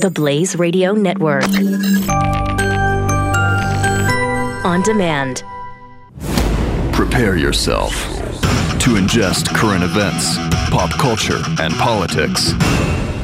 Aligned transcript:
The 0.00 0.10
Blaze 0.10 0.56
Radio 0.56 0.92
Network. 0.94 1.44
On 4.64 4.80
demand. 4.80 5.44
Prepare 6.94 7.36
yourself 7.36 7.92
to 8.80 8.96
ingest 8.96 9.54
current 9.54 9.84
events, 9.84 10.36
pop 10.70 10.88
culture, 10.92 11.42
and 11.60 11.74
politics 11.74 12.54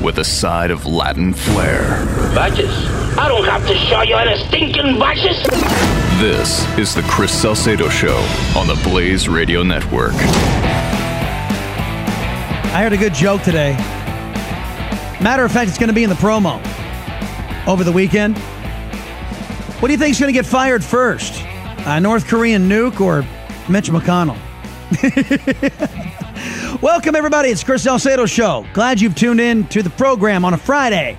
with 0.02 0.18
a 0.18 0.24
side 0.24 0.70
of 0.70 0.84
Latin 0.84 1.32
flair. 1.32 2.04
Badges? 2.34 2.70
I 3.16 3.26
don't 3.26 3.46
have 3.46 3.66
to 3.66 3.74
show 3.74 4.02
you 4.02 4.16
any 4.16 4.38
stinking 4.48 4.98
badges. 4.98 5.42
This 6.20 6.68
is 6.78 6.94
the 6.94 7.00
Chris 7.08 7.32
Salcedo 7.32 7.88
Show 7.88 8.18
on 8.54 8.66
the 8.66 8.78
Blaze 8.84 9.30
Radio 9.30 9.62
Network. 9.62 10.12
I 12.74 12.82
heard 12.82 12.92
a 12.92 12.98
good 12.98 13.14
joke 13.14 13.40
today. 13.40 13.95
Matter 15.20 15.44
of 15.44 15.52
fact, 15.52 15.70
it's 15.70 15.78
going 15.78 15.88
to 15.88 15.94
be 15.94 16.04
in 16.04 16.10
the 16.10 16.16
promo 16.16 16.56
over 17.66 17.84
the 17.84 17.92
weekend. 17.92 18.36
What 19.78 19.88
do 19.88 19.92
you 19.92 19.98
think 19.98 20.12
is 20.12 20.20
going 20.20 20.32
to 20.32 20.38
get 20.38 20.44
fired 20.44 20.84
first? 20.84 21.42
A 21.86 21.98
North 22.00 22.26
Korean 22.26 22.68
nuke 22.68 23.00
or 23.00 23.22
Mitch 23.70 23.88
McConnell? 23.90 24.36
Welcome, 26.82 27.16
everybody. 27.16 27.48
It's 27.48 27.64
Chris 27.64 27.84
Salcedo 27.84 28.26
Show. 28.26 28.66
Glad 28.74 29.00
you've 29.00 29.14
tuned 29.14 29.40
in 29.40 29.66
to 29.68 29.82
the 29.82 29.88
program 29.90 30.44
on 30.44 30.52
a 30.52 30.58
Friday. 30.58 31.16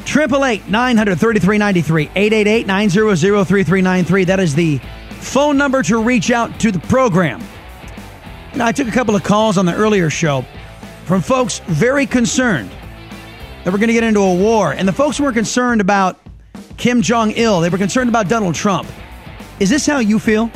888 0.00 0.68
933 0.68 1.58
93 1.58 2.02
888 2.14 2.66
900 2.66 3.16
3393. 3.16 4.24
That 4.24 4.40
is 4.40 4.54
the 4.54 4.78
phone 5.20 5.56
number 5.56 5.82
to 5.84 6.02
reach 6.02 6.32
out 6.32 6.58
to 6.60 6.72
the 6.72 6.80
program. 6.80 7.40
Know, 8.56 8.64
I 8.64 8.72
took 8.72 8.88
a 8.88 8.92
couple 8.92 9.14
of 9.14 9.22
calls 9.22 9.58
on 9.58 9.64
the 9.64 9.74
earlier 9.74 10.10
show 10.10 10.44
from 11.04 11.20
folks 11.20 11.60
very 11.60 12.06
concerned 12.06 12.70
that 13.66 13.72
we're 13.72 13.78
going 13.78 13.88
to 13.88 13.94
get 13.94 14.04
into 14.04 14.20
a 14.20 14.32
war. 14.32 14.70
And 14.70 14.86
the 14.86 14.92
folks 14.92 15.18
were 15.18 15.32
concerned 15.32 15.80
about 15.80 16.20
Kim 16.76 17.02
Jong 17.02 17.32
il, 17.32 17.60
they 17.60 17.68
were 17.68 17.78
concerned 17.78 18.08
about 18.08 18.28
Donald 18.28 18.54
Trump. 18.54 18.88
Is 19.58 19.68
this 19.70 19.84
how 19.84 19.98
you 19.98 20.20
feel? 20.20 20.52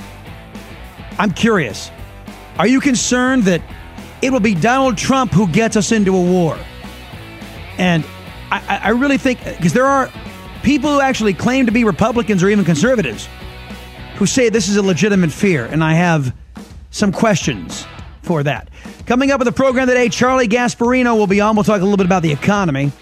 I'm 1.18 1.32
curious. 1.32 1.90
Are 2.56 2.68
you 2.68 2.78
concerned 2.80 3.42
that 3.44 3.62
it 4.22 4.30
will 4.30 4.38
be 4.38 4.54
Donald 4.54 4.96
Trump 4.96 5.32
who 5.32 5.48
gets 5.48 5.76
us 5.76 5.90
into 5.90 6.14
a 6.14 6.22
war? 6.22 6.56
And 7.78 8.04
I, 8.52 8.80
I 8.84 8.88
really 8.90 9.18
think, 9.18 9.42
because 9.44 9.72
there 9.72 9.86
are 9.86 10.08
people 10.62 10.92
who 10.92 11.00
actually 11.00 11.34
claim 11.34 11.66
to 11.66 11.72
be 11.72 11.82
Republicans 11.82 12.44
or 12.44 12.48
even 12.48 12.64
conservatives 12.64 13.28
who 14.18 14.26
say 14.26 14.50
this 14.50 14.68
is 14.68 14.76
a 14.76 14.82
legitimate 14.82 15.32
fear. 15.32 15.66
And 15.66 15.82
I 15.82 15.94
have 15.94 16.32
some 16.92 17.10
questions 17.10 17.84
for 18.22 18.42
that. 18.42 18.70
Coming 19.06 19.30
up 19.30 19.38
with 19.40 19.46
the 19.46 19.52
program 19.52 19.86
today, 19.88 20.08
Charlie 20.08 20.48
Gasparino 20.48 21.16
will 21.16 21.26
be 21.26 21.40
on. 21.40 21.56
We'll 21.56 21.64
talk 21.64 21.80
a 21.80 21.84
little 21.84 21.96
bit 21.96 22.06
about 22.06 22.22
the 22.22 22.32
economy. 22.32 22.92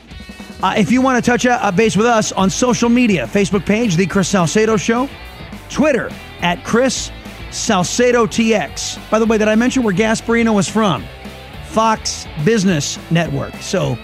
Uh, 0.62 0.74
if 0.77 0.91
you 0.91 1.00
want 1.00 1.22
to 1.22 1.30
touch 1.30 1.44
a, 1.44 1.66
a 1.69 1.70
base 1.70 1.97
with 1.97 2.06
us 2.06 2.33
on 2.33 2.50
social 2.50 2.88
media, 2.88 3.27
Facebook 3.27 3.64
page, 3.64 3.96
The 3.96 4.06
Chris 4.06 4.28
Salcedo 4.28 4.77
Show, 4.77 5.08
Twitter 5.70 6.11
at 6.41 6.64
Chris 6.64 7.11
Salcedo 7.50 8.27
TX. 8.27 9.11
By 9.11 9.19
the 9.19 9.27
way, 9.27 9.39
did 9.39 9.48
I 9.48 9.55
mention 9.55 9.83
where 9.83 9.94
Gasparino 9.94 10.55
was 10.55 10.69
from? 10.69 11.05
Fox 11.69 12.27
Business 12.44 12.98
Network. 13.11 13.55
So 13.56 13.94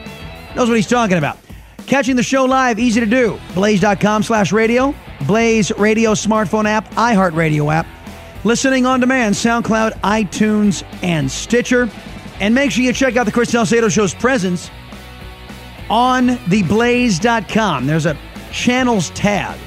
knows 0.54 0.68
what 0.68 0.76
he's 0.76 0.86
talking 0.86 1.18
about. 1.18 1.38
Catching 1.86 2.16
the 2.16 2.22
show 2.22 2.44
live, 2.44 2.78
easy 2.78 3.00
to 3.00 3.06
do. 3.06 3.38
Blaze.com 3.54 4.22
slash 4.22 4.52
radio, 4.52 4.94
Blaze 5.26 5.70
Radio 5.72 6.12
smartphone 6.12 6.66
app, 6.66 6.88
iHeartRadio 6.92 7.72
app. 7.72 7.86
Listening 8.44 8.84
on 8.84 9.00
demand, 9.00 9.34
SoundCloud, 9.34 9.92
iTunes, 10.00 10.84
and 11.02 11.30
Stitcher. 11.30 11.88
And 12.40 12.54
make 12.54 12.70
sure 12.70 12.84
you 12.84 12.92
check 12.92 13.16
out 13.16 13.24
the 13.24 13.32
Chris 13.32 13.50
Salcedo 13.50 13.88
Show's 13.88 14.12
presence 14.12 14.70
on 15.88 16.28
theblaze.com. 16.28 17.86
There's 17.86 18.04
a 18.04 18.18
channels 18.52 19.10
tab. 19.10 19.58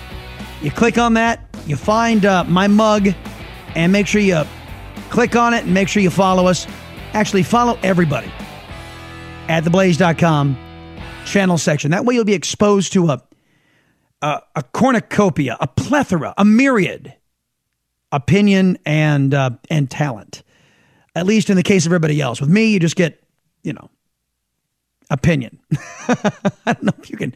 You 0.61 0.69
click 0.69 0.99
on 0.99 1.13
that, 1.15 1.43
you 1.65 1.75
find 1.75 2.25
uh, 2.25 2.43
my 2.43 2.67
mug, 2.67 3.09
and 3.75 3.91
make 3.91 4.05
sure 4.05 4.21
you 4.21 4.43
click 5.09 5.35
on 5.35 5.53
it 5.55 5.63
and 5.63 5.73
make 5.73 5.87
sure 5.87 6.03
you 6.03 6.09
follow 6.11 6.45
us. 6.47 6.67
Actually, 7.13 7.43
follow 7.43 7.79
everybody 7.81 8.31
at 9.47 9.63
theblaze.com 9.63 10.57
channel 11.25 11.57
section. 11.57 11.91
That 11.91 12.05
way 12.05 12.15
you'll 12.15 12.25
be 12.25 12.33
exposed 12.33 12.93
to 12.93 13.09
a, 13.09 13.23
a, 14.21 14.41
a 14.55 14.63
cornucopia, 14.63 15.57
a 15.59 15.67
plethora, 15.67 16.33
a 16.37 16.45
myriad 16.45 17.15
opinion 18.11 18.77
and 18.85 19.33
uh, 19.33 19.51
and 19.69 19.89
talent. 19.89 20.43
At 21.15 21.25
least 21.25 21.49
in 21.49 21.55
the 21.55 21.63
case 21.63 21.85
of 21.85 21.91
everybody 21.91 22.21
else. 22.21 22.39
With 22.39 22.49
me, 22.49 22.71
you 22.71 22.79
just 22.79 22.95
get, 22.95 23.23
you 23.63 23.73
know, 23.73 23.89
opinion. 25.09 25.59
I 26.07 26.73
don't 26.73 26.83
know 26.83 26.93
if 26.99 27.09
you 27.09 27.17
can 27.17 27.33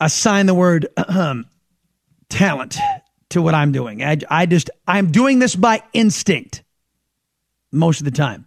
assign 0.00 0.46
the 0.46 0.54
word 0.54 0.86
um, 1.08 1.46
talent 2.28 2.76
to 3.30 3.40
what 3.40 3.54
I'm 3.54 3.72
doing. 3.72 4.02
I, 4.02 4.18
I 4.28 4.46
just, 4.46 4.70
I'm 4.86 5.10
doing 5.10 5.38
this 5.38 5.56
by 5.56 5.82
instinct 5.92 6.62
most 7.72 8.00
of 8.00 8.04
the 8.04 8.10
time. 8.10 8.46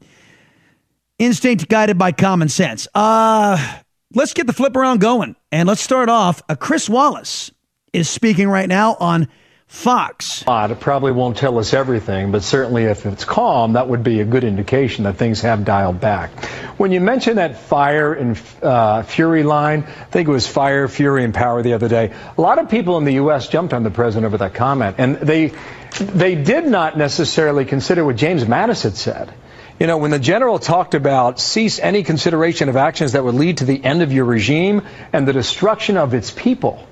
Instinct 1.20 1.68
guided 1.68 1.98
by 1.98 2.12
common 2.12 2.48
sense. 2.48 2.88
Uh, 2.94 3.80
let's 4.14 4.34
get 4.34 4.46
the 4.46 4.54
flip 4.54 4.76
around 4.76 5.02
going. 5.02 5.36
And 5.52 5.68
let's 5.68 5.82
start 5.82 6.10
off. 6.10 6.44
Uh, 6.48 6.56
Chris 6.56 6.88
Wallace 6.88 7.52
is 7.92 8.08
speaking 8.10 8.48
right 8.50 8.70
now 8.70 8.96
on 9.00 9.28
Fox. 9.68 10.46
It 10.72 10.80
probably 10.80 11.12
won't 11.12 11.36
tell 11.38 11.60
us 11.60 11.74
everything, 11.74 12.32
but 12.32 12.42
certainly 12.42 12.86
if 12.86 13.06
it's 13.06 13.26
calm, 13.26 13.74
that 13.74 13.90
would 13.90 14.02
be 14.02 14.22
a 14.22 14.26
good 14.26 14.46
indication 14.46 15.04
that 15.04 15.18
things 15.18 15.42
have 15.42 15.66
dialed 15.66 16.00
back. 16.00 16.32
When 16.78 16.94
you 16.94 17.02
mentioned 17.02 17.38
that 17.38 17.58
fire 17.58 18.14
and 18.14 18.42
uh, 18.62 19.04
fury 19.04 19.44
line, 19.44 19.84
I 19.84 20.04
think 20.06 20.30
it 20.30 20.32
was 20.32 20.48
fire, 20.48 20.88
fury, 20.88 21.26
and 21.26 21.34
power 21.34 21.62
the 21.64 21.74
other 21.74 21.90
day. 21.90 22.14
A 22.38 22.42
lot 22.42 22.60
of 22.60 22.70
people 22.70 22.98
in 22.98 23.04
the 23.04 23.16
U.S. 23.16 23.50
jumped 23.50 23.74
on 23.74 23.84
the 23.84 23.92
president 23.92 24.26
over 24.26 24.38
that 24.38 24.54
comment, 24.54 24.96
and 25.00 25.18
they 25.18 25.54
they 26.00 26.36
did 26.36 26.66
not 26.66 26.98
necessarily 26.98 27.66
consider 27.66 28.06
what 28.06 28.16
James 28.16 28.46
Mattis 28.46 28.84
had 28.84 28.96
said. 28.96 29.34
You 29.80 29.88
know, 29.88 29.98
when 29.98 30.12
the 30.12 30.20
general 30.20 30.60
talked 30.60 30.96
about 30.96 31.40
cease 31.40 31.80
any 31.80 32.04
consideration 32.04 32.70
of 32.70 32.78
actions 32.78 33.12
that 33.12 33.24
would 33.24 33.36
lead 33.36 33.58
to 33.58 33.66
the 33.66 33.84
end 33.84 34.02
of 34.02 34.14
your 34.14 34.26
regime 34.26 34.82
and 35.12 35.28
the 35.28 35.34
destruction 35.34 35.98
of 35.98 36.14
its 36.14 36.32
people 36.32 36.88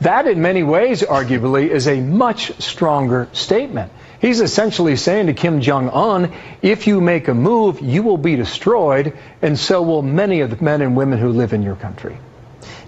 that, 0.00 0.26
in 0.26 0.40
many 0.42 0.62
ways, 0.62 1.02
arguably, 1.02 1.68
is 1.68 1.88
a 1.88 2.00
much 2.00 2.60
stronger 2.60 3.28
statement. 3.32 3.92
He's 4.20 4.40
essentially 4.40 4.96
saying 4.96 5.26
to 5.26 5.32
Kim 5.32 5.60
Jong 5.60 5.90
un, 5.90 6.32
if 6.60 6.86
you 6.86 7.00
make 7.00 7.28
a 7.28 7.34
move, 7.34 7.80
you 7.80 8.02
will 8.02 8.18
be 8.18 8.36
destroyed, 8.36 9.16
and 9.42 9.58
so 9.58 9.82
will 9.82 10.02
many 10.02 10.40
of 10.40 10.50
the 10.50 10.62
men 10.62 10.82
and 10.82 10.96
women 10.96 11.18
who 11.18 11.28
live 11.30 11.52
in 11.52 11.62
your 11.62 11.76
country. 11.76 12.18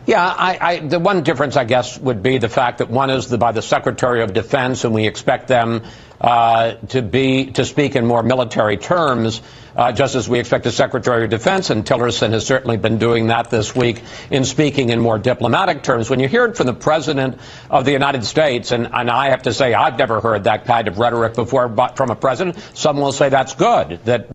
Yeah, 0.07 0.27
I, 0.27 0.59
I, 0.61 0.79
the 0.81 0.99
one 0.99 1.23
difference, 1.23 1.57
I 1.57 1.65
guess, 1.65 1.99
would 1.99 2.23
be 2.23 2.39
the 2.39 2.49
fact 2.49 2.79
that 2.79 2.91
one 2.91 3.11
is 3.11 3.29
the, 3.29 3.39
by 3.39 3.53
the 3.53 3.63
Secretary 3.63 4.23
of 4.23 4.33
Defense, 4.33 4.85
and 4.85 4.95
we 4.95 5.07
expect 5.07 5.47
them 5.47 5.83
uh, 6.21 6.73
to 6.89 7.03
be 7.03 7.47
to 7.53 7.65
speak 7.65 7.97
in 7.97 8.07
more 8.07 8.23
military 8.23 8.77
terms, 8.77 9.41
uh, 9.75 9.93
just 9.93 10.15
as 10.15 10.29
we 10.29 10.39
expect 10.39 10.65
the 10.65 10.71
Secretary 10.71 11.25
of 11.25 11.31
Defense, 11.31 11.71
and 11.71 11.85
Tillerson 11.85 12.33
has 12.33 12.45
certainly 12.45 12.77
been 12.77 12.99
doing 12.99 13.29
that 13.29 13.49
this 13.51 13.75
week 13.75 14.03
in 14.31 14.45
speaking 14.45 14.91
in 14.91 15.01
more 15.01 15.19
diplomatic 15.19 15.83
terms. 15.83 16.11
When 16.11 16.21
you 16.21 16.29
hear 16.29 16.45
it 16.45 16.57
from 16.57 16.67
the 16.67 16.75
President 16.75 17.39
of 17.71 17.85
the 17.85 17.93
United 17.93 18.25
States, 18.25 18.71
and, 18.71 18.89
and 18.93 19.11
I 19.11 19.31
have 19.31 19.43
to 19.43 19.55
say 19.55 19.73
I've 19.73 19.97
never 19.97 20.21
heard 20.21 20.45
that 20.45 20.67
kind 20.67 20.89
of 20.89 20.99
rhetoric 20.99 21.35
before 21.35 21.75
from 21.95 22.11
a 22.11 22.17
president, 22.17 22.59
some 22.75 22.99
will 22.99 23.13
say 23.13 23.31
that's 23.31 23.55
good. 23.55 24.01
That 24.05 24.31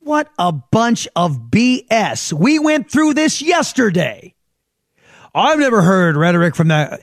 what 0.00 0.28
a 0.38 0.52
bunch 0.52 1.06
of 1.14 1.50
BS. 1.50 2.32
We 2.32 2.58
went 2.58 2.90
through 2.90 3.14
this 3.14 3.42
yesterday. 3.42 4.34
I've 5.34 5.58
never 5.58 5.82
heard 5.82 6.16
rhetoric 6.16 6.56
from 6.56 6.68
that 6.68 7.02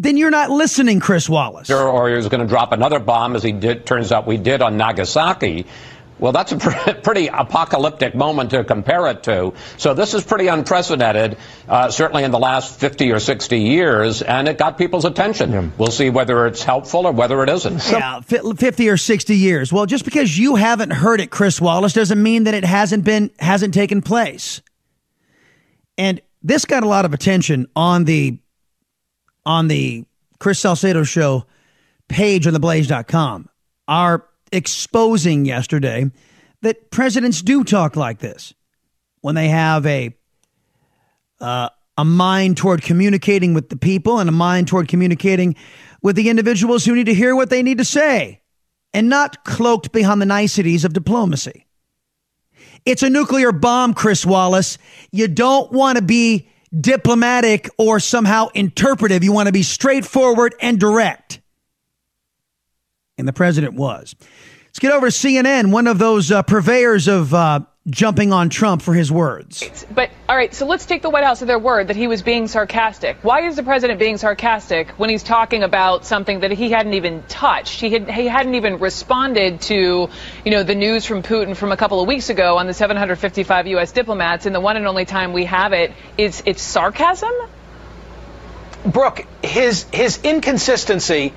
then 0.00 0.16
you're 0.16 0.30
not 0.30 0.50
listening, 0.50 0.98
Chris 0.98 1.28
Wallace. 1.28 1.70
Or 1.70 2.08
he 2.08 2.14
was 2.14 2.28
going 2.28 2.40
to 2.40 2.46
drop 2.46 2.72
another 2.72 2.98
bomb, 2.98 3.36
as 3.36 3.42
he 3.42 3.52
did. 3.52 3.84
Turns 3.84 4.12
out 4.12 4.26
we 4.26 4.38
did 4.38 4.62
on 4.62 4.78
Nagasaki. 4.78 5.66
Well, 6.18 6.32
that's 6.32 6.52
a 6.52 6.56
pretty 7.02 7.28
apocalyptic 7.28 8.14
moment 8.14 8.50
to 8.50 8.64
compare 8.64 9.06
it 9.08 9.22
to. 9.24 9.52
So 9.76 9.92
this 9.92 10.14
is 10.14 10.24
pretty 10.24 10.48
unprecedented, 10.48 11.36
uh, 11.68 11.90
certainly 11.90 12.24
in 12.24 12.30
the 12.30 12.38
last 12.38 12.80
50 12.80 13.12
or 13.12 13.18
60 13.18 13.58
years, 13.58 14.22
and 14.22 14.48
it 14.48 14.56
got 14.56 14.78
people's 14.78 15.04
attention. 15.04 15.52
Yeah. 15.52 15.68
We'll 15.76 15.90
see 15.90 16.08
whether 16.08 16.46
it's 16.46 16.62
helpful 16.62 17.06
or 17.06 17.12
whether 17.12 17.42
it 17.42 17.50
isn't. 17.50 17.90
Yeah, 17.90 18.20
50 18.20 18.88
or 18.88 18.96
60 18.96 19.36
years. 19.36 19.72
Well, 19.72 19.86
just 19.86 20.04
because 20.04 20.38
you 20.38 20.56
haven't 20.56 20.90
heard 20.90 21.20
it, 21.20 21.30
Chris 21.30 21.60
Wallace, 21.60 21.92
doesn't 21.92 22.22
mean 22.22 22.44
that 22.44 22.54
it 22.54 22.64
hasn't 22.64 23.04
been 23.04 23.30
hasn't 23.38 23.74
taken 23.74 24.02
place. 24.02 24.62
And 25.98 26.20
this 26.42 26.64
got 26.64 26.82
a 26.82 26.88
lot 26.88 27.04
of 27.04 27.12
attention 27.12 27.66
on 27.76 28.04
the 28.04 28.38
on 29.50 29.66
the 29.66 30.04
Chris 30.38 30.60
Salcedo 30.60 31.02
show 31.02 31.44
page 32.08 32.46
on 32.46 32.54
theblaze.com 32.54 33.48
are 33.88 34.24
exposing 34.52 35.44
yesterday 35.44 36.08
that 36.62 36.90
presidents 36.92 37.42
do 37.42 37.64
talk 37.64 37.96
like 37.96 38.20
this 38.20 38.54
when 39.22 39.34
they 39.34 39.48
have 39.48 39.84
a 39.86 40.14
uh, 41.40 41.68
a 41.98 42.04
mind 42.04 42.56
toward 42.56 42.82
communicating 42.82 43.52
with 43.52 43.70
the 43.70 43.76
people 43.76 44.20
and 44.20 44.28
a 44.28 44.32
mind 44.32 44.68
toward 44.68 44.86
communicating 44.86 45.56
with 46.00 46.14
the 46.14 46.28
individuals 46.28 46.84
who 46.84 46.94
need 46.94 47.06
to 47.06 47.14
hear 47.14 47.34
what 47.34 47.50
they 47.50 47.62
need 47.62 47.78
to 47.78 47.84
say 47.84 48.40
and 48.94 49.08
not 49.08 49.44
cloaked 49.44 49.90
behind 49.90 50.22
the 50.22 50.26
niceties 50.26 50.84
of 50.84 50.92
diplomacy. 50.92 51.66
It's 52.86 53.02
a 53.02 53.10
nuclear 53.10 53.52
bomb, 53.52 53.94
Chris 53.94 54.24
Wallace. 54.24 54.78
You 55.10 55.28
don't 55.28 55.72
want 55.72 55.98
to 55.98 56.02
be 56.02 56.48
diplomatic 56.78 57.68
or 57.78 58.00
somehow 58.00 58.48
interpretive. 58.54 59.24
You 59.24 59.32
want 59.32 59.46
to 59.46 59.52
be 59.52 59.62
straightforward 59.62 60.54
and 60.60 60.78
direct. 60.78 61.40
And 63.18 63.26
the 63.26 63.32
president 63.32 63.74
was. 63.74 64.14
Let's 64.66 64.78
get 64.78 64.92
over 64.92 65.10
to 65.10 65.12
CNN, 65.12 65.72
one 65.72 65.86
of 65.86 65.98
those 65.98 66.30
uh, 66.30 66.42
purveyors 66.42 67.08
of 67.08 67.34
uh, 67.34 67.60
jumping 67.90 68.32
on 68.32 68.48
Trump 68.48 68.82
for 68.82 68.94
his 68.94 69.10
words. 69.10 69.86
But 69.92 70.10
all 70.28 70.36
right, 70.36 70.54
so 70.54 70.66
let's 70.66 70.86
take 70.86 71.02
the 71.02 71.10
White 71.10 71.24
House 71.24 71.42
at 71.42 71.48
their 71.48 71.58
word 71.58 71.88
that 71.88 71.96
he 71.96 72.06
was 72.06 72.22
being 72.22 72.46
sarcastic. 72.46 73.18
Why 73.22 73.48
is 73.48 73.56
the 73.56 73.62
president 73.62 73.98
being 73.98 74.16
sarcastic 74.16 74.90
when 74.90 75.10
he's 75.10 75.24
talking 75.24 75.62
about 75.62 76.04
something 76.04 76.40
that 76.40 76.52
he 76.52 76.70
hadn't 76.70 76.94
even 76.94 77.24
touched? 77.24 77.80
He 77.80 77.90
had 77.90 78.08
he 78.08 78.26
hadn't 78.26 78.54
even 78.54 78.78
responded 78.78 79.60
to, 79.62 80.08
you 80.44 80.50
know, 80.50 80.62
the 80.62 80.74
news 80.74 81.04
from 81.04 81.22
Putin 81.22 81.56
from 81.56 81.72
a 81.72 81.76
couple 81.76 82.00
of 82.00 82.06
weeks 82.06 82.30
ago 82.30 82.58
on 82.58 82.66
the 82.66 82.74
755 82.74 83.66
U.S. 83.66 83.92
diplomats, 83.92 84.46
and 84.46 84.54
the 84.54 84.60
one 84.60 84.76
and 84.76 84.86
only 84.86 85.04
time 85.04 85.32
we 85.32 85.46
have 85.46 85.72
it 85.72 85.92
is 86.16 86.42
it's 86.46 86.62
sarcasm. 86.62 87.32
Brooke, 88.86 89.26
his 89.42 89.84
his 89.92 90.20
inconsistency 90.22 91.32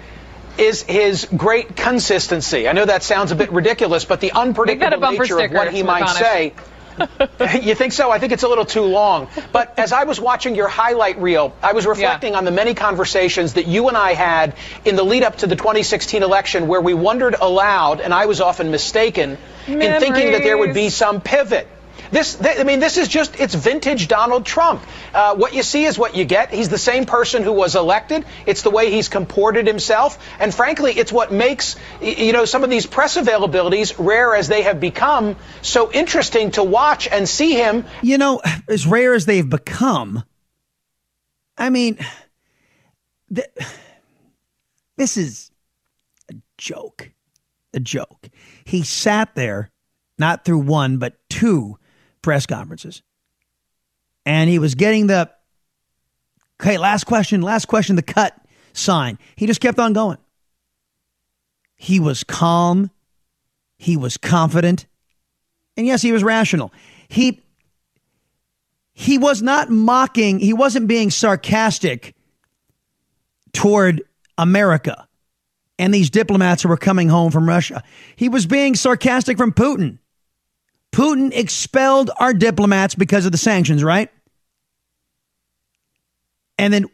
is 0.58 0.84
his 0.84 1.28
great 1.36 1.76
consistency. 1.76 2.68
I 2.68 2.74
know 2.74 2.86
that 2.86 3.04
sounds 3.04 3.32
a 3.32 3.36
bit 3.36 3.52
ridiculous, 3.52 4.06
but 4.06 4.20
the 4.20 4.32
unpredictable 4.32 5.12
nature 5.12 5.40
of 5.40 5.52
what 5.52 5.74
he 5.74 5.84
might 5.84 6.10
say. 6.10 6.54
you 7.62 7.76
think 7.76 7.94
so? 7.94 8.12
I 8.12 8.20
think 8.20 8.34
it's 8.34 8.44
a 8.44 8.48
little 8.48 8.66
too 8.66 8.84
long. 8.84 9.28
But 9.52 9.78
as 9.80 9.94
I 9.94 10.04
was 10.04 10.20
watching 10.20 10.56
your 10.56 10.68
highlight 10.68 11.20
reel, 11.20 11.56
I 11.62 11.74
was 11.74 11.86
reflecting 11.86 12.34
yeah. 12.34 12.38
on 12.38 12.46
the 12.46 12.52
many 12.52 12.74
conversations 12.74 13.54
that 13.54 13.68
you 13.68 13.88
and 13.88 13.98
I 13.98 14.14
had 14.14 14.56
in 14.86 14.96
the 14.96 15.04
lead 15.04 15.24
up 15.24 15.38
to 15.38 15.48
the 15.48 15.56
2016 15.56 16.22
election 16.24 16.68
where 16.68 16.82
we 16.82 16.94
wondered 16.94 17.36
aloud, 17.40 18.00
and 18.00 18.14
I 18.14 18.28
was 18.28 18.42
often 18.42 18.72
mistaken, 18.72 19.38
Memories. 19.68 19.88
in 19.88 20.00
thinking 20.00 20.32
that 20.34 20.44
there 20.44 20.58
would 20.58 20.74
be 20.74 20.90
some 20.90 21.22
pivot 21.22 21.68
this, 22.14 22.36
th- 22.36 22.60
I 22.60 22.64
mean, 22.64 22.80
this 22.80 22.98
is 22.98 23.08
just, 23.08 23.40
it's 23.40 23.56
vintage 23.56 24.08
Donald 24.08 24.46
Trump. 24.46 24.84
Uh, 25.14 25.36
what 25.36 25.54
you 25.54 25.64
see 25.64 25.84
is 25.86 25.98
what 25.98 26.16
you 26.16 26.26
get. 26.26 26.54
He's 26.54 26.70
the 26.70 26.78
same 26.78 27.06
person 27.06 27.44
who 27.44 27.52
was 27.52 27.76
elected. 27.76 28.26
It's 28.46 28.62
the 28.62 28.70
way 28.70 28.92
he's 28.92 29.10
comported 29.10 29.68
himself. 29.68 30.24
And 30.40 30.54
frankly, 30.54 30.94
it's 30.94 31.12
what 31.12 31.32
makes, 31.32 31.76
you 32.02 32.32
know, 32.32 32.46
some 32.46 32.64
of 32.64 32.70
these 32.70 32.86
press 32.86 33.18
availabilities, 33.18 33.96
rare 33.98 34.36
as 34.36 34.48
they 34.48 34.62
have 34.62 34.80
become, 34.80 35.36
so 35.62 35.92
interesting 35.92 36.52
to 36.52 36.64
watch 36.64 37.08
and 37.08 37.28
see 37.28 37.54
him. 37.54 37.86
You 38.02 38.18
know, 38.18 38.42
as 38.68 38.86
rare 38.86 39.14
as 39.14 39.26
they've 39.26 39.50
become, 39.50 40.24
I 41.58 41.70
mean, 41.70 41.98
th- 43.34 43.50
this 44.98 45.18
is 45.18 45.52
a 46.30 46.36
joke. 46.58 47.12
A 47.74 47.80
joke. 47.80 48.30
He 48.66 48.84
sat 48.84 49.34
there, 49.34 49.72
not 50.20 50.46
through 50.46 50.60
one, 50.60 50.98
but 50.98 51.18
two 51.28 51.80
press 52.24 52.48
conferences. 52.48 53.04
And 54.26 54.50
he 54.50 54.58
was 54.58 54.74
getting 54.74 55.06
the, 55.06 55.30
okay, 56.60 56.80
last 56.80 57.04
question, 57.04 57.44
last 57.44 57.68
question, 57.68 57.96
the 57.96 58.02
cut 58.02 58.36
sign. 58.74 59.20
He 59.36 59.46
just 59.46 59.62
kept 59.62 59.78
on 59.78 59.94
going. 59.94 60.18
He 61.76 62.00
was 62.00 62.24
calm. 62.24 62.90
He 63.78 63.98
was 63.98 64.18
confident. 64.18 64.88
And 65.78 65.86
yes, 65.86 66.02
he 66.02 66.12
was 66.12 66.24
rational. 66.24 66.72
He 67.10 67.44
he 68.96 69.18
was 69.18 69.42
not 69.42 69.72
mocking, 69.72 70.40
he 70.40 70.54
wasn't 70.54 70.88
being 70.88 71.10
sarcastic 71.10 72.16
toward 73.52 74.04
America 74.38 75.08
and 75.80 75.92
these 75.92 76.12
diplomats 76.12 76.62
who 76.62 76.70
were 76.70 76.78
coming 76.78 77.10
home 77.10 77.32
from 77.32 77.50
Russia. 77.50 77.84
He 78.16 78.30
was 78.30 78.46
being 78.46 78.76
sarcastic 78.76 79.38
from 79.38 79.52
Putin. 79.52 79.98
Putin 80.94 81.36
expelled 81.36 82.12
our 82.20 82.34
diplomats 82.34 82.94
because 82.94 83.26
of 83.26 83.32
the 83.32 83.38
sanctions, 83.38 83.84
right? 83.84 84.10
And 86.60 86.72
then 86.72 86.86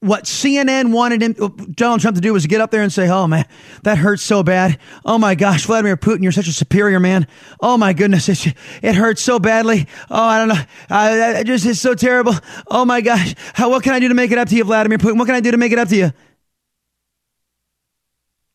what 0.00 0.24
CNN 0.24 0.90
wanted 0.90 1.22
him, 1.22 1.36
uh, 1.40 1.48
Donald 1.70 2.00
Trump 2.00 2.16
to 2.16 2.20
do 2.20 2.32
was 2.32 2.46
get 2.46 2.62
up 2.62 2.70
there 2.70 2.82
and 2.82 2.92
say, 2.92 3.08
"Oh 3.08 3.28
man, 3.28 3.44
that 3.84 3.98
hurts 3.98 4.22
so 4.22 4.42
bad. 4.42 4.78
Oh 5.04 5.18
my 5.18 5.34
gosh, 5.34 5.66
Vladimir 5.66 5.96
Putin, 5.98 6.22
you're 6.22 6.32
such 6.32 6.48
a 6.48 6.52
superior 6.52 6.98
man. 6.98 7.28
Oh 7.60 7.76
my 7.76 7.92
goodness, 7.92 8.28
it, 8.28 8.54
it 8.82 8.94
hurts 8.94 9.22
so 9.22 9.38
badly. 9.38 9.86
Oh, 10.10 10.24
I 10.24 10.38
don't 10.38 10.48
know, 10.48 10.64
I, 10.90 11.34
I 11.36 11.42
just 11.44 11.66
it's 11.66 11.78
so 11.78 11.94
terrible. 11.94 12.34
Oh 12.68 12.84
my 12.84 13.00
gosh, 13.02 13.34
how 13.52 13.68
what 13.70 13.84
can 13.84 13.92
I 13.92 14.00
do 14.00 14.08
to 14.08 14.14
make 14.14 14.32
it 14.32 14.38
up 14.38 14.48
to 14.48 14.56
you, 14.56 14.64
Vladimir 14.64 14.98
Putin? 14.98 15.18
What 15.18 15.26
can 15.26 15.34
I 15.34 15.40
do 15.40 15.50
to 15.50 15.58
make 15.58 15.72
it 15.72 15.78
up 15.78 15.88
to 15.88 15.96
you?" 15.96 16.12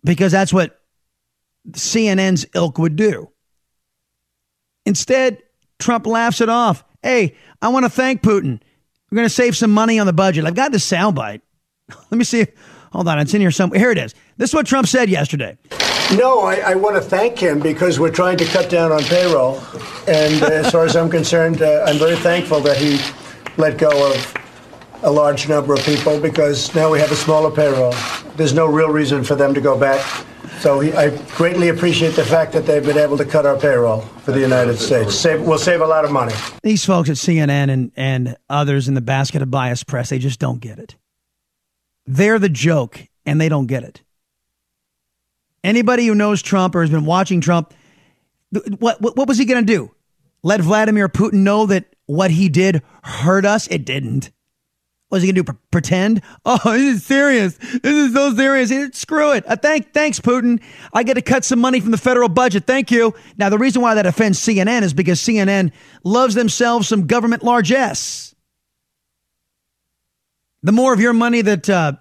Because 0.03 0.31
that's 0.31 0.51
what 0.51 0.81
CNN's 1.71 2.47
ilk 2.55 2.77
would 2.79 2.95
do. 2.95 3.29
Instead, 4.87 5.43
Trump 5.79 6.07
laughs 6.07 6.39
it 6.39 6.47
off. 6.47 6.85
Hey, 7.03 7.35
I 7.61 7.67
want 7.67 7.83
to 7.83 7.89
thank 7.89 8.21
Putin. 8.21 8.61
We're 9.11 9.17
going 9.17 9.25
to 9.25 9.33
save 9.33 9.55
some 9.57 9.69
money 9.69 9.99
on 9.99 10.07
the 10.07 10.13
budget. 10.13 10.45
I've 10.45 10.55
got 10.55 10.71
this 10.71 10.89
soundbite. 10.89 11.41
Let 11.89 12.17
me 12.17 12.23
see. 12.23 12.47
Hold 12.93 13.09
on, 13.09 13.19
it's 13.19 13.33
in 13.33 13.41
here 13.41 13.51
somewhere. 13.51 13.79
Here 13.79 13.91
it 13.91 13.97
is. 13.97 14.15
This 14.37 14.51
is 14.51 14.53
what 14.55 14.65
Trump 14.65 14.87
said 14.87 15.09
yesterday. 15.09 15.57
No, 16.15 16.39
I, 16.39 16.55
I 16.55 16.75
want 16.75 16.95
to 16.95 17.01
thank 17.01 17.37
him 17.37 17.59
because 17.59 17.99
we're 17.99 18.13
trying 18.13 18.37
to 18.37 18.45
cut 18.45 18.69
down 18.69 18.93
on 18.93 19.03
payroll. 19.03 19.61
And 20.07 20.41
uh, 20.41 20.47
as 20.47 20.71
far 20.71 20.85
as 20.85 20.95
I'm 20.95 21.09
concerned, 21.09 21.61
uh, 21.61 21.83
I'm 21.85 21.97
very 21.97 22.15
thankful 22.15 22.61
that 22.61 22.77
he 22.77 22.97
let 23.57 23.77
go 23.77 24.13
of 24.13 24.37
a 25.03 25.11
large 25.11 25.49
number 25.49 25.73
of 25.73 25.81
people 25.81 26.17
because 26.17 26.73
now 26.73 26.89
we 26.89 26.97
have 26.99 27.11
a 27.11 27.15
smaller 27.15 27.51
payroll. 27.51 27.93
There's 28.37 28.53
no 28.53 28.67
real 28.67 28.89
reason 28.89 29.25
for 29.25 29.35
them 29.35 29.53
to 29.53 29.59
go 29.59 29.77
back 29.77 29.99
so 30.59 30.81
I 30.81 31.09
greatly 31.35 31.69
appreciate 31.69 32.15
the 32.15 32.23
fact 32.23 32.53
that 32.53 32.65
they've 32.65 32.83
been 32.83 32.97
able 32.97 33.17
to 33.17 33.25
cut 33.25 33.45
our 33.45 33.57
payroll 33.57 34.01
for 34.01 34.31
the 34.31 34.39
United 34.39 34.77
States. 34.77 35.15
Save, 35.15 35.41
we'll 35.41 35.57
save 35.57 35.81
a 35.81 35.85
lot 35.85 36.05
of 36.05 36.11
money. 36.11 36.33
These 36.63 36.85
folks 36.85 37.09
at 37.09 37.15
CNN 37.15 37.69
and, 37.69 37.91
and 37.95 38.37
others 38.49 38.87
in 38.87 38.93
the 38.93 39.01
basket 39.01 39.41
of 39.41 39.51
bias 39.51 39.83
press, 39.83 40.09
they 40.09 40.19
just 40.19 40.39
don't 40.39 40.59
get 40.59 40.79
it. 40.79 40.95
They're 42.05 42.39
the 42.39 42.49
joke, 42.49 43.07
and 43.25 43.39
they 43.39 43.49
don't 43.49 43.67
get 43.67 43.83
it. 43.83 44.01
Anybody 45.63 46.07
who 46.07 46.15
knows 46.15 46.41
Trump 46.41 46.75
or 46.75 46.81
has 46.81 46.89
been 46.89 47.05
watching 47.05 47.41
Trump, 47.41 47.73
what, 48.79 49.01
what, 49.01 49.17
what 49.17 49.27
was 49.27 49.37
he 49.37 49.45
going 49.45 49.65
to 49.65 49.73
do? 49.73 49.91
Let 50.43 50.61
Vladimir 50.61 51.09
Putin 51.09 51.39
know 51.43 51.65
that 51.65 51.93
what 52.05 52.31
he 52.31 52.47
did 52.47 52.81
hurt 53.03 53.45
us? 53.45 53.67
It 53.67 53.85
didn't. 53.85 54.31
What's 55.09 55.23
he 55.23 55.31
gonna 55.31 55.43
do? 55.43 55.57
pretend? 55.71 56.21
Oh, 56.45 56.59
this 56.73 56.97
is 56.97 57.05
serious. 57.05 57.57
This 57.57 57.83
is 57.83 58.13
so 58.13 58.33
serious. 58.35 58.97
Screw 58.97 59.33
it. 59.33 59.43
Uh, 59.49 59.55
thank, 59.55 59.93
thanks, 59.93 60.19
Putin. 60.19 60.61
I 60.93 61.03
get 61.03 61.15
to 61.15 61.21
cut 61.21 61.43
some 61.43 61.59
money 61.59 61.79
from 61.79 61.91
the 61.91 61.97
federal 61.97 62.29
budget. 62.29 62.65
Thank 62.65 62.89
you. 62.91 63.13
Now, 63.37 63.49
the 63.49 63.57
reason 63.57 63.81
why 63.81 63.95
that 63.95 64.05
offends 64.05 64.39
CNN 64.39 64.83
is 64.83 64.93
because 64.93 65.19
CNN 65.19 65.71
loves 66.03 66.35
themselves 66.35 66.87
some 66.87 67.05
government 67.07 67.43
largesse. 67.43 68.33
The 70.63 70.71
more 70.71 70.93
of 70.93 70.99
your 70.99 71.13
money 71.13 71.41
that 71.41 71.69
uh, 71.69 71.93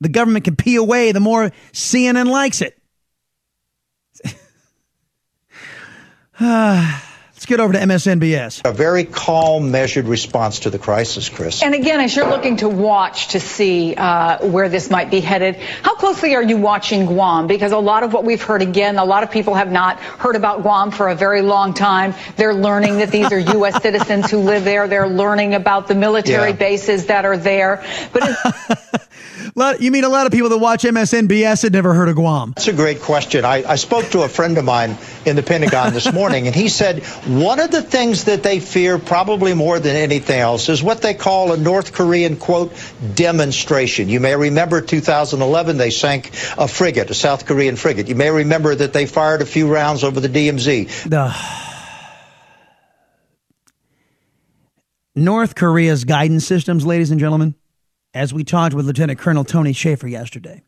the 0.00 0.08
government 0.08 0.44
can 0.44 0.56
pee 0.56 0.76
away, 0.76 1.12
the 1.12 1.20
more 1.20 1.52
CNN 1.72 2.28
likes 2.28 2.62
it. 2.62 2.78
Let's 7.42 7.48
get 7.48 7.58
over 7.58 7.72
to 7.72 7.78
MSNBS. 7.80 8.60
A 8.64 8.72
very 8.72 9.02
calm, 9.02 9.72
measured 9.72 10.06
response 10.06 10.60
to 10.60 10.70
the 10.70 10.78
crisis, 10.78 11.28
Chris. 11.28 11.60
And 11.60 11.74
again, 11.74 11.98
as 11.98 12.14
you're 12.14 12.28
looking 12.28 12.58
to 12.58 12.68
watch 12.68 13.30
to 13.30 13.40
see 13.40 13.96
uh, 13.96 14.46
where 14.46 14.68
this 14.68 14.90
might 14.90 15.10
be 15.10 15.18
headed, 15.18 15.56
how 15.56 15.96
closely 15.96 16.36
are 16.36 16.42
you 16.42 16.56
watching 16.56 17.04
Guam? 17.06 17.48
Because 17.48 17.72
a 17.72 17.78
lot 17.78 18.04
of 18.04 18.12
what 18.12 18.22
we've 18.22 18.40
heard, 18.40 18.62
again, 18.62 18.96
a 18.96 19.04
lot 19.04 19.24
of 19.24 19.32
people 19.32 19.54
have 19.54 19.72
not 19.72 19.98
heard 19.98 20.36
about 20.36 20.62
Guam 20.62 20.92
for 20.92 21.08
a 21.08 21.16
very 21.16 21.42
long 21.42 21.74
time. 21.74 22.14
They're 22.36 22.54
learning 22.54 22.98
that 22.98 23.10
these 23.10 23.32
are 23.32 23.40
U.S. 23.40 23.82
citizens 23.82 24.30
who 24.30 24.38
live 24.38 24.62
there. 24.62 24.86
They're 24.86 25.08
learning 25.08 25.54
about 25.54 25.88
the 25.88 25.96
military 25.96 26.50
yeah. 26.50 26.56
bases 26.56 27.06
that 27.06 27.24
are 27.24 27.36
there. 27.36 27.84
But 28.12 28.22
you 29.80 29.90
mean 29.90 30.04
a 30.04 30.08
lot 30.08 30.26
of 30.26 30.32
people 30.32 30.48
that 30.50 30.58
watch 30.58 30.82
MSNBS 30.82 31.62
had 31.62 31.72
never 31.72 31.94
heard 31.94 32.08
of 32.08 32.14
Guam? 32.14 32.52
That's 32.52 32.68
a 32.68 32.72
great 32.72 33.00
question. 33.00 33.44
I, 33.44 33.64
I 33.64 33.76
spoke 33.76 34.06
to 34.10 34.22
a 34.22 34.28
friend 34.28 34.58
of 34.58 34.64
mine 34.64 34.96
in 35.26 35.36
the 35.36 35.42
Pentagon 35.42 35.92
this 35.92 36.12
morning, 36.12 36.46
and 36.46 36.54
he 36.54 36.68
said 36.68 37.02
one 37.42 37.60
of 37.60 37.70
the 37.70 37.82
things 37.82 38.24
that 38.24 38.42
they 38.42 38.60
fear, 38.60 38.98
probably 38.98 39.54
more 39.54 39.80
than 39.80 39.96
anything 39.96 40.38
else, 40.38 40.68
is 40.68 40.82
what 40.82 41.02
they 41.02 41.14
call 41.14 41.52
a 41.52 41.56
North 41.56 41.92
Korean, 41.92 42.36
quote, 42.36 42.72
demonstration. 43.14 44.08
You 44.08 44.20
may 44.20 44.36
remember 44.36 44.80
2011, 44.80 45.76
they 45.76 45.90
sank 45.90 46.30
a 46.56 46.68
frigate, 46.68 47.10
a 47.10 47.14
South 47.14 47.44
Korean 47.46 47.76
frigate. 47.76 48.08
You 48.08 48.14
may 48.14 48.30
remember 48.30 48.74
that 48.74 48.92
they 48.92 49.06
fired 49.06 49.42
a 49.42 49.46
few 49.46 49.72
rounds 49.72 50.04
over 50.04 50.20
the 50.20 50.28
DMZ. 50.28 51.08
The 51.08 51.34
North 55.14 55.54
Korea's 55.54 56.04
guidance 56.04 56.46
systems, 56.46 56.86
ladies 56.86 57.10
and 57.10 57.20
gentlemen, 57.20 57.54
as 58.14 58.32
we 58.32 58.44
talked 58.44 58.74
with 58.74 58.86
Lieutenant 58.86 59.18
Colonel 59.18 59.44
Tony 59.44 59.72
Shaffer 59.72 60.08
yesterday, 60.08 60.62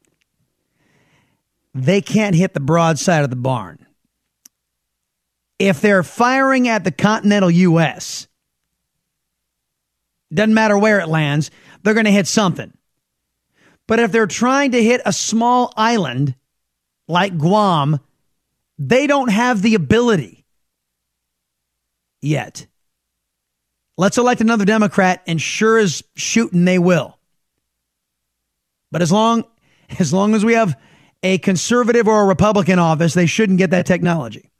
they 1.72 2.00
can't 2.00 2.34
hit 2.34 2.52
the 2.54 2.60
broadside 2.60 3.24
of 3.24 3.30
the 3.30 3.36
barn. 3.36 3.86
If 5.58 5.80
they're 5.80 6.02
firing 6.02 6.68
at 6.68 6.84
the 6.84 6.90
continental 6.90 7.50
U.S., 7.50 8.26
doesn't 10.32 10.54
matter 10.54 10.76
where 10.76 10.98
it 11.00 11.08
lands, 11.08 11.50
they're 11.82 11.94
going 11.94 12.06
to 12.06 12.10
hit 12.10 12.26
something. 12.26 12.72
But 13.86 14.00
if 14.00 14.10
they're 14.10 14.26
trying 14.26 14.72
to 14.72 14.82
hit 14.82 15.00
a 15.04 15.12
small 15.12 15.72
island 15.76 16.34
like 17.06 17.36
Guam, 17.38 18.00
they 18.78 19.06
don't 19.06 19.30
have 19.30 19.62
the 19.62 19.74
ability. 19.74 20.44
yet. 22.20 22.66
Let's 23.96 24.18
elect 24.18 24.40
another 24.40 24.64
Democrat, 24.64 25.22
and 25.26 25.40
sure 25.40 25.78
as 25.78 26.02
shooting, 26.16 26.64
they 26.64 26.78
will. 26.80 27.18
But 28.90 29.02
as 29.02 29.12
long 29.12 29.44
as 29.98 30.12
long 30.12 30.34
as 30.34 30.44
we 30.44 30.54
have 30.54 30.76
a 31.22 31.38
conservative 31.38 32.08
or 32.08 32.22
a 32.22 32.26
Republican 32.26 32.78
office, 32.78 33.14
they 33.14 33.26
shouldn't 33.26 33.58
get 33.58 33.70
that 33.70 33.86
technology. 33.86 34.50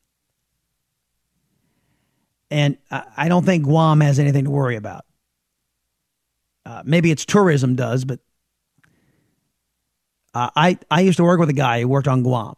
And 2.54 2.78
I 2.90 3.28
don't 3.28 3.44
think 3.44 3.64
Guam 3.64 4.00
has 4.00 4.20
anything 4.20 4.44
to 4.44 4.50
worry 4.50 4.76
about. 4.76 5.04
Uh, 6.64 6.84
maybe 6.84 7.10
its 7.10 7.24
tourism 7.24 7.74
does, 7.74 8.04
but 8.04 8.20
uh, 10.34 10.50
I 10.54 10.78
I 10.88 11.00
used 11.00 11.16
to 11.16 11.24
work 11.24 11.40
with 11.40 11.48
a 11.48 11.54
guy 11.54 11.80
who 11.80 11.88
worked 11.88 12.06
on 12.06 12.22
Guam. 12.22 12.54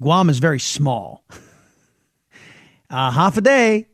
Guam 0.00 0.28
is 0.30 0.40
very 0.40 0.58
small. 0.58 1.22
uh, 2.90 3.12
half 3.12 3.36
a 3.36 3.40
day. 3.40 3.86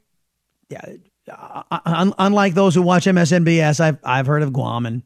Yeah. 0.70 0.86
Uh, 1.30 1.78
un- 1.84 2.14
unlike 2.18 2.54
those 2.54 2.74
who 2.74 2.80
watch 2.80 3.04
MSNBS, 3.04 3.78
I've 3.78 3.98
I've 4.02 4.26
heard 4.26 4.42
of 4.42 4.54
Guam 4.54 4.86
and 4.86 5.02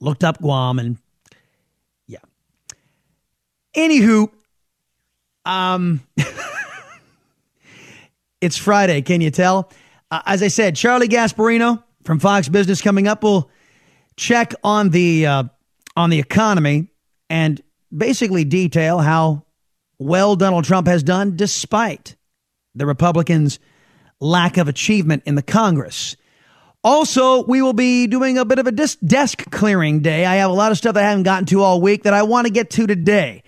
looked 0.00 0.24
up 0.24 0.38
Guam 0.38 0.78
and 0.78 0.96
yeah. 2.06 2.20
Anywho, 3.76 4.30
um, 5.44 6.00
it's 8.42 8.56
Friday. 8.58 9.00
Can 9.00 9.22
you 9.22 9.30
tell? 9.30 9.70
Uh, 10.10 10.20
as 10.26 10.42
I 10.42 10.48
said, 10.48 10.76
Charlie 10.76 11.08
Gasparino 11.08 11.82
from 12.04 12.18
Fox 12.18 12.48
Business 12.48 12.82
coming 12.82 13.08
up. 13.08 13.22
We'll 13.22 13.48
check 14.16 14.52
on 14.62 14.90
the 14.90 15.26
uh, 15.26 15.44
on 15.96 16.10
the 16.10 16.18
economy 16.18 16.88
and 17.30 17.62
basically 17.96 18.44
detail 18.44 18.98
how 18.98 19.46
well 19.98 20.36
Donald 20.36 20.64
Trump 20.64 20.88
has 20.88 21.02
done 21.02 21.36
despite 21.36 22.16
the 22.74 22.84
Republicans' 22.84 23.60
lack 24.20 24.56
of 24.56 24.68
achievement 24.68 25.22
in 25.24 25.36
the 25.36 25.42
Congress. 25.42 26.16
Also, 26.84 27.44
we 27.44 27.62
will 27.62 27.72
be 27.72 28.08
doing 28.08 28.38
a 28.38 28.44
bit 28.44 28.58
of 28.58 28.66
a 28.66 28.72
desk 28.72 29.50
clearing 29.52 30.00
day. 30.00 30.26
I 30.26 30.36
have 30.36 30.50
a 30.50 30.54
lot 30.54 30.72
of 30.72 30.78
stuff 30.78 30.96
I 30.96 31.02
haven't 31.02 31.22
gotten 31.22 31.46
to 31.46 31.62
all 31.62 31.80
week 31.80 32.02
that 32.02 32.12
I 32.12 32.24
want 32.24 32.48
to 32.48 32.52
get 32.52 32.70
to 32.70 32.88
today. 32.88 33.44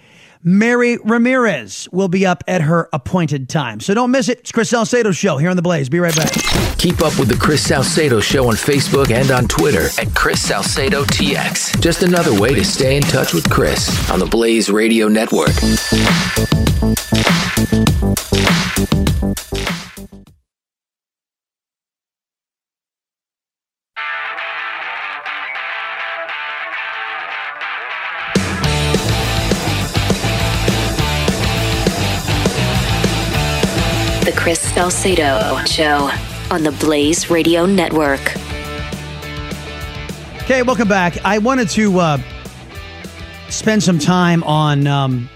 Mary 0.47 0.99
Ramirez 1.03 1.89
will 1.91 2.09
be 2.09 2.27
up 2.27 2.45
at 2.47 2.61
her 2.61 2.91
appointed 2.93 3.49
time. 3.49 3.81
So 3.81 3.95
don't 3.95 4.11
miss 4.11 4.29
it. 4.29 4.41
It's 4.41 4.53
Chris 4.53 4.69
Salcedo 4.69 5.11
Show 5.11 5.39
here 5.39 5.49
on 5.49 5.57
The 5.57 5.63
Blaze. 5.63 5.89
Be 5.89 5.99
right 5.99 6.15
back. 6.15 6.33
Keep 6.77 7.01
up 7.01 7.19
with 7.19 7.29
the 7.29 7.39
Chris 7.41 7.67
Salcedo 7.67 8.21
Show 8.21 8.49
on 8.49 8.55
Facebook 8.55 9.11
and 9.11 9.31
on 9.31 9.49
Twitter 9.49 9.89
at 9.99 10.15
Chris 10.15 10.43
Salcedo 10.43 11.05
TX. 11.05 11.81
Just 11.81 12.03
another 12.03 12.39
way 12.39 12.55
to 12.55 12.63
stay 12.63 12.99
in 12.99 13.03
touch 13.03 13.33
with 13.33 13.49
Chris 13.49 14.11
on 14.11 14.19
the 14.19 14.27
Blaze 14.27 14.69
Radio 14.69 15.09
Network. 15.09 15.49
Salcedo 34.75 35.57
Show 35.67 36.11
on 36.51 36.65
the 36.65 36.73
Blaze 36.81 37.31
Radio 37.31 37.65
Network. 37.65 38.19
Okay, 40.43 40.65
welcome 40.65 40.89
back. 40.89 41.17
I 41.25 41.39
wanted 41.39 41.69
to 41.71 41.97
uh, 42.01 42.19
spend 43.51 43.85
some 43.85 44.01
time 44.01 44.43
on 44.43 44.89
um, 44.89 45.31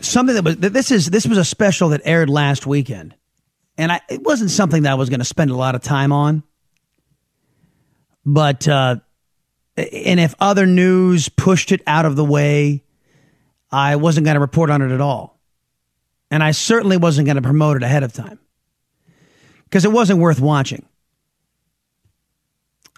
something 0.00 0.34
that 0.34 0.42
was 0.42 0.56
this 0.56 0.90
is 0.90 1.10
this 1.10 1.26
was 1.26 1.36
a 1.36 1.44
special 1.44 1.90
that 1.90 2.00
aired 2.06 2.30
last 2.30 2.66
weekend, 2.66 3.14
and 3.76 3.92
I, 3.92 4.00
it 4.08 4.22
wasn't 4.22 4.50
something 4.50 4.84
that 4.84 4.92
I 4.92 4.94
was 4.94 5.10
going 5.10 5.20
to 5.20 5.26
spend 5.26 5.50
a 5.50 5.56
lot 5.56 5.74
of 5.74 5.82
time 5.82 6.10
on. 6.10 6.44
But 8.24 8.66
uh, 8.66 8.96
and 9.76 10.18
if 10.18 10.34
other 10.40 10.64
news 10.64 11.28
pushed 11.28 11.70
it 11.70 11.82
out 11.86 12.06
of 12.06 12.16
the 12.16 12.24
way, 12.24 12.82
I 13.70 13.96
wasn't 13.96 14.24
going 14.24 14.36
to 14.36 14.40
report 14.40 14.70
on 14.70 14.80
it 14.80 14.90
at 14.90 15.02
all. 15.02 15.31
And 16.32 16.42
I 16.42 16.52
certainly 16.52 16.96
wasn't 16.96 17.26
going 17.26 17.36
to 17.36 17.42
promote 17.42 17.76
it 17.76 17.82
ahead 17.82 18.02
of 18.02 18.14
time 18.14 18.38
because 19.64 19.84
it 19.84 19.92
wasn't 19.92 20.18
worth 20.18 20.40
watching. 20.40 20.86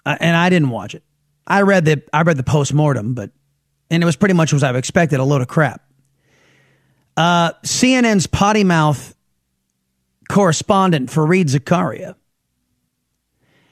Uh, 0.05 0.15
and 0.21 0.37
I 0.37 0.49
didn't 0.49 0.69
watch 0.69 0.95
it. 0.95 1.03
I 1.45 1.63
read 1.63 1.83
the 1.83 2.01
I 2.13 2.21
read 2.21 2.37
the 2.37 2.43
post 2.43 2.73
mortem, 2.73 3.13
but 3.13 3.31
and 3.89 4.01
it 4.01 4.05
was 4.05 4.15
pretty 4.15 4.35
much 4.35 4.53
as 4.53 4.63
I've 4.63 4.77
expected, 4.77 5.19
a 5.19 5.25
load 5.25 5.41
of 5.41 5.49
crap. 5.49 5.81
Uh, 7.17 7.51
CNN's 7.63 8.25
potty 8.25 8.63
mouth 8.63 9.13
correspondent 10.29 11.09
Fareed 11.09 11.49
Zakaria 11.49 12.15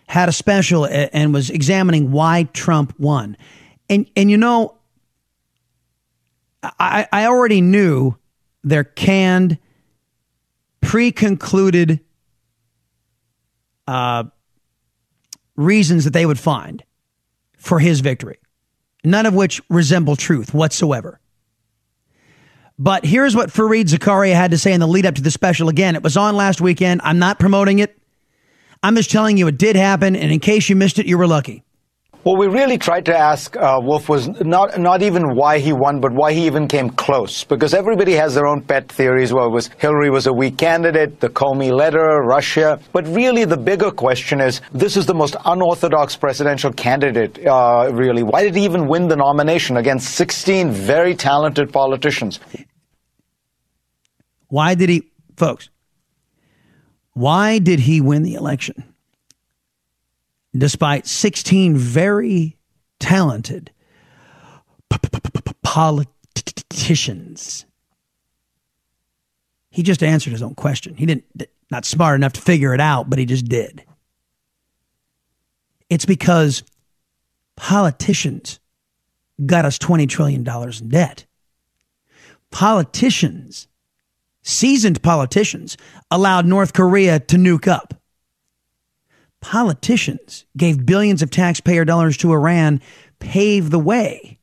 had 0.08 0.28
a 0.28 0.34
special 0.34 0.86
and 0.86 1.34
was 1.34 1.50
examining 1.50 2.12
why 2.12 2.50
Trump 2.52 2.94
won, 3.00 3.38
and 3.90 4.10
and 4.18 4.30
you 4.30 4.36
know, 4.36 4.78
I 6.62 7.08
I 7.14 7.28
already 7.28 7.62
knew 7.62 8.18
their 8.64 8.84
canned, 8.84 9.58
pre 10.82 11.12
concluded 11.12 12.00
uh, 13.88 14.24
reasons 15.56 16.06
that 16.06 16.14
they 16.14 16.26
would 16.26 16.40
find 16.40 16.84
for 17.58 17.80
his 17.80 18.00
victory, 18.00 18.40
none 19.04 19.26
of 19.26 19.34
which 19.34 19.62
resemble 19.70 20.16
truth 20.16 20.54
whatsoever. 20.54 21.20
But 22.80 23.06
here's 23.06 23.36
what 23.36 23.50
Fareed 23.50 23.86
Zakaria 23.86 24.34
had 24.34 24.52
to 24.52 24.58
say 24.58 24.74
in 24.74 24.80
the 24.80 24.88
lead 24.88 25.06
up 25.06 25.16
to 25.16 25.22
the 25.22 25.32
special. 25.32 25.70
Again, 25.70 25.96
it 25.96 26.04
was 26.04 26.18
on 26.18 26.36
last 26.36 26.60
weekend. 26.60 27.02
I'm 27.04 27.20
not 27.20 27.40
promoting 27.40 27.80
it. 27.80 27.98
I'm 28.82 28.96
just 28.96 29.12
telling 29.12 29.38
you 29.38 29.48
it 29.48 29.58
did 29.58 29.76
happen. 29.76 30.16
And 30.16 30.32
in 30.32 30.40
case 30.40 30.70
you 30.70 30.76
missed 30.76 31.00
it, 31.00 31.06
you 31.06 31.18
were 31.18 31.28
lucky. 31.28 31.64
What 32.24 32.40
we 32.40 32.48
really 32.48 32.78
tried 32.78 33.06
to 33.08 33.18
ask 33.18 33.58
uh, 33.58 33.82
Wolf 33.84 34.08
was 34.08 34.30
not 34.40 34.80
not 34.80 35.02
even 35.02 35.36
why 35.36 35.60
he 35.60 35.74
won, 35.74 36.00
but 36.00 36.14
why 36.14 36.32
he 36.32 36.46
even 36.46 36.70
came 36.70 36.90
close. 36.90 37.44
Because 37.44 37.74
everybody 37.74 38.14
has 38.14 38.34
their 38.34 38.48
own 38.48 38.62
pet 38.62 38.90
theories. 38.90 39.34
Well, 39.34 39.52
was 39.52 39.70
Hillary 39.78 40.10
was 40.10 40.26
a 40.26 40.32
weak 40.32 40.58
candidate, 40.58 41.20
the 41.20 41.28
Comey 41.28 41.70
letter, 41.70 42.22
Russia. 42.22 42.80
But 42.94 43.06
really, 43.08 43.44
the 43.44 43.58
bigger 43.58 43.92
question 43.92 44.40
is: 44.40 44.62
this 44.72 44.96
is 44.96 45.06
the 45.06 45.14
most 45.14 45.36
unorthodox 45.44 46.16
presidential 46.16 46.72
candidate. 46.72 47.46
Uh, 47.46 47.90
really, 47.92 48.24
why 48.24 48.44
did 48.44 48.56
he 48.56 48.64
even 48.64 48.88
win 48.88 49.10
the 49.10 49.18
nomination 49.18 49.76
against 49.76 50.16
16 50.16 50.72
very 50.72 51.16
talented 51.16 51.74
politicians? 51.74 52.40
Why 54.48 54.76
did 54.76 54.88
he, 54.88 55.10
folks? 55.36 55.70
Why 57.12 57.60
did 57.60 57.82
he 57.82 58.00
win 58.00 58.24
the 58.24 58.36
election? 58.36 58.93
Despite 60.56 61.08
16 61.08 61.76
very 61.76 62.58
talented 63.00 63.72
politicians. 65.64 67.66
He 69.70 69.82
just 69.82 70.04
answered 70.04 70.32
his 70.32 70.44
own 70.44 70.56
question. 70.56 70.96
He 70.96 71.08
didn't, 71.08 71.26
not 71.72 71.86
smart 71.86 72.16
enough 72.16 72.34
to 72.34 72.42
figure 72.42 72.76
it 72.76 72.80
out, 72.80 73.10
but 73.10 73.18
he 73.18 73.26
just 73.26 73.46
did. 73.46 73.84
It's 75.90 76.06
because 76.06 76.62
politicians 77.56 78.60
got 79.44 79.66
us 79.66 79.80
$20 79.80 80.08
trillion 80.08 80.48
in 80.48 80.90
debt. 80.90 81.26
Politicians, 82.52 83.68
seasoned 84.44 85.02
politicians, 85.02 85.76
allowed 86.12 86.46
North 86.46 86.74
Korea 86.74 87.20
to 87.20 87.38
nuke 87.38 87.68
up 87.68 87.96
politicians 89.44 90.46
gave 90.56 90.86
billions 90.86 91.22
of 91.22 91.30
taxpayer 91.30 91.84
dollars 91.84 92.16
to 92.16 92.32
Iran, 92.32 92.82
pave 93.20 93.72
the 93.72 93.78
way 93.78 94.40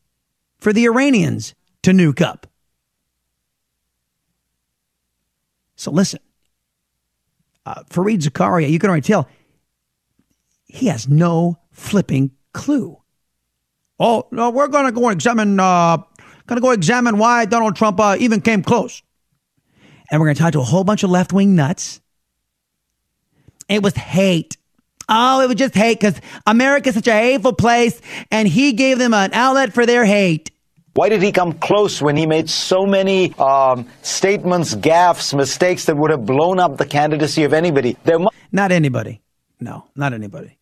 for 0.58 0.74
the 0.74 0.84
Iranians 0.84 1.54
to 1.82 1.92
nuke 1.92 2.20
up. 2.20 2.46
So 5.74 5.90
listen, 5.90 6.20
uh, 7.64 7.82
Fareed 7.88 8.20
Zakaria, 8.20 8.68
you 8.68 8.78
can 8.78 8.90
already 8.90 9.06
tell, 9.06 9.26
he 10.66 10.88
has 10.88 11.08
no 11.08 11.58
flipping 11.72 12.32
clue. 12.52 12.98
Oh, 13.98 14.28
no, 14.30 14.50
we're 14.50 14.68
to 14.68 14.92
go 14.92 15.08
examine, 15.08 15.58
uh, 15.58 15.96
to 15.96 16.60
go 16.60 16.72
examine 16.72 17.16
why 17.16 17.46
Donald 17.46 17.74
Trump 17.74 17.98
uh, 17.98 18.16
even 18.18 18.42
came 18.42 18.62
close. 18.62 19.02
And 20.10 20.20
we're 20.20 20.26
to 20.36 20.42
talk 20.42 20.52
to 20.52 20.60
a 20.60 20.64
whole 20.64 20.84
bunch 20.84 21.02
of 21.04 21.10
left 21.10 21.32
wing 21.32 21.54
nuts. 21.54 22.02
It 23.66 23.82
was 23.82 23.94
hate. 23.94 24.58
Oh, 25.10 25.40
it 25.40 25.48
was 25.48 25.56
just 25.56 25.74
hate 25.74 25.98
because 26.00 26.20
America's 26.46 26.94
such 26.94 27.08
a 27.08 27.12
hateful 27.12 27.52
place, 27.52 28.00
and 28.30 28.46
he 28.46 28.72
gave 28.72 28.98
them 28.98 29.12
an 29.12 29.32
outlet 29.32 29.72
for 29.72 29.84
their 29.84 30.04
hate. 30.04 30.52
Why 30.94 31.08
did 31.08 31.20
he 31.22 31.32
come 31.32 31.52
close 31.52 32.00
when 32.00 32.16
he 32.16 32.26
made 32.26 32.48
so 32.48 32.86
many 32.86 33.34
um, 33.34 33.88
statements, 34.02 34.74
gaffes, 34.74 35.34
mistakes 35.34 35.84
that 35.86 35.96
would 35.96 36.10
have 36.10 36.24
blown 36.24 36.58
up 36.58 36.78
the 36.78 36.86
candidacy 36.86 37.44
of 37.44 37.52
anybody? 37.52 37.96
There 38.04 38.18
mu- 38.18 38.28
not 38.52 38.72
anybody. 38.72 39.20
No, 39.60 39.86
not 39.94 40.12
anybody. 40.12 40.58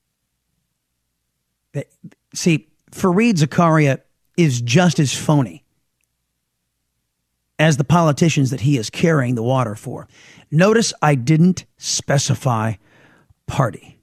See, 2.35 2.69
Fareed 2.91 3.35
Zakaria 3.35 4.01
is 4.37 4.61
just 4.61 4.99
as 4.99 5.15
phony 5.15 5.65
as 7.59 7.77
the 7.77 7.85
politicians 7.85 8.51
that 8.51 8.61
he 8.61 8.79
is 8.79 8.91
carrying 8.91 9.35
the 9.35 9.43
water 9.43 9.75
for. 9.75 10.09
Notice 10.51 10.93
I 11.03 11.15
didn't 11.15 11.65
specify 11.77 12.75
party. 13.47 13.98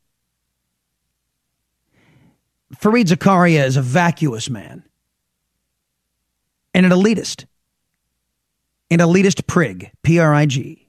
Fareed 2.85 3.07
Zakaria 3.07 3.65
is 3.65 3.77
a 3.77 3.81
vacuous 3.81 4.47
man 4.47 4.83
and 6.71 6.85
an 6.85 6.91
elitist, 6.91 7.45
an 8.91 8.99
elitist 8.99 9.47
prig, 9.47 9.89
P 10.03 10.19
R 10.19 10.35
I 10.35 10.45
G. 10.45 10.87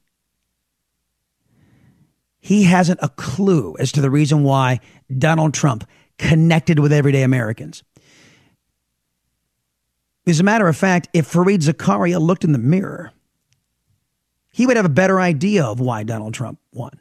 He 2.38 2.64
hasn't 2.64 3.00
a 3.02 3.08
clue 3.08 3.76
as 3.78 3.92
to 3.92 4.02
the 4.02 4.10
reason 4.10 4.42
why 4.42 4.80
Donald 5.16 5.54
Trump 5.54 5.88
connected 6.18 6.78
with 6.80 6.92
everyday 6.92 7.22
Americans. 7.22 7.82
As 10.26 10.38
a 10.38 10.44
matter 10.44 10.68
of 10.68 10.76
fact, 10.76 11.08
if 11.14 11.32
Fareed 11.32 11.62
Zakaria 11.62 12.20
looked 12.20 12.44
in 12.44 12.52
the 12.52 12.58
mirror, 12.58 13.10
he 14.52 14.66
would 14.66 14.76
have 14.76 14.84
a 14.84 14.90
better 14.90 15.18
idea 15.18 15.64
of 15.64 15.80
why 15.80 16.02
Donald 16.02 16.34
Trump 16.34 16.58
won. 16.74 17.00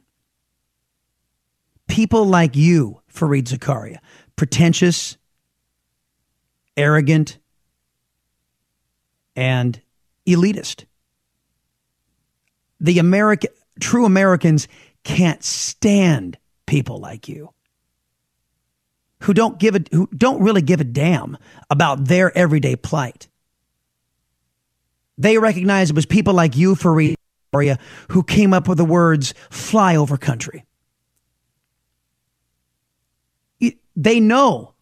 People 1.89 2.23
like 2.25 2.55
you, 2.55 3.01
Fareed 3.13 3.43
Zakaria, 3.43 3.97
pretentious, 4.35 5.17
arrogant, 6.77 7.37
and 9.35 9.81
elitist. 10.27 10.85
The 12.79 12.99
American 12.99 13.51
true 13.79 14.05
Americans 14.05 14.67
can't 15.03 15.43
stand 15.43 16.37
people 16.65 16.99
like 16.99 17.27
you 17.27 17.53
who 19.21 19.33
don't 19.33 19.57
give 19.57 19.75
a 19.75 19.81
who 19.91 20.07
don't 20.15 20.41
really 20.41 20.61
give 20.61 20.81
a 20.81 20.83
damn 20.83 21.37
about 21.69 22.05
their 22.05 22.35
everyday 22.37 22.75
plight. 22.75 23.27
They 25.17 25.37
recognize 25.37 25.89
it 25.89 25.95
was 25.95 26.05
people 26.05 26.33
like 26.33 26.55
you, 26.55 26.75
Fareed, 26.75 27.15
who 28.09 28.23
came 28.23 28.53
up 28.53 28.67
with 28.67 28.77
the 28.77 28.85
words 28.85 29.33
flyover 29.49 30.19
country. 30.19 30.65
They 33.95 34.19
know 34.19 34.73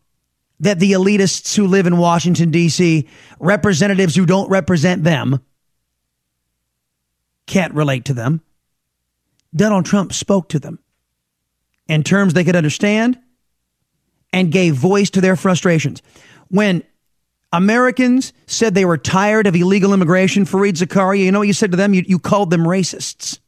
that 0.60 0.80
the 0.80 0.94
elitists 0.94 1.56
who 1.56 1.68
live 1.68 1.88
in 1.88 1.98
Washington, 1.98 2.52
D.C., 2.52 3.08
representatives 3.40 4.16
who 4.16 4.26
don't 4.26 4.50
represent 4.50 5.04
them, 5.04 5.40
can't 7.46 7.74
relate 7.74 8.06
to 8.06 8.14
them. 8.14 8.42
Donald 9.56 9.86
Trump 9.86 10.14
spoke 10.14 10.50
to 10.50 10.60
them 10.60 10.80
in 11.88 12.04
terms 12.04 12.34
they 12.34 12.44
could 12.44 12.56
understand 12.56 13.20
and 14.32 14.52
gave 14.52 14.74
voice 14.74 15.10
to 15.12 15.22
their 15.22 15.36
frustrations. 15.36 16.02
When 16.48 16.84
Americans 17.52 18.34
said 18.48 18.74
they 18.74 18.86
were 18.86 18.98
tired 18.98 19.46
of 19.46 19.56
illegal 19.56 19.94
immigration, 19.94 20.46
Fareed 20.46 20.74
Zakaria, 20.74 21.26
you 21.26 21.32
know 21.32 21.40
what 21.40 21.48
you 21.48 21.54
said 21.54 21.72
to 21.72 21.78
them? 21.78 21.94
You, 21.94 22.04
you 22.06 22.18
called 22.18 22.50
them 22.50 22.62
racists. 22.62 23.40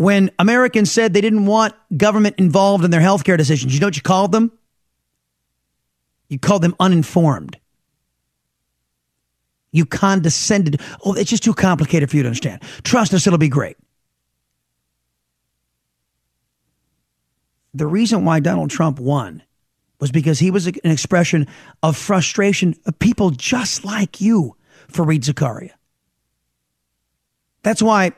When 0.00 0.30
Americans 0.38 0.90
said 0.90 1.12
they 1.12 1.20
didn't 1.20 1.44
want 1.44 1.74
government 1.94 2.36
involved 2.38 2.86
in 2.86 2.90
their 2.90 3.02
healthcare 3.02 3.36
decisions, 3.36 3.74
you 3.74 3.80
know 3.80 3.88
what 3.88 3.96
you 3.96 4.02
called 4.02 4.32
them? 4.32 4.50
You 6.30 6.38
called 6.38 6.62
them 6.62 6.74
uninformed. 6.80 7.58
You 9.72 9.84
condescended. 9.84 10.80
Oh, 11.04 11.12
it's 11.12 11.28
just 11.28 11.44
too 11.44 11.52
complicated 11.52 12.08
for 12.08 12.16
you 12.16 12.22
to 12.22 12.30
understand. 12.30 12.62
Trust 12.82 13.12
us, 13.12 13.26
it'll 13.26 13.38
be 13.38 13.50
great. 13.50 13.76
The 17.74 17.86
reason 17.86 18.24
why 18.24 18.40
Donald 18.40 18.70
Trump 18.70 18.98
won 18.98 19.42
was 20.00 20.10
because 20.10 20.38
he 20.38 20.50
was 20.50 20.66
an 20.66 20.78
expression 20.82 21.46
of 21.82 21.94
frustration 21.94 22.74
of 22.86 22.98
people 23.00 23.32
just 23.32 23.84
like 23.84 24.18
you, 24.18 24.56
Fareed 24.90 25.24
Zakaria. 25.24 25.72
That's 27.62 27.82
why 27.82 28.12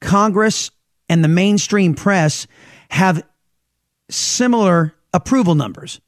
Congress 0.00 0.70
and 1.14 1.22
the 1.22 1.28
mainstream 1.28 1.94
press 1.94 2.48
have 2.88 3.24
similar 4.10 4.96
approval 5.12 5.54
numbers. 5.54 6.00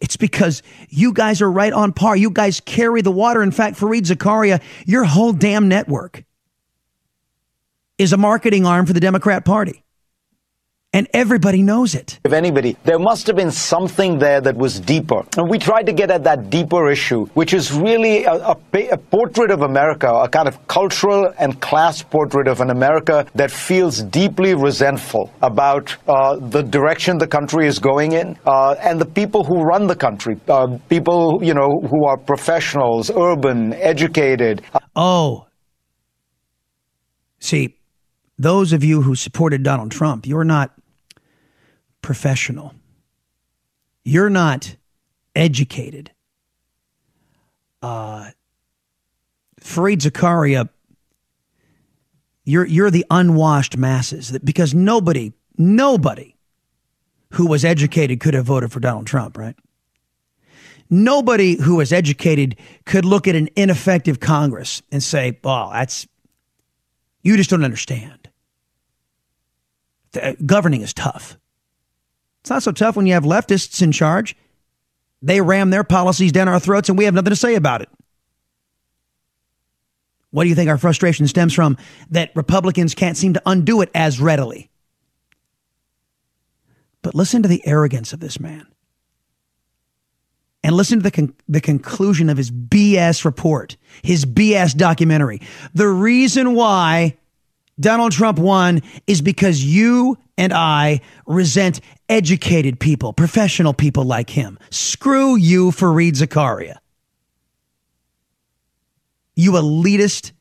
It's 0.00 0.16
because 0.16 0.62
you 0.88 1.12
guys 1.12 1.42
are 1.42 1.50
right 1.50 1.72
on 1.72 1.92
par. 1.92 2.16
You 2.16 2.30
guys 2.30 2.60
carry 2.60 3.02
the 3.02 3.10
water. 3.10 3.42
In 3.42 3.50
fact, 3.50 3.80
Fareed 3.80 4.02
Zakaria, 4.02 4.62
your 4.86 5.02
whole 5.02 5.32
damn 5.32 5.66
network 5.66 6.22
is 7.98 8.12
a 8.12 8.16
marketing 8.16 8.64
arm 8.64 8.86
for 8.86 8.92
the 8.92 9.00
Democrat 9.00 9.44
Party. 9.44 9.82
And 10.94 11.08
everybody 11.14 11.62
knows 11.62 11.94
it. 11.94 12.20
If 12.22 12.34
anybody, 12.34 12.76
there 12.84 12.98
must 12.98 13.26
have 13.26 13.34
been 13.34 13.50
something 13.50 14.18
there 14.18 14.42
that 14.42 14.54
was 14.54 14.78
deeper. 14.78 15.22
And 15.38 15.48
we 15.48 15.58
tried 15.58 15.86
to 15.86 15.92
get 15.92 16.10
at 16.10 16.22
that 16.24 16.50
deeper 16.50 16.90
issue, 16.90 17.24
which 17.32 17.54
is 17.54 17.72
really 17.72 18.24
a, 18.24 18.32
a, 18.34 18.56
a, 18.90 18.98
portrait 18.98 19.50
of 19.50 19.62
America, 19.62 20.12
a 20.12 20.28
kind 20.28 20.46
of 20.46 20.66
cultural 20.68 21.32
and 21.38 21.58
class 21.62 22.02
portrait 22.02 22.46
of 22.46 22.60
an 22.60 22.68
America 22.68 23.24
that 23.34 23.50
feels 23.50 24.02
deeply 24.02 24.54
resentful 24.54 25.32
about 25.40 25.96
uh, 26.08 26.36
the 26.36 26.62
direction 26.62 27.16
the 27.16 27.26
country 27.26 27.66
is 27.66 27.78
going 27.78 28.12
in 28.12 28.36
uh, 28.44 28.74
and 28.80 29.00
the 29.00 29.06
people 29.06 29.44
who 29.44 29.62
run 29.62 29.86
the 29.86 29.96
country, 29.96 30.36
uh, 30.48 30.76
people, 30.90 31.40
you 31.42 31.54
know, 31.54 31.80
who 31.88 32.04
are 32.04 32.18
professionals, 32.18 33.10
urban, 33.16 33.72
educated. 33.74 34.60
Oh. 34.94 35.46
See, 37.40 37.78
those 38.38 38.74
of 38.74 38.84
you 38.84 39.00
who 39.00 39.14
supported 39.14 39.62
Donald 39.62 39.90
Trump, 39.90 40.26
you're 40.26 40.44
not 40.44 40.72
professional. 42.02 42.74
You're 44.04 44.30
not 44.30 44.76
educated. 45.34 46.10
Uh, 47.80 48.30
Fareed 49.60 49.98
Zakaria, 49.98 50.68
you're 52.44 52.66
you're 52.66 52.90
the 52.90 53.06
unwashed 53.10 53.76
masses 53.76 54.30
that 54.30 54.44
because 54.44 54.74
nobody 54.74 55.32
nobody 55.56 56.34
who 57.32 57.46
was 57.46 57.64
educated 57.64 58.20
could 58.20 58.34
have 58.34 58.44
voted 58.44 58.72
for 58.72 58.80
Donald 58.80 59.06
Trump, 59.06 59.38
right? 59.38 59.56
Nobody 60.90 61.54
who 61.60 61.76
was 61.76 61.92
educated 61.92 62.56
could 62.84 63.04
look 63.04 63.26
at 63.26 63.34
an 63.34 63.48
ineffective 63.56 64.20
Congress 64.20 64.82
and 64.90 65.02
say, 65.02 65.38
oh, 65.44 65.70
that's 65.72 66.06
you 67.22 67.36
just 67.36 67.50
don't 67.50 67.64
understand." 67.64 68.28
The, 70.12 70.36
governing 70.44 70.82
is 70.82 70.92
tough. 70.92 71.38
It's 72.42 72.50
not 72.50 72.64
so 72.64 72.72
tough 72.72 72.96
when 72.96 73.06
you 73.06 73.14
have 73.14 73.22
leftists 73.22 73.82
in 73.82 73.92
charge. 73.92 74.36
They 75.22 75.40
ram 75.40 75.70
their 75.70 75.84
policies 75.84 76.32
down 76.32 76.48
our 76.48 76.58
throats 76.58 76.88
and 76.88 76.98
we 76.98 77.04
have 77.04 77.14
nothing 77.14 77.30
to 77.30 77.36
say 77.36 77.54
about 77.54 77.82
it. 77.82 77.88
What 80.32 80.42
do 80.42 80.48
you 80.48 80.56
think 80.56 80.68
our 80.68 80.78
frustration 80.78 81.28
stems 81.28 81.54
from 81.54 81.76
that 82.10 82.32
Republicans 82.34 82.94
can't 82.94 83.16
seem 83.16 83.34
to 83.34 83.42
undo 83.46 83.80
it 83.80 83.90
as 83.94 84.18
readily? 84.18 84.70
But 87.02 87.14
listen 87.14 87.42
to 87.42 87.48
the 87.48 87.64
arrogance 87.64 88.12
of 88.12 88.18
this 88.18 88.40
man. 88.40 88.66
And 90.64 90.74
listen 90.74 91.00
to 91.00 91.02
the, 91.02 91.10
con- 91.10 91.34
the 91.48 91.60
conclusion 91.60 92.28
of 92.30 92.36
his 92.36 92.50
BS 92.50 93.24
report, 93.24 93.76
his 94.02 94.24
BS 94.24 94.76
documentary. 94.76 95.42
The 95.74 95.88
reason 95.88 96.54
why 96.54 97.18
Donald 97.80 98.12
Trump 98.12 98.38
won 98.38 98.80
is 99.06 99.22
because 99.22 99.64
you 99.64 100.18
and 100.36 100.52
I 100.52 101.00
resent 101.26 101.80
educated 102.08 102.78
people, 102.78 103.12
professional 103.12 103.72
people 103.72 104.04
like 104.04 104.30
him. 104.30 104.58
Screw 104.70 105.36
you, 105.36 105.70
Fareed 105.70 106.12
Zakaria. 106.12 106.76
You 109.34 109.52
elitist 109.52 110.32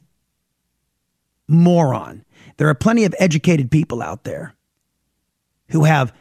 moron. 1.48 2.26
There 2.58 2.68
are 2.68 2.76
plenty 2.76 3.06
of 3.06 3.16
educated 3.20 3.72
people 3.72 4.02
out 4.02 4.24
there 4.24 4.54
who 5.70 5.86
have 5.86 6.14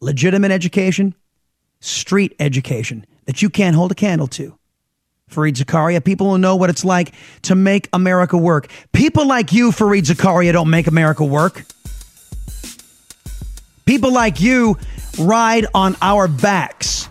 legitimate 0.00 0.50
education, 0.50 1.14
street 1.80 2.34
education 2.40 3.06
that 3.26 3.42
you 3.42 3.50
can't 3.50 3.76
hold 3.76 3.92
a 3.92 3.94
candle 3.94 4.26
to. 4.26 4.58
Fareed 5.30 5.54
Zakaria, 5.54 6.04
people 6.04 6.30
who 6.30 6.38
know 6.38 6.56
what 6.56 6.70
it's 6.70 6.84
like 6.84 7.12
to 7.42 7.54
make 7.54 7.88
America 7.92 8.36
work. 8.36 8.68
People 8.92 9.26
like 9.26 9.52
you, 9.52 9.70
Fareed 9.70 10.02
Zakaria, 10.02 10.52
don't 10.52 10.70
make 10.70 10.86
America 10.86 11.24
work. 11.24 11.64
People 13.84 14.12
like 14.12 14.40
you 14.40 14.76
ride 15.18 15.66
on 15.74 15.96
our 16.02 16.28
backs. 16.28 17.08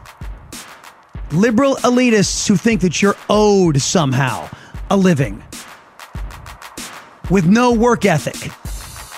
Liberal 1.32 1.76
elitists 1.78 2.48
who 2.48 2.56
think 2.56 2.82
that 2.82 3.02
you're 3.02 3.18
owed 3.30 3.82
somehow 3.82 4.50
a 4.90 4.98
living 4.98 5.44
with 7.30 7.46
no 7.46 7.74
work 7.74 8.06
ethic. 8.06 8.52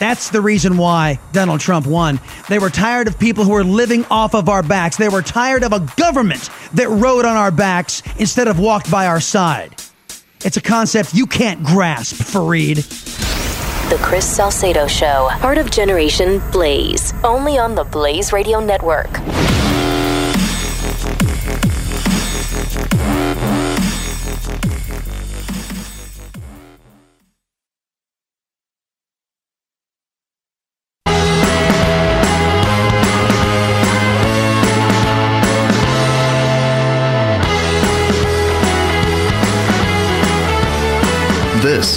That's 0.01 0.31
the 0.31 0.41
reason 0.41 0.77
why 0.77 1.19
Donald 1.31 1.59
Trump 1.59 1.85
won. 1.85 2.19
They 2.49 2.57
were 2.57 2.71
tired 2.71 3.07
of 3.07 3.19
people 3.19 3.43
who 3.43 3.51
were 3.51 3.63
living 3.63 4.03
off 4.05 4.33
of 4.33 4.49
our 4.49 4.63
backs. 4.63 4.97
They 4.97 5.09
were 5.09 5.21
tired 5.21 5.61
of 5.61 5.73
a 5.73 5.79
government 5.95 6.49
that 6.73 6.89
rode 6.89 7.23
on 7.23 7.37
our 7.37 7.51
backs 7.51 8.01
instead 8.17 8.47
of 8.47 8.57
walked 8.57 8.89
by 8.89 9.05
our 9.05 9.19
side. 9.19 9.79
It's 10.43 10.57
a 10.57 10.61
concept 10.61 11.13
you 11.13 11.27
can't 11.27 11.63
grasp, 11.63 12.15
Fareed. 12.15 12.77
The 13.91 13.97
Chris 13.97 14.25
Salcedo 14.25 14.87
Show, 14.87 15.29
part 15.33 15.59
of 15.59 15.69
Generation 15.69 16.41
Blaze, 16.51 17.13
only 17.23 17.59
on 17.59 17.75
the 17.75 17.83
Blaze 17.83 18.33
Radio 18.33 18.59
Network. 18.59 19.11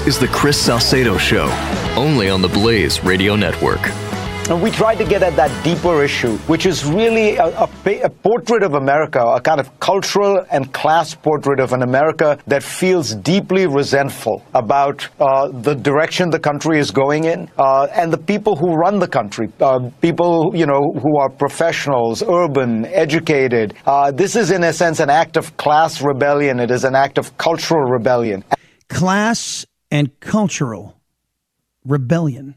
This 0.04 0.16
is 0.16 0.20
the 0.20 0.28
Chris 0.28 0.60
Salcedo 0.60 1.16
Show, 1.16 1.46
only 1.96 2.28
on 2.28 2.42
the 2.42 2.48
Blaze 2.48 3.02
Radio 3.02 3.36
Network. 3.36 3.80
And 4.50 4.62
we 4.62 4.70
tried 4.70 4.96
to 4.96 5.04
get 5.06 5.22
at 5.22 5.34
that 5.36 5.64
deeper 5.64 6.04
issue, 6.04 6.36
which 6.46 6.66
is 6.66 6.84
really 6.84 7.36
a, 7.36 7.46
a, 7.46 7.68
a, 8.02 8.10
portrait 8.10 8.62
of 8.62 8.74
America, 8.74 9.24
a 9.24 9.40
kind 9.40 9.58
of 9.58 9.80
cultural 9.80 10.44
and 10.50 10.70
class 10.74 11.14
portrait 11.14 11.58
of 11.58 11.72
an 11.72 11.80
America 11.80 12.38
that 12.46 12.62
feels 12.62 13.14
deeply 13.14 13.66
resentful 13.66 14.44
about 14.52 15.08
uh, 15.20 15.48
the 15.48 15.74
direction 15.74 16.28
the 16.28 16.38
country 16.38 16.78
is 16.78 16.90
going 16.90 17.24
in 17.24 17.48
uh, 17.56 17.86
and 17.94 18.12
the 18.12 18.18
people 18.18 18.56
who 18.56 18.74
run 18.74 18.98
the 18.98 19.08
country, 19.08 19.48
uh, 19.62 19.88
people 20.02 20.52
you 20.54 20.66
know 20.66 20.92
who 21.00 21.16
are 21.16 21.30
professionals, 21.30 22.22
urban, 22.22 22.84
educated. 22.92 23.72
Uh, 23.86 24.10
this 24.10 24.36
is, 24.36 24.50
in 24.50 24.64
a 24.64 24.72
sense, 24.74 25.00
an 25.00 25.08
act 25.08 25.38
of 25.38 25.56
class 25.56 26.02
rebellion. 26.02 26.60
It 26.60 26.70
is 26.70 26.84
an 26.84 26.94
act 26.94 27.16
of 27.16 27.38
cultural 27.38 27.90
rebellion. 27.90 28.44
Class 28.90 29.64
and 29.94 30.18
cultural 30.18 31.00
rebellion. 31.84 32.56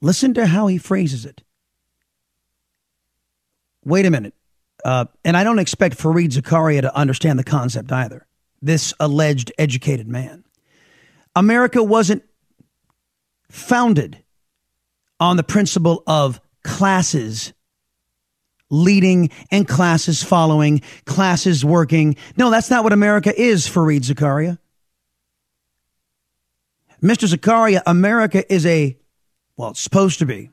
Listen 0.00 0.34
to 0.34 0.46
how 0.46 0.68
he 0.68 0.78
phrases 0.78 1.26
it. 1.26 1.42
Wait 3.84 4.06
a 4.06 4.10
minute. 4.12 4.34
Uh, 4.84 5.06
and 5.24 5.36
I 5.36 5.42
don't 5.42 5.58
expect 5.58 5.98
Fareed 5.98 6.28
Zakaria 6.28 6.82
to 6.82 6.96
understand 6.96 7.40
the 7.40 7.44
concept 7.44 7.90
either. 7.90 8.24
This 8.60 8.94
alleged 9.00 9.50
educated 9.58 10.06
man. 10.06 10.44
America 11.34 11.82
wasn't 11.82 12.22
founded 13.50 14.22
on 15.18 15.36
the 15.36 15.42
principle 15.42 16.04
of 16.06 16.40
classes 16.62 17.52
leading 18.70 19.28
and 19.50 19.66
classes 19.66 20.22
following, 20.22 20.82
classes 21.04 21.64
working. 21.64 22.14
No, 22.36 22.48
that's 22.48 22.70
not 22.70 22.84
what 22.84 22.92
America 22.92 23.34
is, 23.36 23.66
Fareed 23.66 24.02
Zakaria. 24.02 24.58
Mr. 27.02 27.28
Zakaria, 27.28 27.82
America 27.86 28.50
is 28.52 28.64
a 28.64 28.96
well, 29.56 29.70
it's 29.70 29.80
supposed 29.80 30.20
to 30.20 30.26
be 30.26 30.50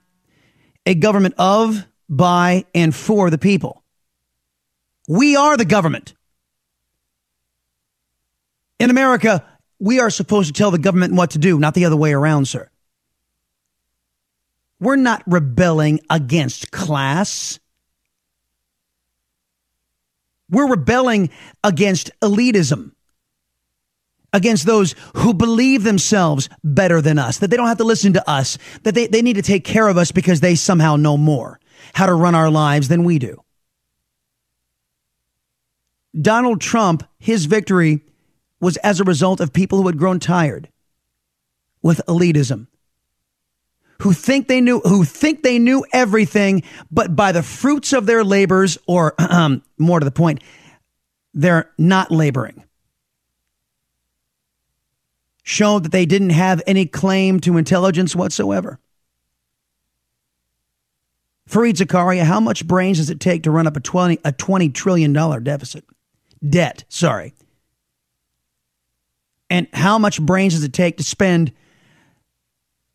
a 0.86 0.96
government 0.96 1.36
of, 1.38 1.86
by, 2.10 2.66
and 2.74 2.94
for 2.94 3.30
the 3.30 3.38
people. 3.38 3.84
We 5.08 5.36
are 5.36 5.58
the 5.58 5.66
government. 5.66 6.16
In 8.80 8.90
America, 8.90 9.46
we 9.80 10.00
are 10.00 10.10
supposed 10.10 10.48
to 10.48 10.54
tell 10.54 10.72
the 10.72 10.78
government 10.78 11.14
what 11.14 11.32
to 11.32 11.40
do, 11.40 11.60
not 11.60 11.74
the 11.74 11.86
other 11.86 11.96
way 11.96 12.14
around, 12.14 12.48
sir. 12.48 12.70
We're 14.80 14.96
not 14.96 15.24
rebelling 15.28 16.00
against 16.10 16.72
class. 16.72 17.60
We're 20.50 20.70
rebelling 20.70 21.30
against 21.64 22.12
elitism 22.22 22.92
against 24.34 24.66
those 24.66 24.96
who 25.18 25.34
believe 25.34 25.84
themselves 25.84 26.50
better 26.64 27.02
than 27.02 27.18
us, 27.18 27.40
that 27.40 27.50
they 27.50 27.58
don't 27.58 27.68
have 27.68 27.78
to 27.78 27.84
listen 27.84 28.14
to 28.14 28.30
us, 28.30 28.58
that 28.84 28.96
they, 28.96 29.08
they 29.08 29.22
need 29.22 29.36
to 29.36 29.42
take 29.42 29.64
care 29.64 29.88
of 29.88 29.98
us 29.98 30.12
because 30.12 30.42
they 30.42 30.56
somehow 30.56 30.96
know 30.96 31.18
more 31.18 31.60
how 31.94 32.06
to 32.06 32.14
run 32.14 32.36
our 32.36 32.50
lives 32.50 32.88
than 32.88 33.04
we 33.04 33.20
do. 33.20 33.42
Donald 36.20 36.60
Trump, 36.60 37.04
his 37.20 37.46
victory 37.46 38.02
was 38.60 38.78
as 38.78 39.00
a 39.00 39.04
result 39.04 39.40
of 39.40 39.54
people 39.54 39.80
who 39.82 39.88
had 39.88 39.98
grown 39.98 40.20
tired 40.20 40.70
with 41.82 42.02
elitism. 42.08 42.68
Who 44.02 44.14
think 44.14 44.48
they 44.48 44.62
knew 44.62 44.80
who 44.80 45.04
think 45.04 45.44
they 45.44 45.60
knew 45.60 45.86
everything, 45.92 46.64
but 46.90 47.18
by 47.18 47.34
the 47.34 47.44
fruits 47.44 47.92
of 47.92 48.06
their 48.06 48.24
labors, 48.24 48.78
or 48.88 49.14
more 49.78 50.00
to 50.00 50.06
the 50.06 50.12
point, 50.12 50.42
they're 51.34 51.70
not 51.78 52.10
laboring 52.10 52.64
showed 55.50 55.84
that 55.84 55.92
they 55.92 56.06
didn't 56.06 56.30
have 56.30 56.62
any 56.68 56.86
claim 56.86 57.40
to 57.40 57.58
intelligence 57.58 58.16
whatsoever. 58.16 58.80
Fareed 61.50 61.74
Zakaria, 61.74 62.22
how 62.22 62.40
much 62.40 62.68
brains 62.68 63.00
does 63.00 63.10
it 63.10 63.20
take 63.20 63.42
to 63.44 63.52
run 63.52 63.66
up 63.66 63.76
a 63.76 63.80
20, 63.80 64.20
a 64.24 64.32
$20 64.32 64.72
trillion 64.72 65.12
deficit? 65.44 65.84
Debt, 66.48 66.84
sorry. 66.88 67.34
And 69.50 69.68
how 69.74 69.98
much 69.98 70.22
brains 70.22 70.54
does 70.54 70.64
it 70.64 70.72
take 70.72 70.98
to 70.98 71.04
spend 71.04 71.52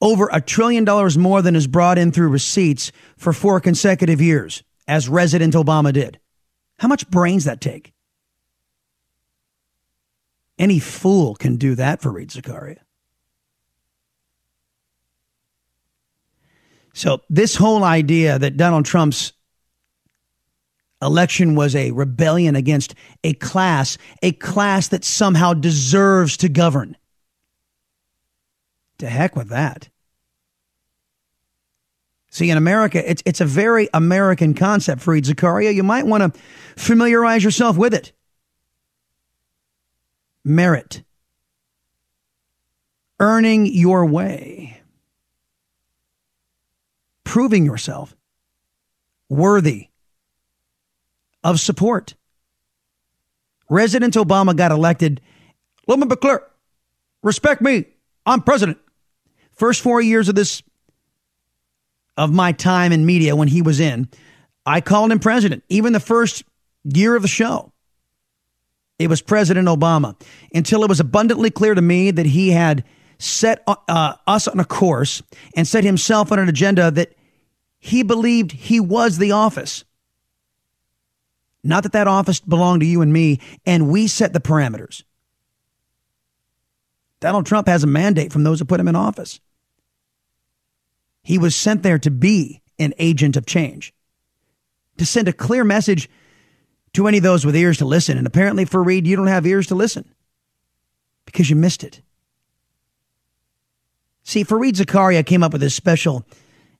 over 0.01 0.29
a 0.33 0.40
trillion 0.40 0.85
dollars 0.85 1.19
more 1.19 1.43
than 1.43 1.57
is 1.57 1.67
brought 1.67 1.99
in 1.99 2.12
through 2.12 2.29
receipts 2.29 2.93
for 3.17 3.33
four 3.33 3.59
consecutive 3.59 4.21
years, 4.21 4.62
as 4.87 5.09
Resident 5.09 5.55
Obama 5.55 5.93
did? 5.93 6.21
How 6.79 6.87
much 6.87 7.11
brains 7.11 7.47
that 7.47 7.61
take? 7.61 7.94
Any 10.59 10.79
fool 10.79 11.35
can 11.35 11.57
do 11.57 11.75
that 11.75 12.01
Fareed 12.01 12.29
Zakaria. 12.29 12.79
So, 16.93 17.23
this 17.29 17.57
whole 17.57 17.83
idea 17.83 18.38
that 18.38 18.57
Donald 18.57 18.85
Trump's 18.85 19.33
election 21.03 21.57
was 21.57 21.75
a 21.75 21.90
rebellion 21.90 22.55
against 22.55 22.95
a 23.25 23.35
class, 23.35 23.99
a 24.23 24.31
class 24.31 24.88
that 24.88 25.05
somehow 25.05 25.55
deserves 25.55 26.37
to 26.37 26.49
govern. 26.49 26.97
To 28.99 29.09
heck 29.09 29.35
with 29.35 29.49
that. 29.49 29.88
See, 32.31 32.49
in 32.49 32.57
America, 32.57 33.09
it's, 33.09 33.23
it's 33.27 33.40
a 33.40 33.45
very 33.45 33.88
American 33.93 34.55
concept, 34.55 35.03
Fareed 35.03 35.25
Zakaria. 35.25 35.75
You 35.75 35.83
might 35.83 36.07
want 36.07 36.35
to 36.35 36.40
familiarize 36.77 37.43
yourself 37.43 37.77
with 37.77 37.93
it 37.93 38.12
merit, 40.45 41.03
earning 43.19 43.67
your 43.67 44.05
way, 44.05 44.81
proving 47.25 47.65
yourself 47.65 48.15
worthy 49.29 49.89
of 51.43 51.61
support. 51.61 52.15
President 53.69 54.15
Obama 54.15 54.57
got 54.57 54.71
elected. 54.71 55.21
Let 55.87 55.99
me. 55.99 56.07
Respect 57.23 57.61
me. 57.61 57.87
I'm 58.27 58.43
president. 58.43 58.79
First 59.53 59.81
four 59.81 60.01
years 60.01 60.29
of 60.29 60.35
this, 60.35 60.63
of 62.17 62.33
my 62.33 62.53
time 62.53 62.93
in 62.93 63.07
media 63.07 63.37
when 63.37 63.49
he 63.49 63.63
was 63.63 63.81
in, 63.81 64.09
I 64.67 64.81
called 64.81 65.13
him 65.13 65.19
president. 65.19 65.65
Even 65.69 65.93
the 65.93 66.01
first 66.01 66.45
year 66.85 67.17
of 67.17 67.23
the 67.23 67.29
show. 67.29 67.73
It 68.99 69.09
was 69.09 69.23
President 69.23 69.69
Obama 69.69 70.21
until 70.55 70.85
it 70.85 70.89
was 70.89 71.01
abundantly 71.01 71.51
clear 71.51 71.75
to 71.75 71.83
me 71.83 72.11
that 72.11 72.27
he 72.27 72.51
had 72.51 72.85
set 73.19 73.63
uh, 73.67 74.15
us 74.27 74.49
on 74.49 74.61
a 74.61 74.65
course 74.65 75.23
and 75.57 75.67
set 75.67 75.85
himself 75.85 76.31
on 76.31 76.39
an 76.39 76.49
agenda 76.49 76.91
that 76.91 77.15
he 77.79 78.03
believed 78.03 78.53
he 78.53 78.81
was 78.81 79.19
the 79.19 79.33
office. 79.33 79.85
Not 81.63 81.83
that 81.83 81.93
that 81.93 82.07
office 82.07 82.41
belonged 82.41 82.81
to 82.81 82.87
you 82.87 83.01
and 83.01 83.13
me, 83.13 83.41
and 83.67 83.89
we 83.89 84.07
set 84.07 84.33
the 84.33 84.41
parameters. 84.41 85.03
Donald 87.21 87.47
Trump 87.47 87.67
has 87.69 87.83
a 87.83 87.87
mandate 87.87 88.33
from 88.33 88.45
those 88.45 88.59
who 88.59 88.67
put 88.67 88.81
him 88.81 88.89
in 88.89 88.97
office. 88.97 89.41
He 91.23 91.39
was 91.39 91.57
sent 91.57 91.83
there 91.83 91.99
to 91.99 92.11
be 92.11 92.63
an 92.79 92.93
agent 92.99 93.37
of 93.37 93.47
change, 93.47 93.95
to 94.99 95.07
send 95.07 95.27
a 95.27 95.33
clear 95.33 95.65
message 95.65 96.11
too 96.95 97.03
many 97.03 97.19
of 97.19 97.23
those 97.23 97.45
with 97.45 97.57
ears 97.57 97.79
to 97.79 97.85
listen. 97.85 98.17
And 98.17 98.27
apparently, 98.27 98.65
Fareed, 98.65 99.05
you 99.05 99.17
don't 99.17 99.27
have 99.27 99.47
ears 99.47 99.67
to 99.67 99.75
listen 99.75 100.09
because 101.27 101.51
you 101.51 101.57
missed 101.57 101.85
it. 101.85 102.01
See, 104.23 104.45
Fareed 104.45 104.77
Zakaria 104.77 105.27
came 105.27 105.43
up 105.43 105.53
with 105.53 105.61
this 105.61 105.75
special 105.75 106.25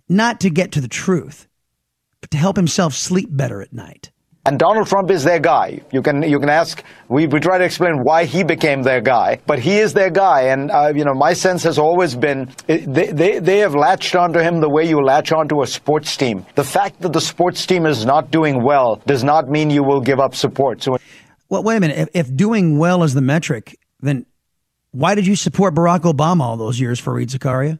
not 0.09 0.40
to 0.40 0.50
get 0.50 0.72
to 0.72 0.81
the 0.81 0.88
truth, 0.88 1.46
but 2.20 2.31
to 2.31 2.38
help 2.38 2.57
himself 2.57 2.94
sleep 2.94 3.29
better 3.31 3.61
at 3.61 3.72
night. 3.72 4.11
And 4.46 4.59
Donald 4.59 4.87
Trump 4.87 5.11
is 5.11 5.24
their 5.24 5.38
guy. 5.38 5.80
You 5.90 6.02
can 6.02 6.22
you 6.22 6.38
can 6.38 6.50
ask. 6.50 6.85
We, 7.09 7.26
we 7.26 7.40
try 7.40 7.57
to 7.57 7.64
explain 7.64 8.04
why 8.04 8.26
he 8.26 8.44
became 8.44 8.83
their 8.83 9.00
guy, 9.00 9.40
but 9.46 9.59
he 9.59 9.78
is 9.78 9.94
their 9.94 10.11
guy. 10.11 10.42
And 10.42 10.70
uh, 10.70 10.92
you 10.94 11.02
know, 11.02 11.14
my 11.14 11.33
sense 11.33 11.62
has 11.62 11.78
always 11.78 12.14
been 12.14 12.50
they, 12.66 13.07
they 13.07 13.38
they 13.38 13.59
have 13.61 13.74
latched 13.74 14.14
onto 14.14 14.40
him 14.40 14.61
the 14.61 14.68
way 14.68 14.87
you 14.87 15.02
latch 15.02 15.33
onto 15.33 15.62
a 15.62 15.66
sports 15.66 16.14
team. 16.18 16.44
The 16.57 16.64
fact 16.64 17.00
that 17.00 17.14
the 17.14 17.22
sports 17.22 17.64
team 17.64 17.87
is 17.87 18.04
not 18.04 18.30
doing 18.30 18.62
well 18.62 19.00
does 19.07 19.24
not 19.24 19.48
mean 19.48 19.70
you 19.70 19.83
will 19.83 20.02
give 20.02 20.20
up 20.20 20.35
support. 20.35 20.83
So, 20.83 20.98
well, 21.48 21.62
wait 21.62 21.76
a 21.76 21.80
minute. 21.80 21.96
If, 21.96 22.09
if 22.28 22.37
doing 22.37 22.78
well 22.78 23.02
is 23.02 23.14
the 23.14 23.22
metric, 23.22 23.78
then 24.00 24.26
why 24.90 25.14
did 25.14 25.26
you 25.26 25.37
support 25.37 25.74
Barack 25.74 26.00
Obama 26.00 26.42
all 26.42 26.59
those 26.59 26.78
years, 26.78 27.00
for 27.00 27.14
Fareed 27.14 27.30
Zakaria? 27.30 27.78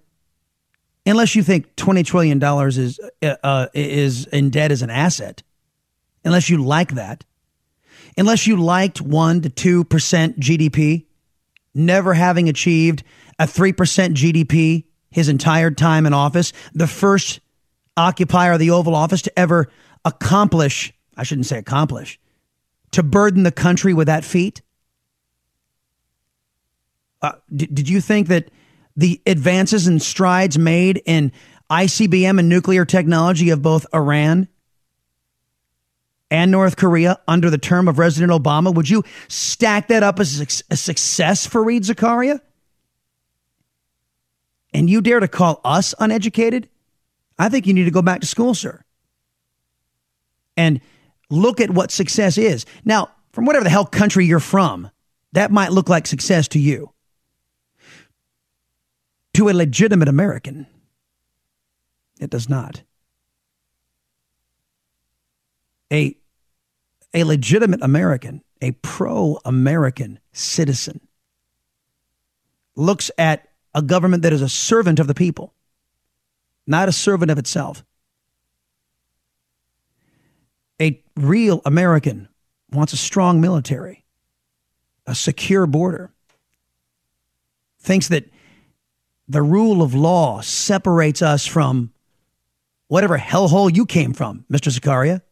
Unless 1.05 1.37
you 1.37 1.43
think 1.43 1.77
twenty 1.77 2.05
trillion 2.05 2.39
dollars 2.39 2.79
is 2.79 2.99
uh, 3.21 3.37
uh 3.43 3.67
is 3.75 4.25
in 4.29 4.49
debt 4.49 4.73
as 4.73 4.81
an 4.81 4.89
asset 4.89 5.43
unless 6.25 6.49
you 6.49 6.65
like 6.65 6.93
that, 6.95 7.25
unless 8.17 8.47
you 8.47 8.57
liked 8.57 9.01
1 9.01 9.43
to 9.43 9.51
2% 9.85 10.39
GDP, 10.39 11.07
never 11.75 12.15
having 12.15 12.49
achieved 12.49 13.03
a 13.39 13.45
3% 13.45 13.75
GDP 14.15 14.85
his 15.11 15.29
entire 15.29 15.71
time 15.71 16.07
in 16.07 16.13
office, 16.13 16.53
the 16.73 16.87
first 16.87 17.41
occupier 17.97 18.53
of 18.53 18.59
the 18.59 18.71
Oval 18.71 18.95
Office 18.95 19.23
to 19.23 19.39
ever 19.39 19.69
accomplish, 20.05 20.93
I 21.17 21.23
shouldn't 21.23 21.47
say 21.47 21.59
accomplish, 21.59 22.19
to 22.93 23.03
burden 23.03 23.43
the 23.43 23.53
country 23.53 23.95
with 23.95 24.07
that 24.07 24.25
feat. 24.25 24.63
Uh, 27.23 27.33
did, 27.55 27.75
did 27.75 27.89
you 27.89 28.01
think 28.01 28.29
that 28.29 28.51
the 28.97 29.21
advances 29.27 29.87
and 29.87 30.01
strides 30.01 30.59
made 30.59 31.03
in 31.05 31.33
ICBM 31.71 32.39
and 32.39 32.49
nuclear 32.49 32.85
technology 32.85 33.51
of 33.51 33.63
both 33.63 33.87
Iran 33.95 34.49
and 36.31 36.51
North 36.51 36.77
Korea 36.77 37.19
under 37.29 37.51
the 37.51 37.59
term 37.59 37.89
of 37.89 37.97
President 37.97 38.33
Obama, 38.33 38.75
would 38.75 38.89
you 38.89 39.05
stack 39.29 39.89
that 39.89 40.03
up 40.03 40.19
as 40.19 40.65
a 40.71 40.77
success 40.77 41.47
Fareed 41.47 41.83
Zakaria? 41.83 42.41
And 44.73 44.91
you 44.91 45.01
dare 45.01 45.21
to 45.21 45.29
call 45.29 45.61
us 45.65 45.95
uneducated? 45.99 46.69
I 47.39 47.49
think 47.49 47.67
you 47.67 47.75
need 47.75 47.85
to 47.85 47.91
go 47.91 48.03
back 48.03 48.21
to 48.21 48.27
school, 48.27 48.55
sir. 48.55 48.83
And 50.57 50.81
look 51.31 51.61
at 51.61 51.71
what 51.71 51.91
success 51.91 52.39
is. 52.39 52.67
Now, 52.85 53.11
from 53.33 53.45
whatever 53.45 53.65
the 53.65 53.71
hell 53.71 53.87
country 53.87 54.27
you're 54.27 54.41
from, 54.41 54.91
that 55.33 55.51
might 55.51 55.73
look 55.73 55.89
like 55.89 56.07
success 56.07 56.49
to 56.49 56.59
you. 56.59 56.93
To 59.35 59.49
a 59.49 59.53
legitimate 59.53 60.09
American, 60.09 60.67
it 62.21 62.31
does 62.31 62.49
not. 62.49 62.83
A, 65.93 66.17
a 67.13 67.25
legitimate 67.25 67.83
American, 67.83 68.43
a 68.61 68.73
pro 68.73 69.39
American 69.45 70.19
citizen, 70.33 71.01
looks 72.77 73.11
at 73.19 73.49
a 73.75 73.83
government 73.83 74.23
that 74.23 74.33
is 74.33 74.43
a 74.43 74.49
servant 74.49 74.99
of 75.01 75.07
the 75.07 75.15
people, 75.15 75.53
not 76.67 76.89
a 76.89 76.93
servant 76.93 77.31
of 77.31 77.39
itself. 77.39 77.85
A 80.81 81.03
real 81.17 81.63
American 81.65 82.29
wants 82.73 82.93
a 82.93 82.97
strong 82.97 83.41
military, 83.41 84.05
a 85.07 85.15
secure 85.15 85.67
border, 85.67 86.13
thinks 87.79 88.09
that 88.09 88.31
the 89.29 89.43
rule 89.43 89.83
of 89.83 89.95
law 89.95 90.41
separates 90.41 91.23
us 91.23 91.47
from 91.47 91.93
whatever 92.89 93.19
hellhole 93.19 93.75
you 93.75 93.87
came 93.87 94.13
from, 94.13 94.45
Mr. 94.51 94.77
Zakaria. 94.77 95.23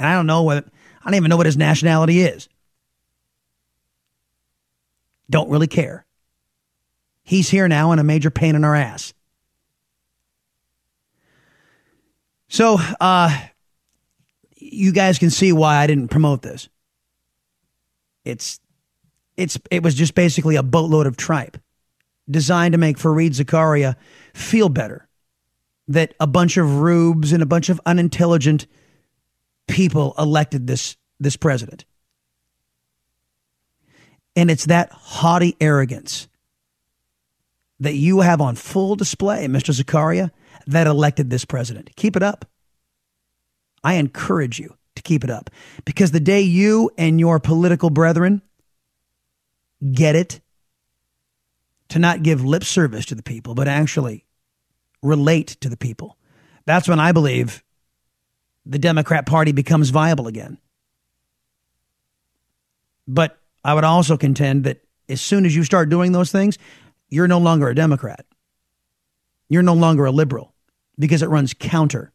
And 0.00 0.08
I 0.08 0.14
don't 0.14 0.26
know 0.26 0.42
what, 0.42 0.64
I 1.02 1.04
don't 1.04 1.14
even 1.14 1.28
know 1.28 1.36
what 1.36 1.44
his 1.44 1.58
nationality 1.58 2.22
is. 2.22 2.48
Don't 5.28 5.50
really 5.50 5.66
care. 5.66 6.06
He's 7.22 7.50
here 7.50 7.68
now 7.68 7.92
and 7.92 8.00
a 8.00 8.04
major 8.04 8.30
pain 8.30 8.56
in 8.56 8.64
our 8.64 8.74
ass. 8.74 9.12
So, 12.48 12.78
uh, 12.98 13.38
you 14.56 14.90
guys 14.92 15.18
can 15.18 15.28
see 15.28 15.52
why 15.52 15.76
I 15.76 15.86
didn't 15.86 16.08
promote 16.08 16.40
this. 16.40 16.70
It's, 18.24 18.58
it's, 19.36 19.58
it 19.70 19.82
was 19.82 19.94
just 19.94 20.14
basically 20.14 20.56
a 20.56 20.62
boatload 20.62 21.06
of 21.06 21.18
tripe 21.18 21.58
designed 22.28 22.72
to 22.72 22.78
make 22.78 22.96
Fareed 22.96 23.32
Zakaria 23.32 23.96
feel 24.32 24.70
better 24.70 25.06
that 25.88 26.14
a 26.18 26.26
bunch 26.26 26.56
of 26.56 26.80
rubes 26.80 27.32
and 27.32 27.42
a 27.42 27.46
bunch 27.46 27.68
of 27.68 27.82
unintelligent 27.84 28.66
people 29.70 30.14
elected 30.18 30.66
this, 30.66 30.96
this 31.18 31.36
president. 31.36 31.84
And 34.36 34.50
it's 34.50 34.66
that 34.66 34.90
haughty 34.92 35.56
arrogance 35.60 36.28
that 37.80 37.94
you 37.94 38.20
have 38.20 38.40
on 38.40 38.54
full 38.56 38.94
display, 38.94 39.46
Mr. 39.46 39.74
Zakaria, 39.74 40.30
that 40.66 40.86
elected 40.86 41.30
this 41.30 41.44
president. 41.44 41.90
Keep 41.96 42.16
it 42.16 42.22
up. 42.22 42.44
I 43.82 43.94
encourage 43.94 44.58
you 44.58 44.76
to 44.96 45.02
keep 45.02 45.24
it 45.24 45.30
up 45.30 45.50
because 45.84 46.10
the 46.10 46.20
day 46.20 46.42
you 46.42 46.90
and 46.98 47.18
your 47.18 47.40
political 47.40 47.90
brethren 47.90 48.42
get 49.92 50.14
it 50.14 50.40
to 51.88 51.98
not 51.98 52.22
give 52.22 52.44
lip 52.44 52.64
service 52.64 53.06
to 53.06 53.14
the 53.14 53.22
people, 53.22 53.54
but 53.54 53.66
actually 53.66 54.26
relate 55.02 55.56
to 55.60 55.68
the 55.68 55.76
people, 55.76 56.18
that's 56.66 56.88
when 56.88 57.00
I 57.00 57.12
believe 57.12 57.64
the 58.66 58.78
Democrat 58.78 59.26
Party 59.26 59.52
becomes 59.52 59.90
viable 59.90 60.26
again. 60.26 60.58
But 63.06 63.38
I 63.64 63.74
would 63.74 63.84
also 63.84 64.16
contend 64.16 64.64
that 64.64 64.82
as 65.08 65.20
soon 65.20 65.44
as 65.44 65.54
you 65.54 65.64
start 65.64 65.88
doing 65.88 66.12
those 66.12 66.30
things, 66.30 66.58
you're 67.08 67.28
no 67.28 67.38
longer 67.38 67.68
a 67.68 67.74
Democrat. 67.74 68.24
You're 69.48 69.62
no 69.62 69.74
longer 69.74 70.04
a 70.04 70.12
liberal 70.12 70.54
because 70.98 71.22
it 71.22 71.28
runs 71.28 71.54
counter 71.54 72.12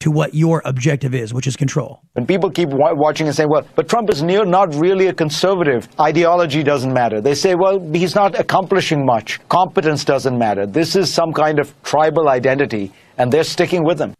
to 0.00 0.10
what 0.10 0.34
your 0.34 0.60
objective 0.66 1.14
is, 1.14 1.32
which 1.32 1.46
is 1.46 1.56
control. 1.56 2.02
And 2.16 2.28
people 2.28 2.50
keep 2.50 2.68
watching 2.68 3.26
and 3.26 3.34
saying, 3.34 3.48
well, 3.48 3.66
but 3.76 3.88
Trump 3.88 4.10
is 4.10 4.22
near 4.22 4.44
not 4.44 4.74
really 4.74 5.06
a 5.06 5.14
conservative. 5.14 5.88
Ideology 5.98 6.62
doesn't 6.62 6.92
matter. 6.92 7.22
They 7.22 7.34
say, 7.34 7.54
well, 7.54 7.80
he's 7.92 8.14
not 8.14 8.38
accomplishing 8.38 9.06
much. 9.06 9.40
Competence 9.48 10.04
doesn't 10.04 10.36
matter. 10.38 10.66
This 10.66 10.96
is 10.96 11.12
some 11.12 11.32
kind 11.32 11.58
of 11.58 11.72
tribal 11.82 12.28
identity, 12.28 12.92
and 13.16 13.32
they're 13.32 13.42
sticking 13.42 13.84
with 13.84 13.98
him. 13.98 14.14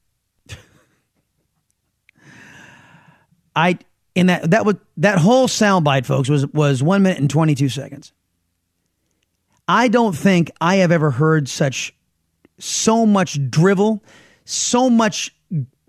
I 3.56 3.78
in 4.14 4.26
that 4.28 4.50
that 4.50 4.64
was 4.64 4.76
that 4.98 5.18
whole 5.18 5.48
soundbite, 5.48 6.06
folks, 6.06 6.28
was 6.28 6.46
was 6.48 6.82
one 6.82 7.02
minute 7.02 7.18
and 7.18 7.28
twenty 7.28 7.54
two 7.54 7.68
seconds. 7.68 8.12
I 9.66 9.88
don't 9.88 10.16
think 10.16 10.50
I 10.60 10.76
have 10.76 10.92
ever 10.92 11.10
heard 11.10 11.48
such 11.48 11.92
so 12.58 13.04
much 13.04 13.50
drivel, 13.50 14.04
so 14.44 14.88
much 14.88 15.34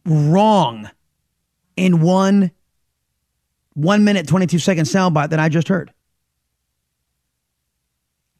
wrong 0.06 0.90
in 1.76 2.02
one 2.02 2.52
one 3.78 4.04
minute, 4.04 4.28
22 4.28 4.58
second 4.58 4.86
soundbite 4.86 5.30
that 5.30 5.40
I 5.40 5.50
just 5.50 5.68
heard. 5.68 5.94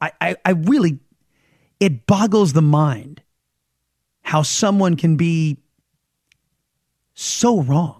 I, 0.00 0.10
I, 0.20 0.36
I 0.44 0.50
really, 0.50 0.98
it 1.78 2.06
boggles 2.06 2.54
the 2.54 2.62
mind 2.62 3.22
how 4.22 4.42
someone 4.42 4.96
can 4.96 5.16
be 5.16 5.58
so 7.14 7.60
wrong. 7.60 7.97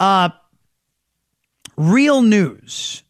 Uh, 0.00 0.30
real 1.76 2.22
news 2.22 3.02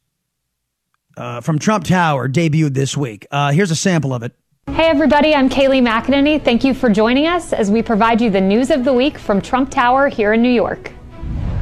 uh, 1.17 1.41
from 1.41 1.61
Trump 1.61 1.85
Tower 1.85 2.29
debuted 2.29 2.75
this 2.75 2.97
week. 2.97 3.29
Uh, 3.31 3.53
here's 3.53 3.71
a 3.71 3.77
sample 3.77 4.13
of 4.13 4.25
it. 4.25 4.35
Hey, 4.67 4.89
everybody, 4.89 5.33
I'm 5.33 5.49
Kayleigh 5.49 5.83
McEnany. 5.83 6.43
Thank 6.43 6.65
you 6.65 6.75
for 6.75 6.91
joining 6.91 7.27
us 7.27 7.53
as 7.53 7.71
we 7.71 7.81
provide 7.81 8.21
you 8.21 8.29
the 8.29 8.41
news 8.41 8.71
of 8.71 8.85
the 8.85 8.93
week 8.93 9.19
from 9.19 9.41
Trump 9.41 9.71
Tower 9.71 10.09
here 10.09 10.33
in 10.33 10.43
New 10.43 10.51
York. 10.51 10.91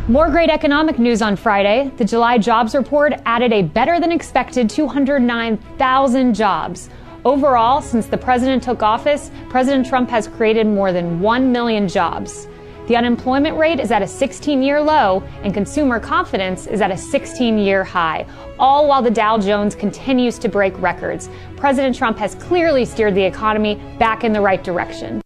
More 0.09 0.31
great 0.31 0.49
economic 0.49 0.99
news 0.99 1.21
on 1.21 1.37
Friday. 1.37 1.93
The 1.99 2.05
July 2.07 2.39
jobs 2.39 2.75
report 2.75 3.13
added 3.27 3.53
a 3.53 3.63
better 3.63 4.01
than 4.01 4.11
expected 4.11 4.71
209,000 4.71 6.35
jobs. 6.35 6.89
Overall, 7.27 7.83
since 7.83 8.07
the 8.07 8.17
president 8.17 8.63
took 8.63 8.83
office, 8.83 9.31
President 9.51 9.87
Trump 9.87 10.09
has 10.09 10.27
created 10.27 10.67
more 10.67 10.93
than 10.93 11.21
1 11.21 11.53
million 11.53 11.87
jobs. 11.87 12.49
The 12.89 12.97
unemployment 12.97 13.59
rate 13.59 13.81
is 13.81 13.91
at 13.91 14.01
a 14.01 14.07
16 14.09 14.63
year 14.63 14.81
low, 14.81 15.23
and 15.43 15.53
consumer 15.53 16.01
confidence 16.01 16.67
is 16.67 16.81
at 16.81 16.91
a 16.91 16.97
16 16.97 17.59
year 17.59 17.85
high, 17.85 18.27
all 18.59 18.89
while 18.89 19.03
the 19.03 19.11
Dow 19.11 19.37
Jones 19.37 19.75
continues 19.75 20.39
to 20.39 20.49
break 20.49 20.73
records. 20.81 21.29
President 21.57 21.95
Trump 21.95 22.17
has 22.17 22.35
clearly 22.37 22.87
steered 22.87 23.15
the 23.15 23.23
economy 23.23 23.75
back 23.99 24.25
in 24.25 24.33
the 24.33 24.41
right 24.41 24.65
direction. 24.65 25.21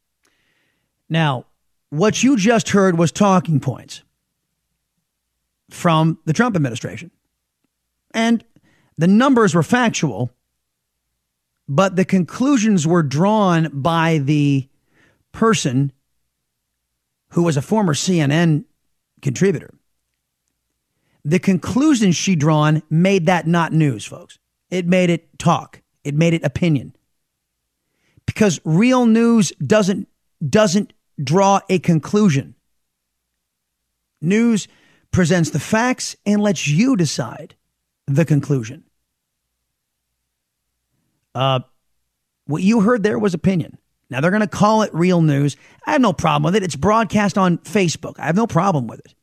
Now, 1.08 1.46
what 1.90 2.24
you 2.24 2.36
just 2.36 2.70
heard 2.70 2.98
was 2.98 3.12
talking 3.12 3.60
points 3.60 4.02
from 5.70 6.18
the 6.24 6.32
Trump 6.32 6.56
administration. 6.56 7.12
And 8.12 8.44
the 8.98 9.06
numbers 9.06 9.54
were 9.54 9.62
factual, 9.62 10.32
but 11.68 11.94
the 11.94 12.04
conclusions 12.04 12.88
were 12.88 13.04
drawn 13.04 13.70
by 13.72 14.18
the 14.18 14.68
person 15.30 15.92
who 17.32 17.42
was 17.42 17.56
a 17.56 17.62
former 17.62 17.94
CNN 17.94 18.64
contributor. 19.20 19.74
The 21.24 21.38
conclusions 21.38 22.16
she 22.16 22.34
drawn 22.34 22.82
made 22.90 23.26
that 23.26 23.46
not 23.46 23.72
news, 23.72 24.04
folks. 24.04 24.38
It 24.70 24.86
made 24.86 25.10
it 25.10 25.38
talk. 25.38 25.82
It 26.04 26.14
made 26.14 26.34
it 26.34 26.44
opinion. 26.44 26.94
Because 28.26 28.60
real 28.64 29.06
news 29.06 29.52
doesn't 29.64 30.08
doesn't 30.46 30.92
draw 31.22 31.60
a 31.68 31.78
conclusion. 31.78 32.54
News 34.20 34.66
presents 35.10 35.50
the 35.50 35.60
facts 35.60 36.16
and 36.26 36.40
lets 36.40 36.66
you 36.66 36.96
decide 36.96 37.54
the 38.06 38.24
conclusion. 38.24 38.84
Uh, 41.34 41.60
what 42.46 42.62
you 42.62 42.80
heard 42.80 43.02
there 43.02 43.18
was 43.18 43.34
opinion. 43.34 43.78
Now 44.12 44.20
they're 44.20 44.30
going 44.30 44.42
to 44.42 44.46
call 44.46 44.82
it 44.82 44.90
real 44.92 45.22
news. 45.22 45.56
I 45.86 45.92
have 45.92 46.00
no 46.00 46.12
problem 46.12 46.44
with 46.44 46.54
it. 46.54 46.62
It's 46.62 46.76
broadcast 46.76 47.38
on 47.38 47.58
Facebook. 47.58 48.18
I 48.18 48.26
have 48.26 48.36
no 48.36 48.46
problem 48.46 48.86
with 48.86 49.00
it. 49.00 49.14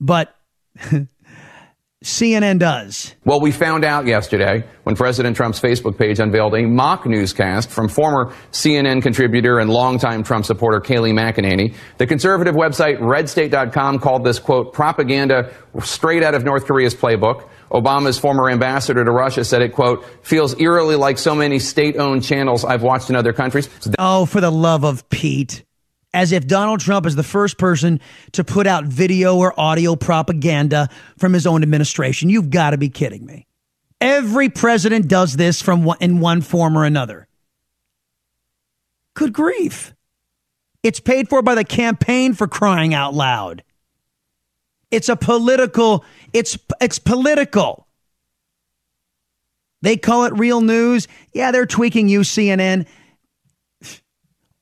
But 0.00 0.34
CNN 2.04 2.60
does. 2.60 3.16
Well, 3.24 3.40
we 3.40 3.50
found 3.50 3.84
out 3.84 4.06
yesterday 4.06 4.64
when 4.84 4.94
President 4.94 5.36
Trump's 5.36 5.60
Facebook 5.60 5.98
page 5.98 6.20
unveiled 6.20 6.54
a 6.54 6.62
mock 6.62 7.04
newscast 7.04 7.68
from 7.68 7.88
former 7.88 8.32
CNN 8.52 9.02
contributor 9.02 9.58
and 9.58 9.68
longtime 9.68 10.22
Trump 10.22 10.44
supporter 10.44 10.80
Kayleigh 10.80 11.12
McEnany. 11.12 11.74
The 11.96 12.06
conservative 12.06 12.54
website 12.54 13.00
redstate.com 13.00 13.98
called 13.98 14.22
this 14.22 14.38
quote 14.38 14.72
propaganda 14.72 15.52
straight 15.82 16.22
out 16.22 16.34
of 16.34 16.44
North 16.44 16.66
Korea's 16.66 16.94
playbook. 16.94 17.48
Obama's 17.70 18.18
former 18.18 18.48
ambassador 18.48 19.04
to 19.04 19.10
Russia 19.10 19.44
said 19.44 19.62
it, 19.62 19.72
quote, 19.72 20.04
feels 20.22 20.58
eerily 20.60 20.96
like 20.96 21.18
so 21.18 21.34
many 21.34 21.58
state-owned 21.58 22.24
channels 22.24 22.64
I've 22.64 22.82
watched 22.82 23.10
in 23.10 23.16
other 23.16 23.32
countries. 23.32 23.68
Oh, 23.98 24.26
for 24.26 24.40
the 24.40 24.50
love 24.50 24.84
of 24.84 25.08
Pete. 25.10 25.64
As 26.14 26.32
if 26.32 26.46
Donald 26.46 26.80
Trump 26.80 27.04
is 27.04 27.16
the 27.16 27.22
first 27.22 27.58
person 27.58 28.00
to 28.32 28.42
put 28.42 28.66
out 28.66 28.84
video 28.84 29.36
or 29.36 29.58
audio 29.60 29.94
propaganda 29.94 30.88
from 31.18 31.34
his 31.34 31.46
own 31.46 31.62
administration. 31.62 32.30
You've 32.30 32.48
got 32.48 32.70
to 32.70 32.78
be 32.78 32.88
kidding 32.88 33.26
me. 33.26 33.46
Every 34.00 34.48
president 34.48 35.08
does 35.08 35.36
this 35.36 35.60
from 35.60 35.84
one, 35.84 35.98
in 36.00 36.20
one 36.20 36.40
form 36.40 36.78
or 36.78 36.84
another. 36.84 37.28
Good 39.14 39.34
grief. 39.34 39.92
It's 40.82 41.00
paid 41.00 41.28
for 41.28 41.42
by 41.42 41.56
the 41.56 41.64
campaign 41.64 42.32
for 42.32 42.46
crying 42.46 42.94
out 42.94 43.12
loud. 43.12 43.62
It's 44.90 45.10
a 45.10 45.16
political, 45.16 46.04
it's 46.32 46.58
it's 46.80 46.98
political. 46.98 47.86
They 49.82 49.96
call 49.96 50.24
it 50.24 50.32
real 50.34 50.60
news. 50.60 51.06
Yeah, 51.32 51.52
they're 51.52 51.66
tweaking 51.66 52.08
you, 52.08 52.20
CNN. 52.20 52.86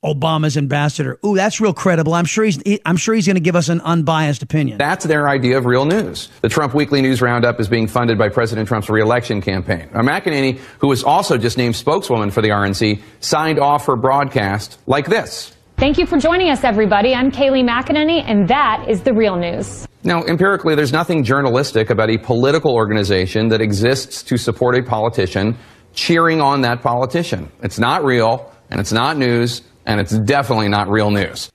Obama's 0.05 0.57
ambassador. 0.57 1.19
Ooh, 1.27 1.35
that's 1.35 1.61
real 1.61 1.75
credible. 1.75 2.15
I'm 2.15 2.27
sure 2.27 2.45
he's 2.45 2.63
I'm 2.85 2.97
sure 2.97 3.15
he's 3.15 3.27
going 3.27 3.37
to 3.37 3.41
give 3.41 3.57
us 3.57 3.69
an 3.69 3.81
unbiased 3.81 4.43
opinion. 4.43 4.79
That's 4.79 5.05
their 5.05 5.29
idea 5.29 5.59
of 5.59 5.67
real 5.67 5.85
news. 5.85 6.29
The 6.43 6.49
Trump 6.49 6.75
Weekly 6.75 7.03
News 7.03 7.21
Roundup 7.21 7.59
is 7.59 7.69
being 7.69 7.89
funded 7.89 8.17
by 8.17 8.29
President 8.29 8.69
Trump's 8.69 8.89
reelection 8.89 9.41
campaign. 9.41 9.89
McEnany, 9.89 10.59
who 10.79 10.87
was 10.89 11.03
also 11.03 11.37
just 11.39 11.59
named 11.59 11.75
spokeswoman 11.75 12.31
for 12.31 12.41
the 12.41 12.51
RNC, 12.51 13.03
signed 13.19 13.59
off 13.59 13.87
her 13.87 13.97
broadcast 13.97 14.79
like 14.87 15.07
this. 15.07 15.56
Thank 15.79 15.99
you 15.99 16.07
for 16.07 16.17
joining 16.17 16.49
us, 16.49 16.65
everybody. 16.65 17.15
I'm 17.15 17.31
Kayleigh 17.31 17.63
McEnany, 17.63 18.23
and 18.25 18.49
that 18.49 18.87
is 18.89 19.03
the 19.03 19.13
real 19.13 19.37
news. 19.37 19.87
Now, 20.05 20.25
empirically, 20.25 20.75
there's 20.75 20.93
nothing 20.93 21.23
journalistic 21.23 21.91
about 21.91 22.09
a 22.09 22.17
political 22.17 22.73
organization 22.73 23.49
that 23.49 23.61
exists 23.61 24.23
to 24.23 24.39
support 24.39 24.75
a 24.75 24.83
politician 24.83 25.59
cheering 25.93 26.41
on 26.41 26.63
that 26.63 26.81
politician. 26.81 27.51
It's 27.63 27.79
not 27.79 28.05
real, 28.05 28.51
and 28.71 28.81
it's 28.81 28.91
not 28.91 29.19
news, 29.19 29.61
and 29.85 30.01
it's 30.01 30.19
definitely 30.19 30.69
not 30.69 30.89
real 30.89 31.11
news. 31.11 31.53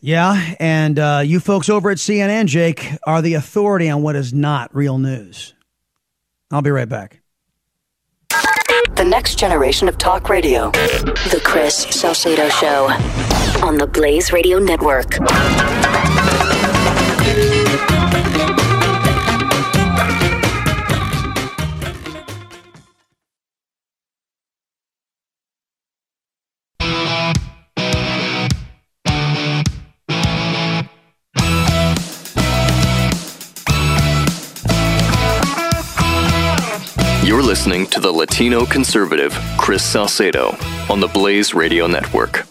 Yeah, 0.00 0.54
and 0.58 0.98
uh, 0.98 1.22
you 1.26 1.38
folks 1.38 1.68
over 1.68 1.90
at 1.90 1.98
CNN, 1.98 2.46
Jake, 2.46 2.90
are 3.06 3.20
the 3.20 3.34
authority 3.34 3.90
on 3.90 4.02
what 4.02 4.16
is 4.16 4.32
not 4.32 4.74
real 4.74 4.96
news. 4.96 5.52
I'll 6.50 6.62
be 6.62 6.70
right 6.70 6.88
back. 6.88 7.20
The 8.94 9.04
next 9.04 9.38
generation 9.38 9.88
of 9.88 9.98
talk 9.98 10.30
radio. 10.30 10.70
The 10.70 11.40
Chris 11.44 11.76
Salcedo 11.76 12.48
Show 12.48 13.37
on 13.62 13.76
the 13.76 13.86
Blaze 13.86 14.32
Radio 14.32 14.58
Network. 14.58 15.18
You're 37.24 37.42
listening 37.42 37.86
to 37.88 38.00
the 38.00 38.10
Latino 38.12 38.64
conservative 38.64 39.32
Chris 39.58 39.82
Salcedo 39.82 40.56
on 40.88 41.00
the 41.00 41.08
Blaze 41.08 41.54
Radio 41.54 41.86
Network. 41.86 42.46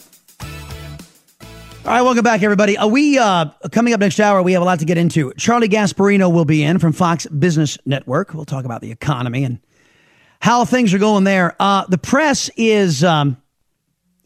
All 1.87 1.93
right, 1.93 2.01
welcome 2.01 2.23
back, 2.23 2.43
everybody. 2.43 2.77
Uh, 2.77 2.85
we 2.87 3.17
uh, 3.17 3.45
coming 3.71 3.93
up 3.93 4.01
next 4.01 4.19
hour. 4.19 4.43
We 4.43 4.51
have 4.51 4.61
a 4.61 4.65
lot 4.65 4.79
to 4.79 4.85
get 4.85 4.97
into. 4.97 5.31
Charlie 5.37 5.69
Gasparino 5.69 6.29
will 6.29 6.43
be 6.43 6.61
in 6.61 6.79
from 6.79 6.91
Fox 6.91 7.25
Business 7.27 7.77
Network. 7.85 8.33
We'll 8.33 8.43
talk 8.43 8.65
about 8.65 8.81
the 8.81 8.91
economy 8.91 9.45
and 9.45 9.61
how 10.41 10.65
things 10.65 10.93
are 10.93 10.97
going 10.97 11.23
there. 11.23 11.55
Uh, 11.61 11.85
the 11.87 11.97
press 11.97 12.49
is 12.57 13.05
um, 13.05 13.37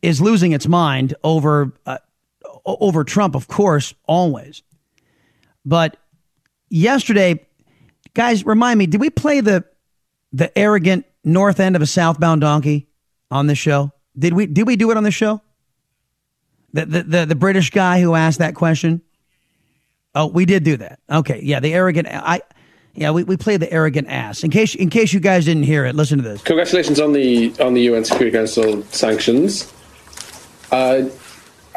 is 0.02 0.20
losing 0.20 0.54
its 0.54 0.68
mind 0.68 1.14
over 1.24 1.72
uh, 1.86 2.00
over 2.66 3.04
Trump, 3.04 3.36
of 3.36 3.48
course, 3.48 3.94
always. 4.08 4.64
But 5.64 5.98
yesterday, 6.72 7.46
guys, 8.16 8.44
remind 8.44 8.80
me, 8.80 8.88
did 8.88 9.00
we 9.00 9.12
play 9.12 9.40
the 9.40 9.66
the 10.34 10.58
arrogant 10.58 11.06
north 11.24 11.60
end 11.60 11.76
of 11.76 11.84
a 11.84 11.88
southbound 11.88 12.42
donkey 12.42 12.88
on 13.30 13.46
this 13.46 13.60
show? 13.60 13.92
Did 14.18 14.34
we 14.34 14.48
did 14.48 14.66
we 14.66 14.78
do 14.78 14.90
it 14.90 14.98
on 14.98 15.04
this 15.04 15.14
show? 15.14 15.42
The, 16.74 16.86
the 16.86 17.04
the 17.04 17.26
the 17.26 17.36
British 17.36 17.70
guy 17.70 18.02
who 18.02 18.16
asked 18.16 18.40
that 18.40 18.56
question? 18.56 19.02
Oh, 20.14 20.28
we 20.28 20.46
did 20.46 20.64
do 20.64 20.78
that. 20.78 21.00
Okay, 21.10 21.40
yeah, 21.44 21.60
the 21.60 21.74
arrogant 21.74 22.08
I 22.10 22.42
yeah, 22.94 23.12
we, 23.12 23.24
we 23.24 23.38
played 23.38 23.62
the 23.62 23.72
arrogant 23.72 24.10
ass. 24.10 24.44
In 24.44 24.52
case 24.52 24.76
in 24.76 24.90
case 24.90 25.14
you 25.14 25.20
guys 25.20 25.46
didn't 25.46 25.64
hear 25.64 25.86
it, 25.86 25.96
listen 25.96 26.18
to 26.18 26.24
this. 26.24 26.42
Congratulations 26.44 27.00
on 27.00 27.14
the 27.14 27.54
on 27.60 27.74
the 27.74 27.82
UN 27.84 28.04
Security 28.04 28.36
Council 28.36 28.84
sanctions. 28.84 29.72
Uh, 30.72 31.10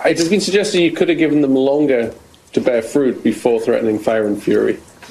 it 0.05 0.19
has 0.19 0.29
been 0.29 0.41
suggested 0.41 0.81
you 0.81 0.93
could 0.93 1.09
have 1.09 1.19
given 1.19 1.41
them 1.41 1.55
longer 1.55 2.15
to 2.53 2.61
bear 2.61 2.83
fruit 2.83 3.23
before 3.23 3.61
threatening 3.61 3.99
fire 3.99 4.27
and 4.27 4.43
fury. 4.43 4.79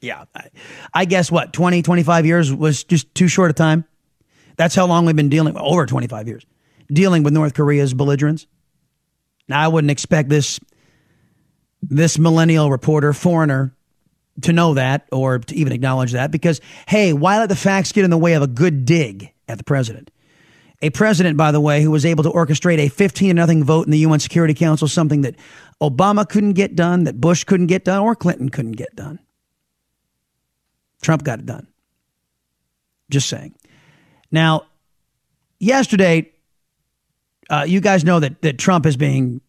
yeah. 0.00 0.24
I, 0.34 0.48
I, 0.94 1.04
guess 1.04 1.30
what, 1.30 1.52
20, 1.52 1.82
25 1.82 2.26
years 2.26 2.52
was 2.52 2.84
just 2.84 3.12
too 3.14 3.28
short 3.28 3.50
a 3.50 3.54
time? 3.54 3.84
That's 4.56 4.74
how 4.74 4.86
long 4.86 5.04
we've 5.04 5.16
been 5.16 5.28
dealing, 5.28 5.56
over 5.56 5.84
25 5.84 6.28
years, 6.28 6.46
dealing 6.92 7.22
with 7.22 7.32
North 7.32 7.54
Korea's 7.54 7.94
belligerence. 7.94 8.46
Now, 9.48 9.60
I 9.60 9.68
wouldn't 9.68 9.90
expect 9.90 10.28
this, 10.28 10.60
this 11.82 12.18
millennial 12.18 12.70
reporter, 12.70 13.12
foreigner, 13.12 13.74
to 14.42 14.52
know 14.52 14.74
that 14.74 15.06
or 15.12 15.38
to 15.38 15.54
even 15.54 15.72
acknowledge 15.72 16.12
that 16.12 16.30
because, 16.30 16.60
hey, 16.86 17.12
why 17.12 17.38
let 17.38 17.48
the 17.48 17.56
facts 17.56 17.92
get 17.92 18.04
in 18.04 18.10
the 18.10 18.18
way 18.18 18.34
of 18.34 18.42
a 18.42 18.46
good 18.46 18.84
dig 18.84 19.32
at 19.48 19.58
the 19.58 19.64
president? 19.64 20.10
A 20.82 20.90
president, 20.90 21.38
by 21.38 21.52
the 21.52 21.60
way, 21.60 21.80
who 21.80 21.90
was 21.90 22.04
able 22.04 22.22
to 22.24 22.30
orchestrate 22.30 22.78
a 22.78 22.88
15 22.88 23.36
0 23.36 23.64
vote 23.64 23.86
in 23.86 23.92
the 23.92 23.98
UN 24.00 24.20
Security 24.20 24.52
Council, 24.52 24.86
something 24.86 25.22
that 25.22 25.36
Obama 25.80 26.28
couldn't 26.28 26.52
get 26.52 26.76
done, 26.76 27.04
that 27.04 27.18
Bush 27.18 27.44
couldn't 27.44 27.68
get 27.68 27.84
done, 27.84 28.00
or 28.00 28.14
Clinton 28.14 28.50
couldn't 28.50 28.72
get 28.72 28.94
done. 28.94 29.18
Trump 31.00 31.24
got 31.24 31.38
it 31.38 31.46
done. 31.46 31.66
Just 33.08 33.28
saying. 33.28 33.54
Now, 34.30 34.66
yesterday, 35.58 36.30
uh, 37.50 37.64
you 37.66 37.80
guys 37.80 38.04
know 38.04 38.20
that, 38.20 38.42
that 38.42 38.58
Trump 38.58 38.86
is 38.86 38.96
being 38.96 39.40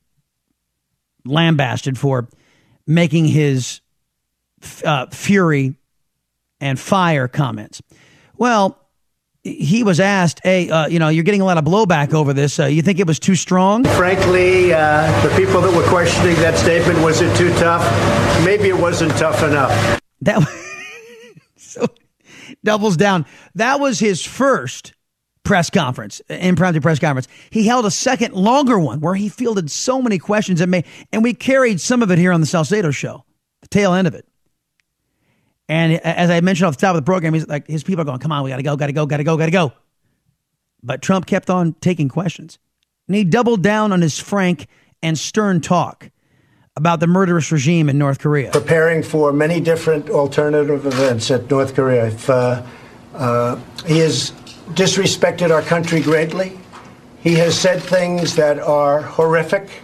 lambasted 1.26 1.98
for 1.98 2.28
making 2.86 3.26
his 3.26 3.82
uh, 4.86 5.08
fury 5.08 5.76
and 6.60 6.80
fire 6.80 7.28
comments. 7.28 7.82
Well, 8.38 8.80
he 9.44 9.84
was 9.84 10.00
asked, 10.00 10.42
"Hey, 10.44 10.70
uh, 10.70 10.88
you 10.88 11.00
know, 11.00 11.10
you're 11.10 11.24
getting 11.24 11.42
a 11.42 11.46
lot 11.46 11.58
of 11.58 11.64
blowback 11.64 12.14
over 12.14 12.34
this. 12.34 12.60
Uh, 12.60 12.66
you 12.66 12.82
think 12.82 13.00
it 13.00 13.08
was 13.08 13.20
too 13.20 13.36
strong?" 13.36 13.84
Frankly, 13.84 14.74
uh, 14.74 15.22
the 15.22 15.34
people 15.36 15.62
that 15.62 15.74
were 15.76 15.88
questioning 15.88 16.36
that 16.38 16.58
statement, 16.58 17.00
was 17.00 17.22
it 17.22 17.36
too 17.38 17.50
tough? 17.52 17.84
Maybe 18.44 18.68
it 18.70 18.78
wasn't 18.78 19.12
tough 19.14 19.44
enough. 19.44 20.02
That 20.22 20.46
so 21.56 21.88
doubles 22.64 22.98
down. 22.98 23.26
That 23.56 23.80
was 23.80 24.00
his 24.00 24.26
first 24.26 24.94
press 25.48 25.70
conference, 25.70 26.20
impromptu 26.30 26.82
press 26.82 27.00
conference. 27.00 27.28
He 27.50 27.66
held 27.66 27.86
a 27.86 27.92
second 27.92 28.34
longer 28.34 28.78
one 28.78 29.00
where 29.00 29.16
he 29.16 29.30
fielded 29.30 29.72
so 29.72 30.02
many 30.02 30.20
questions 30.20 30.60
and 30.60 30.70
made, 30.70 30.86
and 31.14 31.24
we 31.24 31.34
carried 31.34 31.80
some 31.80 32.04
of 32.04 32.12
it 32.12 32.20
here 32.20 32.34
on 32.34 32.42
the 32.42 32.48
Salcedo 32.48 32.92
show, 32.92 33.24
the 33.62 33.70
tail 33.70 33.94
end 33.94 34.08
of 34.08 34.14
it. 34.14 34.28
And 35.70 35.94
as 35.94 36.30
I 36.30 36.42
mentioned 36.42 36.68
off 36.68 36.78
the 36.78 36.82
top 36.82 36.96
of 36.96 37.02
the 37.02 37.06
program, 37.06 37.34
he's 37.34 37.48
like 37.48 37.66
his 37.66 37.84
people 37.84 38.02
are 38.02 38.06
going, 38.06 38.20
"Come 38.20 38.32
on, 38.32 38.44
we 38.44 38.50
got 38.50 38.58
to 38.58 38.64
go, 38.64 38.76
got 38.76 38.88
to 38.88 38.94
go, 38.94 39.06
got 39.06 39.18
to 39.18 39.24
go, 39.24 39.38
got 39.38 39.46
to 39.46 39.52
go." 39.52 39.74
But 40.84 41.02
Trump 41.02 41.26
kept 41.26 41.50
on 41.50 41.74
taking 41.82 42.10
questions, 42.10 42.60
and 43.08 43.16
he 43.16 43.24
doubled 43.24 43.64
down 43.64 43.94
on 43.94 44.02
his 44.02 44.20
frank 44.20 44.68
and 45.02 45.18
stern 45.18 45.62
talk 45.62 46.12
about 46.76 47.00
the 47.00 47.08
murderous 47.08 47.52
regime 47.52 47.90
in 47.90 47.98
North 47.98 48.20
Korea. 48.20 48.52
Preparing 48.52 49.02
for 49.02 49.34
many 49.34 49.60
different 49.60 50.10
alternative 50.10 50.86
events 50.86 51.32
at 51.32 51.50
North 51.50 51.74
Korea. 51.74 52.08
If, 52.08 52.30
uh, 52.30 52.64
uh, 53.16 53.60
he 53.86 53.98
has 54.00 54.32
disrespected 54.76 55.52
our 55.52 55.62
country 55.62 56.02
greatly. 56.02 56.60
He 57.22 57.36
has 57.36 57.60
said 57.60 57.82
things 57.82 58.36
that 58.36 58.60
are 58.60 59.02
horrific. 59.02 59.82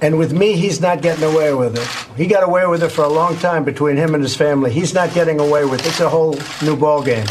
And 0.00 0.18
with 0.18 0.32
me, 0.32 0.56
he's 0.56 0.80
not 0.80 1.00
getting 1.00 1.24
away 1.24 1.54
with 1.54 1.78
it. 1.78 2.16
He 2.16 2.26
got 2.26 2.44
away 2.44 2.66
with 2.66 2.82
it 2.82 2.90
for 2.90 3.04
a 3.04 3.08
long 3.08 3.36
time 3.38 3.64
between 3.64 3.96
him 3.96 4.14
and 4.14 4.22
his 4.22 4.36
family. 4.36 4.70
He's 4.70 4.92
not 4.92 5.14
getting 5.14 5.40
away 5.40 5.64
with 5.64 5.80
it. 5.80 5.86
It's 5.86 6.00
a 6.00 6.08
whole 6.08 6.32
new 6.62 6.76
ballgame. 6.76 7.28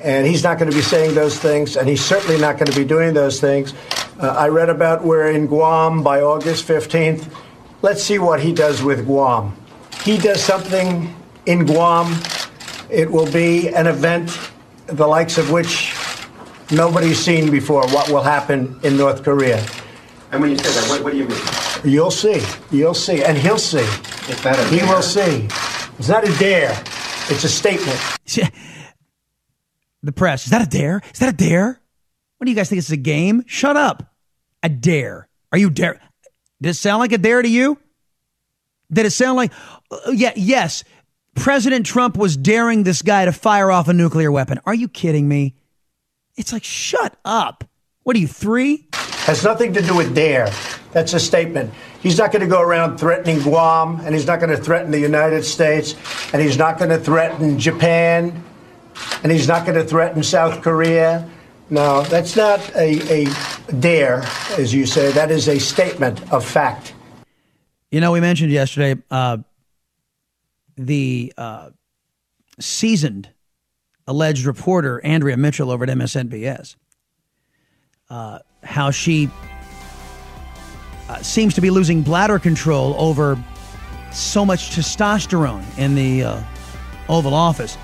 And 0.00 0.26
he's 0.26 0.44
not 0.44 0.58
going 0.58 0.70
to 0.70 0.76
be 0.76 0.82
saying 0.82 1.14
those 1.14 1.38
things, 1.38 1.76
and 1.76 1.88
he's 1.88 2.04
certainly 2.04 2.40
not 2.40 2.58
going 2.58 2.70
to 2.70 2.78
be 2.78 2.84
doing 2.84 3.14
those 3.14 3.40
things. 3.40 3.74
Uh, 4.20 4.28
I 4.28 4.48
read 4.48 4.68
about 4.68 5.04
we're 5.04 5.30
in 5.30 5.46
Guam 5.46 6.02
by 6.02 6.20
August 6.20 6.66
15th. 6.66 7.32
Let's 7.82 8.02
see 8.02 8.18
what 8.18 8.40
he 8.40 8.52
does 8.52 8.82
with 8.82 9.04
Guam. 9.04 9.56
He 10.04 10.18
does 10.18 10.42
something 10.42 11.14
in 11.46 11.66
Guam, 11.66 12.20
it 12.90 13.10
will 13.10 13.30
be 13.30 13.68
an 13.68 13.86
event 13.86 14.30
the 14.92 15.06
likes 15.06 15.38
of 15.38 15.50
which 15.50 15.94
nobody's 16.70 17.18
seen 17.18 17.50
before, 17.50 17.86
what 17.88 18.08
will 18.08 18.22
happen 18.22 18.78
in 18.82 18.96
North 18.96 19.22
Korea. 19.22 19.64
And 20.30 20.40
when 20.40 20.50
you 20.50 20.58
say 20.58 20.80
that, 20.80 20.88
what, 20.88 21.04
what 21.04 21.12
do 21.12 21.18
you 21.18 21.28
mean? 21.28 21.38
You'll 21.84 22.10
see. 22.10 22.42
You'll 22.70 22.94
see. 22.94 23.22
And 23.22 23.36
he'll 23.36 23.58
see. 23.58 23.78
Is 24.30 24.42
that 24.42 24.58
a 24.58 24.64
he 24.74 24.82
will 24.82 25.02
see. 25.02 25.48
It's 25.98 26.08
not 26.08 26.26
a 26.26 26.38
dare. 26.38 26.72
It's 27.28 27.44
a 27.44 27.48
statement. 27.48 28.00
The 30.04 30.12
press. 30.12 30.46
Is 30.46 30.50
that 30.50 30.66
a 30.66 30.68
dare? 30.68 31.00
Is 31.12 31.20
that 31.20 31.28
a 31.32 31.36
dare? 31.36 31.80
What 32.38 32.44
do 32.44 32.50
you 32.50 32.56
guys 32.56 32.68
think? 32.68 32.80
It's 32.80 32.90
a 32.90 32.96
game? 32.96 33.44
Shut 33.46 33.76
up. 33.76 34.12
A 34.62 34.68
dare. 34.68 35.28
Are 35.52 35.58
you 35.58 35.70
dare? 35.70 36.00
Does 36.60 36.76
it 36.76 36.80
sound 36.80 36.98
like 36.98 37.12
a 37.12 37.18
dare 37.18 37.40
to 37.40 37.48
you? 37.48 37.78
Did 38.92 39.06
it 39.06 39.12
sound 39.12 39.36
like, 39.36 39.52
uh, 39.90 40.10
yeah, 40.10 40.32
yes, 40.36 40.84
President 41.34 41.86
Trump 41.86 42.16
was 42.16 42.36
daring 42.36 42.82
this 42.84 43.02
guy 43.02 43.24
to 43.24 43.32
fire 43.32 43.70
off 43.70 43.88
a 43.88 43.92
nuclear 43.92 44.30
weapon. 44.30 44.60
Are 44.64 44.74
you 44.74 44.88
kidding 44.88 45.28
me? 45.28 45.54
It's 46.36 46.52
like, 46.52 46.64
shut 46.64 47.16
up. 47.24 47.64
What 48.04 48.16
are 48.16 48.18
you, 48.18 48.28
three? 48.28 48.88
Has 48.92 49.44
nothing 49.44 49.72
to 49.74 49.82
do 49.82 49.96
with 49.96 50.14
dare. 50.14 50.50
That's 50.92 51.14
a 51.14 51.20
statement. 51.20 51.72
He's 52.00 52.18
not 52.18 52.32
going 52.32 52.42
to 52.42 52.48
go 52.48 52.60
around 52.60 52.98
threatening 52.98 53.38
Guam, 53.40 54.00
and 54.00 54.14
he's 54.14 54.26
not 54.26 54.40
going 54.40 54.50
to 54.50 54.62
threaten 54.62 54.90
the 54.90 54.98
United 54.98 55.44
States, 55.44 55.94
and 56.32 56.42
he's 56.42 56.58
not 56.58 56.78
going 56.78 56.90
to 56.90 56.98
threaten 56.98 57.58
Japan, 57.58 58.42
and 59.22 59.32
he's 59.32 59.46
not 59.46 59.64
going 59.64 59.78
to 59.78 59.84
threaten 59.84 60.22
South 60.22 60.62
Korea. 60.62 61.28
No, 61.70 62.02
that's 62.02 62.36
not 62.36 62.60
a, 62.74 63.24
a 63.24 63.72
dare, 63.80 64.22
as 64.58 64.74
you 64.74 64.84
say. 64.84 65.12
That 65.12 65.30
is 65.30 65.48
a 65.48 65.58
statement 65.58 66.32
of 66.32 66.44
fact. 66.44 66.92
You 67.90 68.00
know, 68.00 68.12
we 68.12 68.20
mentioned 68.20 68.50
yesterday 68.50 69.00
uh, 69.10 69.38
the 70.76 71.32
uh, 71.36 71.70
seasoned 72.60 73.28
alleged 74.06 74.44
reporter 74.44 75.00
Andrea 75.04 75.36
Mitchell 75.36 75.70
over 75.70 75.84
at 75.84 75.90
MSNBS. 75.90 76.76
Uh, 78.10 78.40
how 78.62 78.90
she 78.90 79.30
uh, 81.08 81.16
seems 81.22 81.54
to 81.54 81.60
be 81.60 81.70
losing 81.70 82.02
bladder 82.02 82.38
control 82.38 82.94
over 82.98 83.42
so 84.12 84.44
much 84.44 84.70
testosterone 84.70 85.64
in 85.78 85.94
the 85.94 86.22
uh, 86.22 86.42
Oval 87.08 87.34
Office. 87.34 87.76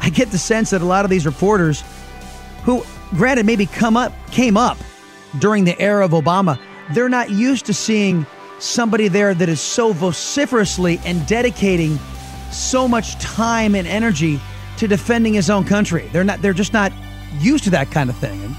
I 0.00 0.10
get 0.10 0.30
the 0.30 0.38
sense 0.38 0.70
that 0.70 0.80
a 0.82 0.84
lot 0.84 1.04
of 1.04 1.10
these 1.10 1.26
reporters, 1.26 1.82
who 2.64 2.84
granted 3.10 3.46
maybe 3.46 3.66
come 3.66 3.96
up 3.96 4.12
came 4.30 4.56
up 4.56 4.78
during 5.38 5.64
the 5.64 5.78
era 5.80 6.04
of 6.04 6.12
Obama, 6.12 6.58
they're 6.92 7.08
not 7.08 7.30
used 7.30 7.66
to 7.66 7.74
seeing 7.74 8.26
somebody 8.58 9.08
there 9.08 9.34
that 9.34 9.48
is 9.48 9.60
so 9.60 9.92
vociferously 9.92 11.00
and 11.04 11.26
dedicating 11.26 11.98
so 12.52 12.86
much 12.88 13.18
time 13.18 13.74
and 13.74 13.86
energy 13.86 14.40
to 14.78 14.88
defending 14.88 15.34
his 15.34 15.50
own 15.50 15.64
country. 15.64 16.08
They're 16.12 16.24
not. 16.24 16.42
They're 16.42 16.52
just 16.52 16.72
not 16.72 16.92
used 17.38 17.64
to 17.64 17.70
that 17.70 17.90
kind 17.90 18.10
of 18.10 18.16
thing. 18.16 18.40
And 18.42 18.54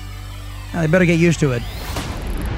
uh, 0.73 0.81
they 0.81 0.87
better 0.87 1.05
get 1.05 1.19
used 1.19 1.39
to 1.41 1.51
it. 1.51 1.63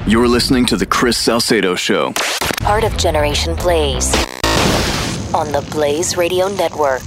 You're 0.06 0.28
listening 0.28 0.66
to 0.66 0.76
the 0.76 0.86
Chris 0.86 1.18
Salcedo 1.18 1.74
Show. 1.74 2.12
Part 2.60 2.84
of 2.84 2.96
Generation 2.96 3.54
Blaze 3.56 4.14
on 5.34 5.52
the 5.52 5.66
Blaze 5.70 6.16
Radio 6.16 6.48
Network. 6.48 7.02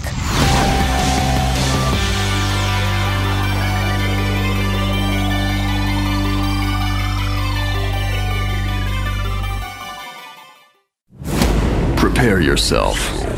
Prepare 11.98 12.40
yourself 12.40 13.31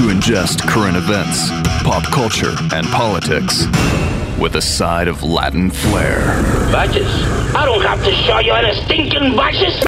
to 0.00 0.06
ingest 0.06 0.66
current 0.66 0.96
events, 0.96 1.50
pop 1.84 2.02
culture, 2.04 2.54
and 2.72 2.86
politics 2.86 3.66
with 4.38 4.54
a 4.54 4.62
side 4.62 5.08
of 5.08 5.22
Latin 5.22 5.68
flair. 5.68 6.20
Badges? 6.72 7.06
I 7.54 7.66
don't 7.66 7.82
have 7.82 8.02
to 8.04 8.10
show 8.10 8.38
you 8.38 8.54
any 8.54 8.74
stinking 8.82 9.36
badges. 9.36 9.78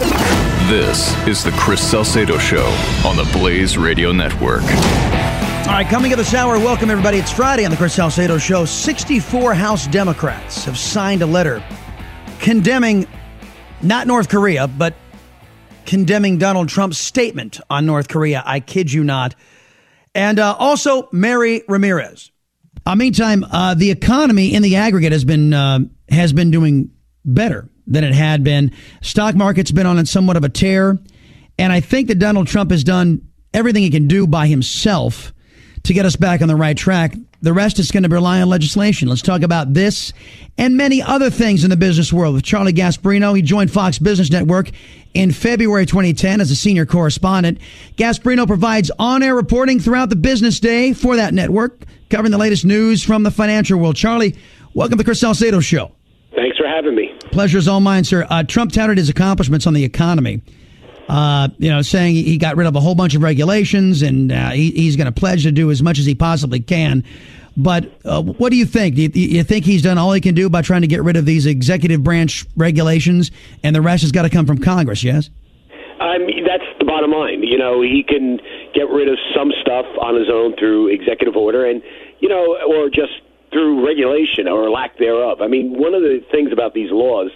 This 0.68 1.16
is 1.26 1.42
the 1.42 1.50
Chris 1.52 1.80
Salcedo 1.80 2.36
Show 2.36 2.66
on 3.06 3.16
the 3.16 3.26
Blaze 3.32 3.78
Radio 3.78 4.12
Network. 4.12 4.60
All 4.60 5.78
right, 5.78 5.86
coming 5.88 6.12
up 6.12 6.18
this 6.18 6.34
hour, 6.34 6.58
welcome 6.58 6.90
everybody. 6.90 7.16
It's 7.16 7.32
Friday 7.32 7.64
on 7.64 7.70
the 7.70 7.78
Chris 7.78 7.94
Salcedo 7.94 8.36
Show. 8.36 8.66
64 8.66 9.54
House 9.54 9.86
Democrats 9.86 10.66
have 10.66 10.76
signed 10.76 11.22
a 11.22 11.26
letter 11.26 11.64
condemning 12.38 13.06
not 13.80 14.06
North 14.06 14.28
Korea, 14.28 14.68
but 14.68 14.92
condemning 15.86 16.36
Donald 16.36 16.68
Trump's 16.68 16.98
statement 16.98 17.60
on 17.70 17.86
North 17.86 18.08
Korea. 18.08 18.42
I 18.44 18.60
kid 18.60 18.92
you 18.92 19.04
not. 19.04 19.34
And 20.14 20.38
uh, 20.38 20.56
also 20.58 21.08
Mary 21.12 21.62
Ramirez. 21.68 22.30
Uh, 22.84 22.94
meantime, 22.96 23.44
uh, 23.44 23.74
the 23.74 23.90
economy 23.90 24.54
in 24.54 24.62
the 24.62 24.76
aggregate 24.76 25.12
has 25.12 25.24
been 25.24 25.54
uh, 25.54 25.80
has 26.08 26.32
been 26.32 26.50
doing 26.50 26.90
better 27.24 27.68
than 27.86 28.04
it 28.04 28.12
had 28.12 28.42
been. 28.42 28.72
Stock 29.00 29.34
market's 29.34 29.70
been 29.70 29.86
on 29.86 30.04
somewhat 30.06 30.36
of 30.36 30.44
a 30.44 30.48
tear, 30.48 30.98
and 31.58 31.72
I 31.72 31.80
think 31.80 32.08
that 32.08 32.18
Donald 32.18 32.48
Trump 32.48 32.70
has 32.70 32.82
done 32.82 33.22
everything 33.54 33.82
he 33.82 33.90
can 33.90 34.08
do 34.08 34.26
by 34.26 34.48
himself 34.48 35.32
to 35.84 35.92
get 35.92 36.06
us 36.06 36.16
back 36.16 36.42
on 36.42 36.48
the 36.48 36.56
right 36.56 36.76
track. 36.76 37.14
The 37.42 37.52
rest 37.52 37.80
is 37.80 37.90
going 37.90 38.04
to 38.04 38.08
rely 38.08 38.40
on 38.40 38.48
legislation. 38.48 39.08
Let's 39.08 39.20
talk 39.20 39.42
about 39.42 39.74
this 39.74 40.12
and 40.56 40.76
many 40.76 41.02
other 41.02 41.28
things 41.28 41.64
in 41.64 41.70
the 41.70 41.76
business 41.76 42.12
world 42.12 42.34
with 42.36 42.44
Charlie 42.44 42.72
Gasparino. 42.72 43.34
He 43.34 43.42
joined 43.42 43.72
Fox 43.72 43.98
Business 43.98 44.30
Network 44.30 44.70
in 45.12 45.32
February 45.32 45.84
2010 45.84 46.40
as 46.40 46.52
a 46.52 46.54
senior 46.54 46.86
correspondent. 46.86 47.58
Gasparino 47.96 48.46
provides 48.46 48.92
on-air 48.96 49.34
reporting 49.34 49.80
throughout 49.80 50.08
the 50.08 50.14
business 50.14 50.60
day 50.60 50.92
for 50.92 51.16
that 51.16 51.34
network, 51.34 51.84
covering 52.10 52.30
the 52.30 52.38
latest 52.38 52.64
news 52.64 53.02
from 53.02 53.24
the 53.24 53.30
financial 53.32 53.76
world. 53.76 53.96
Charlie, 53.96 54.36
welcome 54.72 54.92
to 54.92 54.98
the 54.98 55.04
Chris 55.04 55.18
Salcedo 55.18 55.58
Show. 55.58 55.90
Thanks 56.36 56.56
for 56.56 56.68
having 56.68 56.94
me. 56.94 57.12
Pleasure 57.32 57.58
is 57.58 57.66
all 57.66 57.80
mine, 57.80 58.04
sir. 58.04 58.24
Uh, 58.30 58.44
Trump 58.44 58.70
touted 58.70 58.98
his 58.98 59.08
accomplishments 59.08 59.66
on 59.66 59.74
the 59.74 59.82
economy. 59.82 60.42
Uh, 61.12 61.48
you 61.58 61.68
know, 61.68 61.82
saying 61.82 62.14
he 62.14 62.38
got 62.38 62.56
rid 62.56 62.66
of 62.66 62.74
a 62.74 62.80
whole 62.80 62.94
bunch 62.94 63.14
of 63.14 63.22
regulations 63.22 64.00
and 64.00 64.32
uh, 64.32 64.48
he, 64.48 64.70
he's 64.70 64.96
going 64.96 65.04
to 65.04 65.12
pledge 65.12 65.42
to 65.42 65.52
do 65.52 65.70
as 65.70 65.82
much 65.82 65.98
as 65.98 66.06
he 66.06 66.14
possibly 66.14 66.58
can. 66.58 67.04
But 67.54 67.92
uh, 68.06 68.22
what 68.22 68.48
do 68.48 68.56
you 68.56 68.64
think? 68.64 68.94
Do 68.94 69.02
you, 69.02 69.10
you, 69.12 69.44
think 69.44 69.66
he's 69.66 69.82
done 69.82 69.98
all 69.98 70.10
he 70.14 70.22
can 70.22 70.34
do 70.34 70.48
by 70.48 70.62
trying 70.62 70.80
to 70.80 70.86
get 70.86 71.02
rid 71.02 71.16
of 71.16 71.26
these 71.26 71.44
executive 71.44 72.02
branch 72.02 72.46
regulations, 72.56 73.30
and 73.62 73.76
the 73.76 73.82
rest 73.82 74.00
has 74.00 74.10
got 74.10 74.22
to 74.22 74.30
come 74.30 74.46
from 74.46 74.56
Congress? 74.56 75.04
Yes. 75.04 75.28
I 76.00 76.16
mean, 76.16 76.46
that's 76.46 76.64
the 76.78 76.86
bottom 76.86 77.10
line. 77.10 77.42
You 77.42 77.58
know, 77.58 77.82
he 77.82 78.06
can 78.08 78.38
get 78.74 78.88
rid 78.88 79.08
of 79.10 79.18
some 79.36 79.52
stuff 79.60 79.84
on 80.00 80.16
his 80.16 80.30
own 80.32 80.56
through 80.56 80.88
executive 80.88 81.36
order, 81.36 81.66
and 81.66 81.82
you 82.20 82.28
know, 82.30 82.56
or 82.66 82.88
just 82.88 83.12
through 83.52 83.86
regulation 83.86 84.48
or 84.48 84.70
lack 84.70 84.96
thereof. 84.96 85.42
I 85.42 85.46
mean, 85.46 85.78
one 85.78 85.92
of 85.92 86.00
the 86.00 86.24
things 86.32 86.52
about 86.52 86.72
these 86.72 86.90
laws 86.90 87.30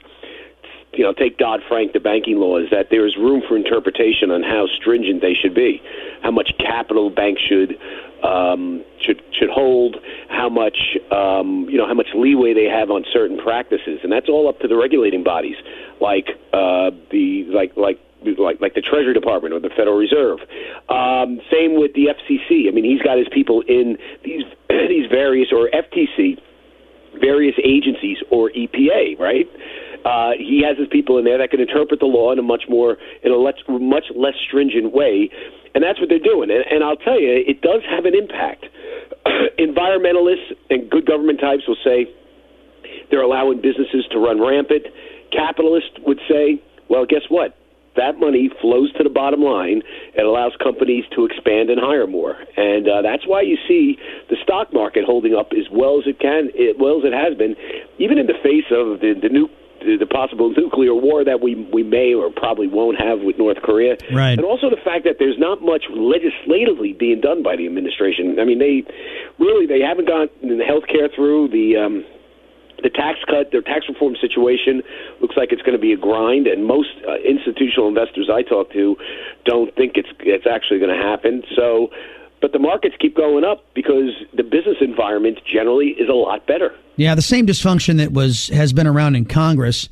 you 0.97 1.05
know, 1.05 1.13
take 1.13 1.39
Dodd 1.39 1.61
Frank, 1.69 1.93
the 1.93 2.01
banking 2.01 2.39
law, 2.39 2.59
is 2.59 2.71
that 2.71 2.89
there 2.91 3.07
is 3.07 3.17
room 3.17 3.43
for 3.47 3.57
interpretation 3.57 4.31
on 4.31 4.43
how 4.43 4.67
stringent 4.67 5.21
they 5.21 5.35
should 5.35 5.55
be, 5.55 5.83
how 6.23 6.31
much 6.31 6.53
capital 6.59 7.11
banks 7.11 7.43
should 7.43 7.79
um, 8.23 8.83
should 9.01 9.23
should 9.33 9.51
hold, 9.51 9.97
how 10.29 10.49
much 10.49 10.97
um, 11.11 11.69
you 11.69 11.77
know, 11.77 11.87
how 11.87 11.95
much 11.95 12.09
leeway 12.15 12.55
they 12.55 12.65
have 12.65 12.91
on 12.91 13.05
certain 13.13 13.39
practices, 13.39 14.01
and 14.03 14.11
that's 14.11 14.29
all 14.29 14.49
up 14.49 14.61
to 14.61 14.69
the 14.69 14.77
regulating 14.77 15.23
bodies, 15.23 15.57
like 16.01 16.31
uh, 16.53 16.91
the 17.11 17.45
like 17.53 17.77
like 17.77 18.01
like 18.39 18.61
like 18.61 18.75
the 18.75 18.81
Treasury 18.81 19.15
Department 19.15 19.55
or 19.55 19.61
the 19.61 19.71
Federal 19.71 19.97
Reserve. 19.97 20.41
Um, 20.89 21.41
same 21.51 21.79
with 21.79 21.93
the 21.95 22.07
FCC. 22.07 22.69
I 22.69 22.71
mean, 22.73 22.85
he's 22.85 23.03
got 23.03 23.19
his 23.19 23.29
people 23.29 23.63
in 23.69 23.99
these 24.25 24.45
these 24.69 25.07
various 25.11 25.53
or 25.53 25.69
FTC, 25.69 26.41
various 27.21 27.55
agencies 27.63 28.19
or 28.31 28.51
EPA, 28.51 29.19
right? 29.19 29.49
Uh, 30.07 30.39
he 30.39 30.63
has 30.63 30.79
his 30.79 30.87
people 30.87 31.19
in 31.19 31.25
there 31.25 31.37
that 31.37 31.51
can 31.51 31.59
interpret 31.59 31.99
the 31.99 32.07
law 32.07 32.31
in 32.31 32.39
a 32.39 32.43
much 32.43 32.63
more 32.69 32.97
in 33.25 33.33
a 33.33 33.37
less, 33.37 33.59
much 33.67 34.05
less 34.15 34.39
stringent 34.47 34.95
way, 34.95 35.29
and 35.75 35.83
that's 35.83 35.99
what 35.99 36.09
they're 36.09 36.23
doing. 36.23 36.49
And, 36.49 36.63
and 36.71 36.85
I'll 36.85 36.97
tell 36.97 37.19
you, 37.21 37.43
it 37.43 37.61
does 37.61 37.83
have 37.91 38.05
an 38.07 38.15
impact. 38.15 38.67
Environmentalists 39.59 40.55
and 40.71 40.89
good 40.89 41.07
government 41.07 41.41
types 41.41 41.67
will 41.67 41.83
say 41.83 42.07
they're 43.11 43.27
allowing 43.27 43.61
businesses 43.61 44.07
to 44.13 44.19
run 44.19 44.41
rampant. 44.41 44.87
Capitalists 45.33 45.99
would 46.07 46.21
say, 46.31 46.63
well, 46.89 47.05
guess 47.05 47.27
what? 47.29 47.59
That 47.97 48.21
money 48.21 48.49
flows 48.61 48.93
to 48.93 49.03
the 49.03 49.11
bottom 49.11 49.43
line. 49.43 49.83
It 50.15 50.23
allows 50.23 50.53
companies 50.63 51.03
to 51.17 51.25
expand 51.25 51.69
and 51.69 51.81
hire 51.83 52.07
more, 52.07 52.37
and 52.57 52.87
uh, 52.87 53.03
that's 53.03 53.27
why 53.27 53.43
you 53.43 53.59
see 53.67 53.99
the 54.31 54.37
stock 54.41 54.73
market 54.73 55.03
holding 55.05 55.35
up 55.35 55.51
as 55.51 55.67
well 55.73 55.99
as 55.99 56.07
it 56.07 56.21
can, 56.21 56.55
as 56.55 56.77
well 56.79 56.99
as 56.99 57.05
it 57.05 57.13
has 57.13 57.37
been, 57.37 57.57
even 57.99 58.19
in 58.19 58.29
the 58.29 58.39
face 58.39 58.71
of 58.71 59.01
the, 59.01 59.19
the 59.21 59.31
new 59.31 59.49
the, 59.81 60.07
possible 60.07 60.53
nuclear 60.57 60.95
war 60.95 61.25
that 61.25 61.41
we 61.41 61.55
we 61.73 61.83
may 61.83 62.15
or 62.15 62.31
probably 62.31 62.67
won't 62.67 63.01
have 63.01 63.21
with 63.21 63.39
North 63.39 63.59
Korea, 63.63 63.97
right. 64.13 64.39
and 64.39 64.45
also 64.45 64.71
the 64.71 64.81
fact 64.83 65.05
that 65.05 65.17
there's 65.19 65.39
not 65.39 65.63
much 65.63 65.85
legislatively 65.91 66.93
being 66.93 67.21
done 67.21 67.43
by 67.43 67.57
the 67.57 67.67
administration. 67.67 68.39
I 68.39 68.45
mean, 68.45 68.59
they 68.59 68.85
really 69.39 69.67
they 69.67 69.81
haven't 69.81 70.09
gotten 70.09 70.59
the 70.59 70.65
health 70.65 70.85
care 70.89 71.09
through 71.15 71.49
the. 71.49 71.77
Um, 71.77 72.05
the 72.83 72.91
tax 72.91 73.19
cut, 73.27 73.53
their 73.53 73.63
tax 73.63 73.87
reform 73.89 74.17
situation 74.21 74.83
looks 75.23 75.35
like 75.35 75.51
it's 75.51 75.63
going 75.63 75.73
to 75.73 75.81
be 75.81 75.95
a 75.95 75.97
grind, 75.97 76.47
and 76.47 76.67
most 76.67 76.91
uh, 77.09 77.17
institutional 77.25 77.89
investors 77.89 78.29
I 78.31 78.43
talk 78.43 78.71
to 78.73 78.97
don't 79.47 79.75
think 79.75 79.97
it's 79.97 80.11
it's 80.21 80.47
actually 80.47 80.79
going 80.79 80.95
to 80.95 81.03
happen. 81.03 81.43
So, 81.57 81.89
but 82.41 82.53
the 82.53 82.59
markets 82.59 82.95
keep 83.01 83.17
going 83.17 83.45
up 83.45 83.65
because 83.75 84.11
the 84.35 84.43
business 84.43 84.77
environment 84.81 85.39
generally 85.45 85.89
is 85.89 86.09
a 86.09 86.13
lot 86.13 86.47
better. 86.47 86.75
Yeah, 86.97 87.15
the 87.15 87.23
same 87.23 87.47
dysfunction 87.47 87.99
that 87.99 88.13
was 88.13 88.49
has 88.49 88.73
been 88.73 88.87
around 88.87 89.17
in 89.17 89.25
Congress. 89.25 89.89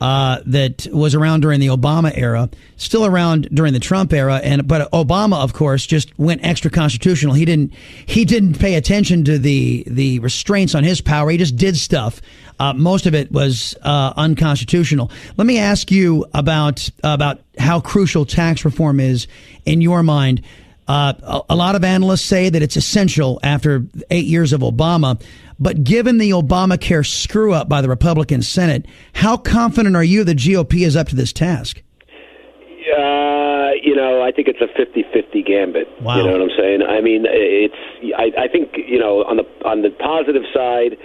uh, 0.00 0.40
that 0.44 0.86
was 0.92 1.14
around 1.14 1.40
during 1.40 1.60
the 1.60 1.68
Obama 1.68 2.12
era, 2.14 2.50
still 2.76 3.06
around 3.06 3.48
during 3.52 3.72
the 3.72 3.80
Trump 3.80 4.12
era, 4.12 4.40
and 4.42 4.66
but 4.66 4.90
Obama, 4.92 5.42
of 5.42 5.52
course, 5.54 5.86
just 5.86 6.16
went 6.18 6.44
extra 6.44 6.70
constitutional. 6.70 7.32
He 7.34 7.44
didn't 7.44 7.72
he 8.04 8.24
didn't 8.24 8.58
pay 8.58 8.74
attention 8.74 9.24
to 9.24 9.38
the 9.38 9.84
the 9.86 10.18
restraints 10.18 10.74
on 10.74 10.84
his 10.84 11.00
power. 11.00 11.30
He 11.30 11.38
just 11.38 11.56
did 11.56 11.76
stuff. 11.76 12.20
Uh, 12.58 12.72
most 12.72 13.06
of 13.06 13.14
it 13.14 13.32
was 13.32 13.74
uh, 13.82 14.12
unconstitutional. 14.16 15.10
Let 15.36 15.46
me 15.46 15.58
ask 15.58 15.90
you 15.90 16.26
about 16.34 16.90
about 17.02 17.40
how 17.58 17.80
crucial 17.80 18.26
tax 18.26 18.64
reform 18.64 19.00
is 19.00 19.26
in 19.64 19.80
your 19.80 20.02
mind. 20.02 20.42
Uh, 20.86 21.14
a, 21.22 21.40
a 21.50 21.56
lot 21.56 21.74
of 21.74 21.84
analysts 21.84 22.24
say 22.24 22.50
that 22.50 22.62
it's 22.62 22.76
essential 22.76 23.40
after 23.42 23.84
eight 24.10 24.26
years 24.26 24.52
of 24.52 24.60
Obama. 24.60 25.20
But 25.58 25.84
given 25.84 26.18
the 26.18 26.30
Obamacare 26.30 27.06
screw 27.06 27.52
up 27.52 27.68
by 27.68 27.80
the 27.80 27.88
Republican 27.88 28.42
Senate, 28.42 28.86
how 29.14 29.36
confident 29.36 29.96
are 29.96 30.04
you 30.04 30.24
the 30.24 30.34
GOP 30.34 30.84
is 30.84 30.96
up 30.96 31.08
to 31.08 31.16
this 31.16 31.32
task? 31.32 31.80
Uh, 32.84 33.72
you 33.82 33.94
know, 33.96 34.22
I 34.22 34.30
think 34.30 34.48
it's 34.48 34.60
a 34.60 34.68
50-50 34.78 35.46
gambit. 35.46 35.88
Wow. 36.02 36.18
You 36.18 36.24
know 36.24 36.32
what 36.32 36.42
I'm 36.42 36.56
saying? 36.56 36.82
I 36.82 37.00
mean, 37.00 37.24
it's. 37.26 37.74
I, 38.16 38.44
I 38.44 38.48
think 38.48 38.76
you 38.76 38.98
know 38.98 39.24
on 39.24 39.36
the 39.36 39.44
on 39.64 39.82
the 39.82 39.90
positive 39.90 40.42
side, 40.52 40.96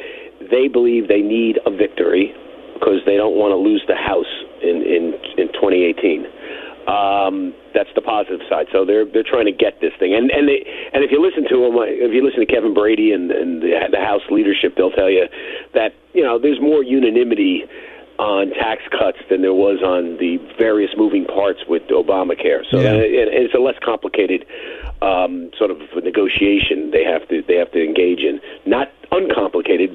they 0.51 0.67
believe 0.67 1.07
they 1.07 1.21
need 1.21 1.59
a 1.65 1.71
victory 1.71 2.33
because 2.73 2.99
they 3.05 3.15
don't 3.17 3.35
want 3.35 3.51
to 3.51 3.57
lose 3.57 3.83
the 3.87 3.95
House 3.95 4.29
in 4.61 4.83
in 4.83 5.13
in 5.37 5.47
2018. 5.53 6.25
Um, 6.89 7.53
that's 7.75 7.89
the 7.93 8.01
positive 8.01 8.41
side. 8.49 8.65
So 8.71 8.83
they're 8.83 9.05
they're 9.05 9.27
trying 9.27 9.45
to 9.45 9.51
get 9.51 9.79
this 9.79 9.93
thing, 9.99 10.13
and 10.15 10.31
and 10.31 10.49
they 10.49 10.65
and 10.93 11.03
if 11.03 11.11
you 11.11 11.21
listen 11.21 11.45
to 11.49 11.57
them, 11.61 11.77
if 11.77 12.11
you 12.13 12.25
listen 12.25 12.39
to 12.39 12.49
Kevin 12.49 12.73
Brady 12.73 13.11
and, 13.13 13.29
and 13.29 13.61
the, 13.61 13.77
the 13.91 14.01
House 14.01 14.25
leadership, 14.31 14.73
they'll 14.75 14.91
tell 14.91 15.09
you 15.09 15.27
that 15.73 15.93
you 16.13 16.23
know 16.23 16.39
there's 16.39 16.59
more 16.59 16.83
unanimity 16.83 17.65
on 18.19 18.49
tax 18.51 18.83
cuts 18.91 19.17
than 19.29 19.41
there 19.41 19.53
was 19.53 19.79
on 19.81 20.17
the 20.19 20.37
various 20.57 20.91
moving 20.97 21.23
parts 21.23 21.61
with 21.69 21.83
Obamacare. 21.87 22.67
So 22.69 22.81
Yeah. 22.81 22.91
and 22.99 23.31
it's 23.31 23.53
a 23.53 23.59
less 23.59 23.79
complicated 23.79 24.45
um, 25.01 25.51
sort 25.57 25.71
of 25.71 25.79
negotiation 26.03 26.91
they 26.91 27.05
have 27.05 27.27
to 27.29 27.41
they 27.47 27.55
have 27.55 27.71
to 27.71 27.81
engage 27.83 28.19
in. 28.19 28.41
Not 28.65 28.91
uncomplicated, 29.11 29.88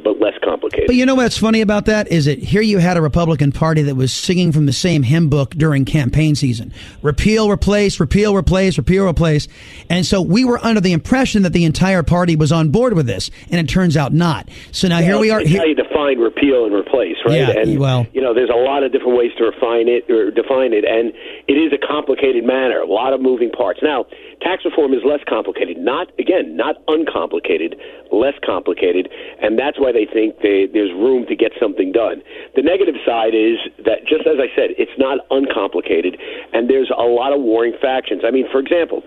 but 0.87 0.95
you 0.95 1.07
know 1.07 1.15
what's 1.15 1.39
funny 1.39 1.61
about 1.61 1.87
that 1.87 2.09
is 2.09 2.25
that 2.27 2.39
here 2.39 2.63
you 2.63 2.79
had 2.79 2.97
a 2.97 3.03
Republican 3.03 3.53
Party 3.53 3.83
that 3.83 3.95
was 3.95 4.13
singing 4.13 4.53
from 4.53 4.67
the 4.67 4.73
same 4.73 5.03
hymn 5.03 5.29
book 5.29 5.51
during 5.51 5.85
campaign 5.85 6.35
season: 6.35 6.73
repeal, 7.03 7.51
replace, 7.51 8.01
repeal, 8.01 8.35
replace, 8.37 8.79
repeal, 8.79 9.07
replace. 9.07 9.49
And 9.91 10.05
so 10.07 10.21
we 10.23 10.45
were 10.45 10.59
under 10.65 10.81
the 10.81 10.93
impression 10.93 11.43
that 11.43 11.53
the 11.53 11.65
entire 11.65 12.03
party 12.03 12.37
was 12.37 12.53
on 12.53 12.71
board 12.71 12.95
with 12.95 13.07
this, 13.07 13.31
and 13.51 13.61
it 13.61 13.69
turns 13.69 13.97
out 13.97 14.13
not. 14.13 14.49
So 14.73 14.89
now 14.89 14.99
here 15.01 15.19
we 15.19 15.31
are. 15.31 15.41
How 15.41 15.65
you 15.65 15.75
define 15.75 16.19
repeal 16.19 16.65
and 16.65 16.75
replace, 16.75 17.17
right? 17.27 17.39
Yeah, 17.39 17.51
and 17.51 17.79
well- 17.79 18.07
you 18.13 18.21
know, 18.21 18.35
there's 18.35 18.51
a 18.51 18.57
lot 18.57 18.83
of 18.83 18.93
different 18.93 19.17
ways 19.19 19.33
to 19.39 19.45
refine 19.45 19.89
it 19.89 20.09
or 20.11 20.31
define 20.31 20.73
it, 20.73 20.85
and 20.85 21.13
it 21.49 21.55
is 21.55 21.73
a 21.73 21.79
complicated 21.87 22.45
matter. 22.45 22.81
A 22.81 22.87
lot 22.87 23.13
of 23.13 23.21
moving 23.21 23.51
parts. 23.51 23.81
Now, 23.83 24.07
tax 24.43 24.65
reform 24.65 24.93
is 24.93 25.01
less 25.05 25.21
complicated. 25.29 25.79
Not 25.79 26.09
again, 26.19 26.57
not 26.57 26.77
uncomplicated, 26.89 27.77
less 28.13 28.35
complicated, 28.45 29.09
and 29.41 29.59
that's 29.59 29.79
why 29.79 29.93
they 29.93 30.07
think 30.07 30.41
they, 30.41 30.67
there's 30.75 30.93
room 30.93 31.25
to 31.27 31.35
get 31.35 31.53
something 31.57 31.93
done. 31.93 32.21
The 32.55 32.63
negative 32.63 32.99
side 33.07 33.35
is 33.35 33.57
that, 33.87 34.05
just 34.05 34.27
as 34.27 34.37
I 34.37 34.51
said, 34.53 34.77
it's 34.77 34.95
not 34.99 35.25
uncomplicated, 35.31 36.21
and 36.53 36.69
there's 36.69 36.91
a 36.91 37.07
lot 37.07 37.33
of 37.33 37.41
warring 37.41 37.75
factions. 37.81 38.23
I 38.27 38.31
mean, 38.31 38.51
for 38.51 38.61
example 38.61 39.03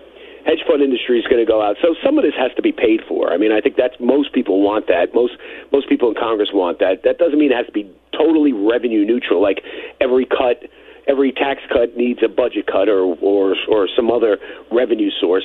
hedge 0.48 0.64
fund 0.66 0.80
industry 0.80 1.20
is 1.20 1.26
going 1.26 1.44
to 1.44 1.48
go 1.48 1.60
out. 1.60 1.76
So 1.82 1.94
some 2.02 2.16
of 2.16 2.24
this 2.24 2.32
has 2.38 2.50
to 2.56 2.62
be 2.62 2.72
paid 2.72 3.04
for. 3.06 3.32
I 3.32 3.36
mean, 3.36 3.52
I 3.52 3.60
think 3.60 3.76
that's 3.76 3.94
most 4.00 4.32
people 4.32 4.62
want 4.62 4.86
that. 4.88 5.12
Most 5.12 5.36
most 5.72 5.88
people 5.88 6.08
in 6.08 6.16
Congress 6.16 6.50
want 6.54 6.78
that. 6.78 7.04
That 7.04 7.18
doesn't 7.18 7.38
mean 7.38 7.52
it 7.52 7.56
has 7.56 7.66
to 7.66 7.72
be 7.72 7.84
totally 8.16 8.52
revenue 8.52 9.04
neutral. 9.04 9.42
Like 9.42 9.60
every 10.00 10.24
cut, 10.24 10.64
every 11.08 11.32
tax 11.32 11.62
cut 11.72 11.96
needs 11.96 12.20
a 12.22 12.28
budget 12.28 12.66
cut 12.66 12.88
or 12.88 13.16
or 13.20 13.56
or 13.68 13.88
some 13.96 14.10
other 14.10 14.38
revenue 14.70 15.10
source. 15.20 15.44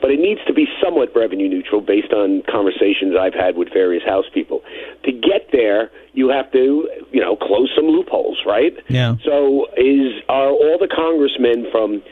But 0.00 0.10
it 0.10 0.20
needs 0.20 0.40
to 0.46 0.52
be 0.52 0.66
somewhat 0.82 1.14
revenue 1.14 1.48
neutral 1.48 1.80
based 1.80 2.12
on 2.12 2.42
conversations 2.50 3.14
I've 3.18 3.34
had 3.34 3.56
with 3.56 3.72
various 3.72 4.04
House 4.04 4.26
people. 4.34 4.62
To 5.04 5.12
get 5.12 5.48
there, 5.52 5.90
you 6.12 6.28
have 6.28 6.50
to, 6.52 6.88
you 7.10 7.20
know, 7.20 7.36
close 7.36 7.70
some 7.74 7.86
loopholes, 7.86 8.42
right? 8.44 8.74
Yeah. 8.88 9.16
So 9.24 9.66
is 9.76 10.20
are 10.28 10.50
all 10.50 10.76
the 10.78 10.88
congressmen 10.88 11.66
from 11.70 12.02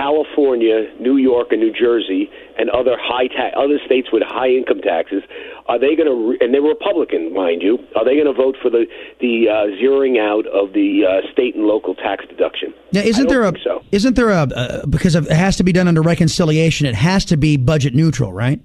California, 0.00 0.88
New 0.98 1.18
York, 1.18 1.48
and 1.50 1.60
New 1.60 1.72
Jersey, 1.72 2.30
and 2.58 2.70
other 2.70 2.96
high 2.98 3.28
ta- 3.28 3.52
other 3.60 3.78
states 3.84 4.08
with 4.12 4.22
high 4.24 4.48
income 4.48 4.80
taxes, 4.80 5.22
are 5.66 5.78
they 5.78 5.94
going 5.94 6.08
to? 6.08 6.30
Re- 6.30 6.38
and 6.40 6.54
they're 6.54 6.62
Republican, 6.62 7.34
mind 7.34 7.60
you. 7.60 7.78
Are 7.96 8.04
they 8.04 8.14
going 8.14 8.26
to 8.26 8.32
vote 8.32 8.56
for 8.62 8.70
the 8.70 8.86
the 9.20 9.48
uh, 9.48 9.52
zeroing 9.76 10.18
out 10.18 10.46
of 10.46 10.72
the 10.72 11.04
uh, 11.04 11.32
state 11.32 11.54
and 11.54 11.64
local 11.64 11.94
tax 11.94 12.24
deduction? 12.26 12.72
Now, 12.92 13.02
isn't 13.02 13.28
there 13.28 13.44
a 13.44 13.52
Isn't 13.92 14.16
there 14.16 14.30
a 14.30 14.42
uh, 14.42 14.86
because 14.86 15.14
of, 15.14 15.26
it 15.26 15.36
has 15.36 15.56
to 15.58 15.64
be 15.64 15.72
done 15.72 15.86
under 15.86 16.02
reconciliation? 16.02 16.86
It 16.86 16.94
has 16.94 17.26
to 17.26 17.36
be 17.36 17.56
budget 17.58 17.94
neutral, 17.94 18.32
right? 18.32 18.60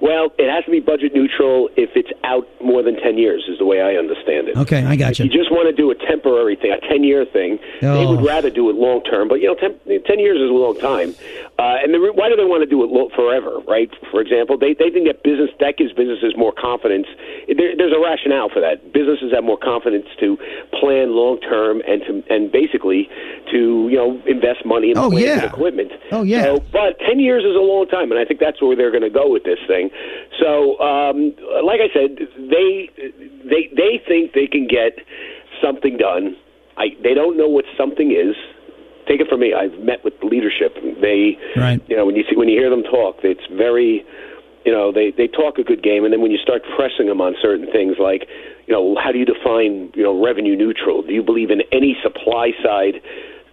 Well, 0.00 0.30
it 0.38 0.48
has 0.50 0.64
to 0.64 0.70
be 0.70 0.80
budget 0.80 1.12
neutral 1.14 1.68
if 1.76 1.90
it's 1.96 2.10
out 2.24 2.46
more 2.62 2.82
than 2.82 2.96
10 3.00 3.18
years, 3.18 3.44
is 3.48 3.58
the 3.58 3.64
way 3.66 3.80
I 3.80 3.94
understand 3.96 4.48
it. 4.48 4.56
Okay, 4.56 4.84
I 4.84 4.94
got 4.96 5.12
If 5.12 5.18
you 5.20 5.28
just 5.30 5.50
want 5.50 5.68
to 5.68 5.74
do 5.74 5.90
a 5.90 5.94
temporary 5.94 6.54
thing, 6.56 6.70
a 6.72 6.80
10 6.88 7.02
year 7.02 7.24
thing, 7.24 7.58
they 7.80 7.86
Oh. 7.88 8.14
would 8.14 8.24
rather 8.24 8.50
do 8.50 8.70
it 8.70 8.76
long 8.76 9.02
term. 9.02 9.26
But, 9.28 9.40
you 9.40 9.48
know, 9.48 9.54
10, 9.54 9.74
10 10.04 10.18
years 10.20 10.38
is 10.40 10.50
a 10.50 10.52
long 10.54 10.76
time. 10.78 11.14
Uh, 11.58 11.74
and 11.82 11.92
the, 11.92 11.98
re- 11.98 12.14
why 12.14 12.28
do 12.30 12.36
they 12.38 12.46
want 12.46 12.62
to 12.62 12.70
do 12.70 12.84
it 12.86 12.90
lo- 12.94 13.10
forever, 13.18 13.58
right? 13.66 13.90
For 14.14 14.20
example, 14.22 14.54
they, 14.56 14.78
they 14.78 14.94
think 14.94 15.10
that 15.10 15.26
business, 15.26 15.50
that 15.58 15.74
gives 15.76 15.90
businesses 15.92 16.38
more 16.38 16.52
confidence. 16.54 17.10
There, 17.50 17.74
there's 17.74 17.90
a 17.90 17.98
rationale 17.98 18.46
for 18.48 18.62
that. 18.62 18.92
Businesses 18.94 19.34
have 19.34 19.42
more 19.42 19.58
confidence 19.58 20.06
to 20.22 20.38
plan 20.78 21.18
long 21.18 21.40
term 21.42 21.82
and 21.82 21.98
to, 22.06 22.22
and 22.30 22.52
basically 22.54 23.10
to, 23.50 23.90
you 23.90 23.98
know, 23.98 24.22
invest 24.30 24.62
money 24.64 24.94
in 24.94 24.98
Oh, 24.98 25.10
yeah. 25.10 25.50
equipment. 25.50 25.90
Oh, 26.14 26.22
yeah. 26.22 26.44
So, 26.44 26.62
but 26.70 26.94
10 27.02 27.18
years 27.18 27.42
is 27.42 27.58
a 27.58 27.64
long 27.66 27.90
time, 27.90 28.14
and 28.14 28.20
I 28.20 28.24
think 28.24 28.38
that's 28.38 28.62
where 28.62 28.76
they're 28.78 28.94
going 28.94 29.02
to 29.02 29.10
go 29.10 29.26
with 29.28 29.42
this 29.42 29.58
thing. 29.66 29.90
So, 30.38 30.78
um, 30.78 31.34
like 31.66 31.82
I 31.82 31.90
said, 31.90 32.22
they 32.38 32.86
they 33.50 33.66
they 33.74 33.98
think 34.06 34.32
they 34.32 34.46
can 34.46 34.68
get 34.70 35.02
something 35.60 35.96
done. 35.96 36.36
I 36.76 36.94
they 37.02 37.14
don't 37.14 37.36
know 37.36 37.48
what 37.48 37.64
something 37.76 38.12
is. 38.12 38.36
Take 39.08 39.20
it 39.20 39.28
from 39.28 39.40
me. 39.40 39.54
I've 39.54 39.78
met 39.80 40.04
with 40.04 40.12
leadership. 40.22 40.76
They, 41.00 41.38
Right. 41.56 41.80
you 41.88 41.96
know, 41.96 42.04
when 42.04 42.14
you 42.14 42.24
see 42.28 42.36
when 42.36 42.48
you 42.48 42.58
hear 42.58 42.68
them 42.68 42.82
talk, 42.82 43.20
it's 43.24 43.46
very, 43.50 44.04
you 44.66 44.72
know, 44.72 44.92
they 44.92 45.10
they 45.10 45.26
talk 45.26 45.58
a 45.58 45.64
good 45.64 45.82
game, 45.82 46.04
and 46.04 46.12
then 46.12 46.20
when 46.20 46.30
you 46.30 46.38
start 46.38 46.62
pressing 46.76 47.06
them 47.06 47.20
on 47.20 47.34
certain 47.40 47.72
things, 47.72 47.96
like, 47.98 48.28
you 48.66 48.74
know, 48.74 48.94
how 49.02 49.10
do 49.10 49.18
you 49.18 49.24
define, 49.24 49.90
you 49.94 50.02
know, 50.02 50.22
revenue 50.22 50.56
neutral? 50.56 51.00
Do 51.02 51.14
you 51.14 51.22
believe 51.22 51.50
in 51.50 51.62
any 51.72 51.96
supply 52.02 52.52
side 52.62 53.00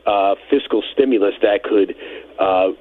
uh, 0.06 0.36
fiscal 0.50 0.84
stimulus 0.94 1.36
that 1.42 1.64
could 1.64 1.96
uh, 2.38 2.72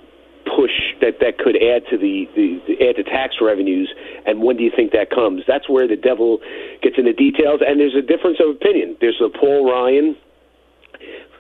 push 0.45 0.93
that 1.01 1.21
that 1.21 1.39
could 1.39 1.57
add 1.57 1.87
to 1.91 1.97
the, 1.97 2.29
the, 2.37 2.61
the 2.67 2.75
add 2.89 2.97
to 2.97 3.05
tax 3.05 3.37
revenues 3.41 3.93
and 4.27 4.43
when 4.43 4.57
do 4.57 4.63
you 4.63 4.71
think 4.75 4.93
that 4.93 5.09
comes 5.09 5.43
that's 5.49 5.69
where 5.71 5.89
the 5.89 5.97
devil 5.97 6.39
gets 6.83 6.97
into 6.99 7.15
details 7.15 7.61
and 7.67 7.81
there's 7.81 7.95
a 7.97 8.03
difference 8.05 8.37
of 8.45 8.55
opinion 8.55 8.95
there's 9.01 9.21
a 9.25 9.31
Paul 9.31 9.65
Ryan 9.65 10.15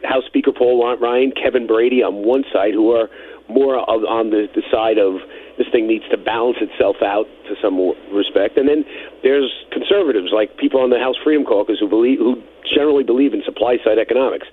House 0.04 0.24
Speaker 0.26 0.52
Paul 0.52 0.96
Ryan 0.98 1.32
Kevin 1.32 1.66
Brady 1.66 2.02
on 2.02 2.24
one 2.24 2.44
side 2.52 2.74
who 2.74 2.92
are 2.92 3.08
more 3.48 3.76
of, 3.76 4.04
on 4.08 4.30
the, 4.30 4.48
the 4.54 4.62
side 4.72 4.96
of 4.96 5.20
this 5.58 5.68
thing 5.70 5.86
needs 5.86 6.04
to 6.10 6.16
balance 6.16 6.56
itself 6.60 6.96
out 7.04 7.26
to 7.48 7.54
some 7.60 7.76
respect 8.12 8.56
and 8.56 8.68
then 8.68 8.84
there's 9.22 9.52
conservatives 9.70 10.32
like 10.32 10.56
people 10.56 10.80
on 10.80 10.90
the 10.90 10.98
House 10.98 11.16
Freedom 11.22 11.44
Caucus 11.44 11.78
who 11.78 11.88
believe 11.88 12.18
who 12.18 12.40
generally 12.64 13.04
believe 13.04 13.34
in 13.34 13.42
supply 13.44 13.76
side 13.84 13.98
economics 13.98 14.48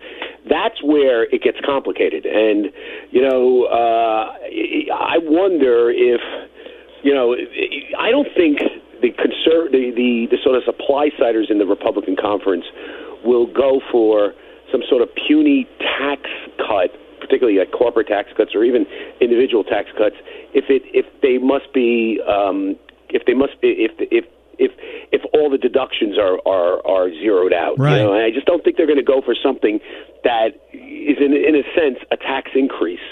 that's 0.50 0.82
where 0.84 1.24
it 1.24 1.44
gets 1.44 1.58
complicated. 1.64 2.26
And 2.26 2.72
you 3.12 3.22
know, 3.22 3.66
uh, 3.66 4.34
I 4.94 5.18
wonder 5.22 5.92
if 5.92 6.22
you 7.04 7.14
know, 7.14 7.36
I 8.00 8.12
don't 8.12 8.28
think 8.36 8.60
the 9.02 9.10
conser- 9.10 9.72
the, 9.72 9.92
the 9.96 10.28
the 10.32 10.38
sort 10.44 10.56
of 10.56 10.64
supply 10.64 11.10
siders 11.20 11.48
in 11.50 11.60
the 11.60 11.66
Republican 11.66 12.16
conference 12.16 12.66
will 13.24 13.46
go 13.46 13.82
for 13.92 14.34
some 14.72 14.82
sort 14.88 15.02
of 15.02 15.10
puny 15.28 15.68
tax 15.80 16.22
cut, 16.58 16.92
particularly 17.20 17.60
like 17.60 17.72
corporate 17.72 18.08
tax 18.08 18.30
cuts 18.36 18.56
or 18.56 18.64
even 18.64 18.86
individual 19.20 19.64
tax 19.64 19.90
cuts, 19.98 20.16
if 20.54 20.66
it 20.70 20.84
if 20.94 21.06
they 21.22 21.38
must 21.38 21.72
be 21.74 22.22
um, 22.28 22.76
if 23.10 23.26
they 23.26 23.34
must 23.34 23.60
be 23.62 23.70
if 23.70 23.92
if 24.12 24.26
if 24.58 24.72
if 25.12 25.22
all 25.34 25.50
the 25.50 25.58
deductions 25.58 26.18
are 26.18 26.40
are, 26.46 26.86
are 26.86 27.10
zeroed 27.10 27.54
out. 27.54 27.78
Right. 27.78 27.98
You 27.98 28.04
know, 28.04 28.14
and 28.14 28.24
I 28.24 28.32
just 28.32 28.46
don't 28.46 28.64
think 28.64 28.78
they're 28.78 28.88
going 28.88 29.02
to 29.02 29.04
go 29.04 29.22
for 29.22 29.36
something 29.36 29.80
that 30.24 30.60
is 30.72 31.18
in 31.20 31.34
in 31.34 31.56
a 31.56 31.64
sense 31.76 32.00
a 32.12 32.18
tax 32.18 32.52
increase. 32.56 33.04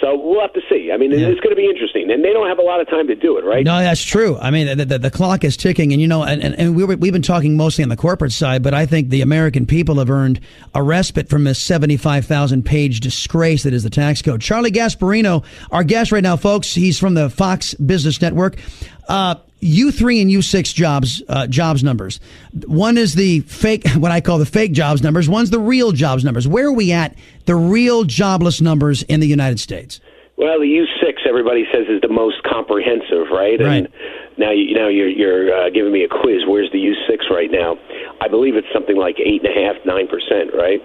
So 0.00 0.14
we'll 0.14 0.42
have 0.42 0.52
to 0.52 0.60
see. 0.68 0.90
I 0.92 0.98
mean, 0.98 1.10
it's 1.10 1.40
going 1.40 1.54
to 1.54 1.56
be 1.56 1.66
interesting, 1.66 2.10
and 2.10 2.22
they 2.22 2.32
don't 2.32 2.48
have 2.48 2.58
a 2.58 2.62
lot 2.62 2.80
of 2.82 2.88
time 2.88 3.06
to 3.06 3.14
do 3.14 3.38
it, 3.38 3.44
right? 3.44 3.64
No, 3.64 3.78
that's 3.78 4.04
true. 4.04 4.36
I 4.36 4.50
mean, 4.50 4.76
the, 4.76 4.84
the, 4.84 4.98
the 4.98 5.10
clock 5.10 5.42
is 5.42 5.56
ticking, 5.56 5.92
and 5.92 6.02
you 6.02 6.06
know, 6.06 6.22
and, 6.22 6.42
and, 6.42 6.54
and 6.56 6.76
we 6.76 6.84
were, 6.84 6.96
we've 6.96 7.14
been 7.14 7.22
talking 7.22 7.56
mostly 7.56 7.82
on 7.82 7.88
the 7.88 7.96
corporate 7.96 8.32
side, 8.32 8.62
but 8.62 8.74
I 8.74 8.84
think 8.84 9.08
the 9.08 9.22
American 9.22 9.64
people 9.64 9.98
have 9.98 10.10
earned 10.10 10.40
a 10.74 10.82
respite 10.82 11.30
from 11.30 11.44
this 11.44 11.62
75,000 11.62 12.62
page 12.62 13.00
disgrace 13.00 13.62
that 13.62 13.72
is 13.72 13.84
the 13.84 13.90
tax 13.90 14.20
code. 14.20 14.42
Charlie 14.42 14.70
Gasparino, 14.70 15.42
our 15.70 15.82
guest 15.82 16.12
right 16.12 16.22
now, 16.22 16.36
folks, 16.36 16.74
he's 16.74 16.98
from 16.98 17.14
the 17.14 17.30
Fox 17.30 17.72
Business 17.74 18.20
Network. 18.20 18.56
Uh, 19.08 19.36
U3 19.62 20.22
and 20.22 20.30
U6 20.30 20.74
jobs 20.74 21.22
uh, 21.28 21.46
jobs 21.46 21.82
numbers. 21.82 22.20
One 22.66 22.98
is 22.98 23.14
the 23.14 23.40
fake, 23.40 23.88
what 23.96 24.12
I 24.12 24.20
call 24.20 24.38
the 24.38 24.46
fake 24.46 24.72
jobs 24.72 25.02
numbers. 25.02 25.28
One's 25.28 25.50
the 25.50 25.58
real 25.58 25.92
jobs 25.92 26.24
numbers. 26.24 26.46
Where 26.46 26.66
are 26.66 26.72
we 26.72 26.92
at? 26.92 27.16
The 27.46 27.56
real 27.56 28.04
jobless 28.04 28.60
numbers 28.60 29.02
in 29.04 29.20
the 29.20 29.26
United 29.26 29.60
States. 29.60 30.00
Well, 30.36 30.60
the 30.60 30.66
U6, 30.66 31.26
everybody 31.26 31.64
says, 31.72 31.86
is 31.88 32.02
the 32.02 32.12
most 32.12 32.42
comprehensive, 32.42 33.32
right? 33.32 33.58
Right. 33.58 33.60
And 33.60 33.88
now, 34.36 34.50
you 34.50 34.74
now 34.74 34.88
you're 34.88 35.08
you're 35.08 35.66
uh, 35.66 35.70
giving 35.70 35.92
me 35.92 36.04
a 36.04 36.08
quiz. 36.08 36.42
Where's 36.46 36.70
the 36.72 36.78
U6 36.78 37.30
right 37.30 37.50
now? 37.50 37.78
I 38.20 38.28
believe 38.28 38.54
it's 38.54 38.66
something 38.72 38.96
like 38.96 39.16
eight 39.18 39.42
and 39.42 39.50
a 39.50 39.66
half, 39.66 39.76
nine 39.86 40.06
percent, 40.06 40.52
right? 40.54 40.82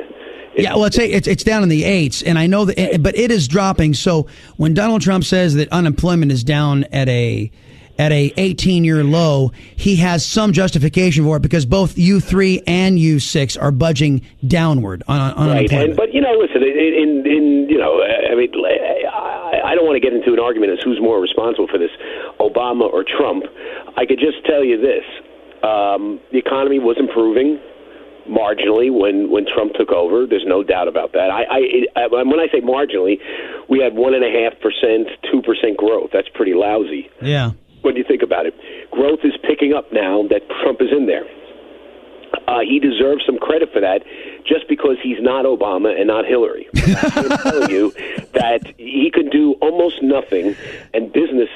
yeah, 0.56 0.74
well, 0.76 0.86
it's, 0.86 0.98
it's 0.98 1.28
it's 1.28 1.44
down 1.44 1.64
in 1.64 1.70
the 1.70 1.84
eights, 1.84 2.22
and 2.22 2.40
I 2.40 2.48
know 2.48 2.64
that, 2.66 3.04
but 3.04 3.18
it 3.18 3.30
is 3.30 3.50
dropping. 3.50 3.94
So 3.94 4.28
when 4.56 4.74
Donald 4.74 5.02
Trump 5.02 5.26
says 5.26 5.56
that 5.56 5.68
unemployment 5.70 6.32
is 6.32 6.46
down 6.46 6.86
at 6.86 7.10
a 7.10 7.52
at 7.98 8.12
a 8.12 8.34
18 8.38 8.84
year 8.84 9.04
low, 9.04 9.52
he 9.76 9.98
has 9.98 10.26
some 10.26 10.54
justification 10.54 11.24
for 11.24 11.38
it 11.38 11.42
because 11.42 11.66
both 11.66 11.96
U3 11.96 12.64
and 12.68 12.98
U6 12.98 13.62
are 13.62 13.72
budging 13.72 14.22
downward 14.46 15.04
on, 15.08 15.34
on 15.34 15.48
right. 15.50 15.72
And, 15.72 15.96
but 15.96 16.14
you 16.14 16.22
know, 16.22 16.34
listen, 16.34 16.64
in 16.64 17.26
in 17.26 17.68
you 17.70 17.78
know, 17.78 18.02
I 18.04 18.36
mean, 18.36 18.52
I, 19.12 19.72
I 19.72 19.76
don't 19.76 19.86
want 19.86 19.96
to 19.96 20.00
get 20.02 20.14
into 20.14 20.34
an 20.34 20.40
argument 20.40 20.74
as 20.74 20.80
who's 20.84 21.00
more 21.02 21.20
responsible 21.20 21.68
for 21.68 21.78
this, 21.78 21.92
Obama 22.40 22.92
or 22.92 23.04
Trump. 23.04 23.46
I 23.98 24.06
could 24.06 24.20
just 24.20 24.46
tell 24.46 24.64
you 24.64 24.80
this: 24.80 25.06
um, 25.64 26.20
the 26.32 26.38
economy 26.38 26.80
was 26.80 26.98
improving 27.00 27.60
marginally 28.30 28.94
when 28.94 29.30
when 29.32 29.46
Trump 29.46 29.74
took 29.74 29.92
over. 29.92 30.26
There's 30.26 30.46
no 30.46 30.64
doubt 30.64 30.88
about 30.88 31.14
that. 31.14 31.30
I, 31.30 31.44
I, 31.44 31.60
I 31.96 32.08
when 32.08 32.40
I 32.40 32.48
say 32.52 32.62
marginally, 32.62 33.20
we 33.70 33.80
had 33.80 33.96
one 33.96 34.14
and 34.14 34.24
a 34.24 34.32
half 34.32 34.60
percent, 34.62 35.08
two 35.32 35.42
percent 35.42 35.78
growth. 35.78 36.10
That's 36.14 36.30
pretty 36.34 36.54
lousy 36.54 37.10
yeah. 37.22 37.52
When 37.82 37.96
you 37.96 38.04
think 38.04 38.22
about 38.22 38.46
it. 38.46 38.54
Growth 38.92 39.20
is 39.24 39.34
picking 39.44 39.74
up 39.74 39.92
now 39.92 40.24
that 40.30 40.42
Trump 40.62 40.82
is 40.82 40.90
in 40.92 41.06
there. 41.06 41.26
Uh, 42.48 42.60
he 42.62 42.80
deserves 42.80 43.24
some 43.26 43.38
credit 43.38 43.72
for 43.74 43.82
that, 43.82 44.04
just 44.46 44.68
because 44.70 44.96
he's 45.04 45.18
not 45.22 45.46
Obama 45.46 45.98
and 45.98 46.08
not 46.08 46.26
Hillary. 46.26 46.68
I'm 46.76 47.30
telling 47.38 47.70
you 47.70 47.92
that 48.34 48.74
he 48.78 49.12
can 49.14 49.30
do 49.30 49.54
almost 49.62 50.02
nothing, 50.02 50.56
and 50.94 51.12
business 51.12 51.50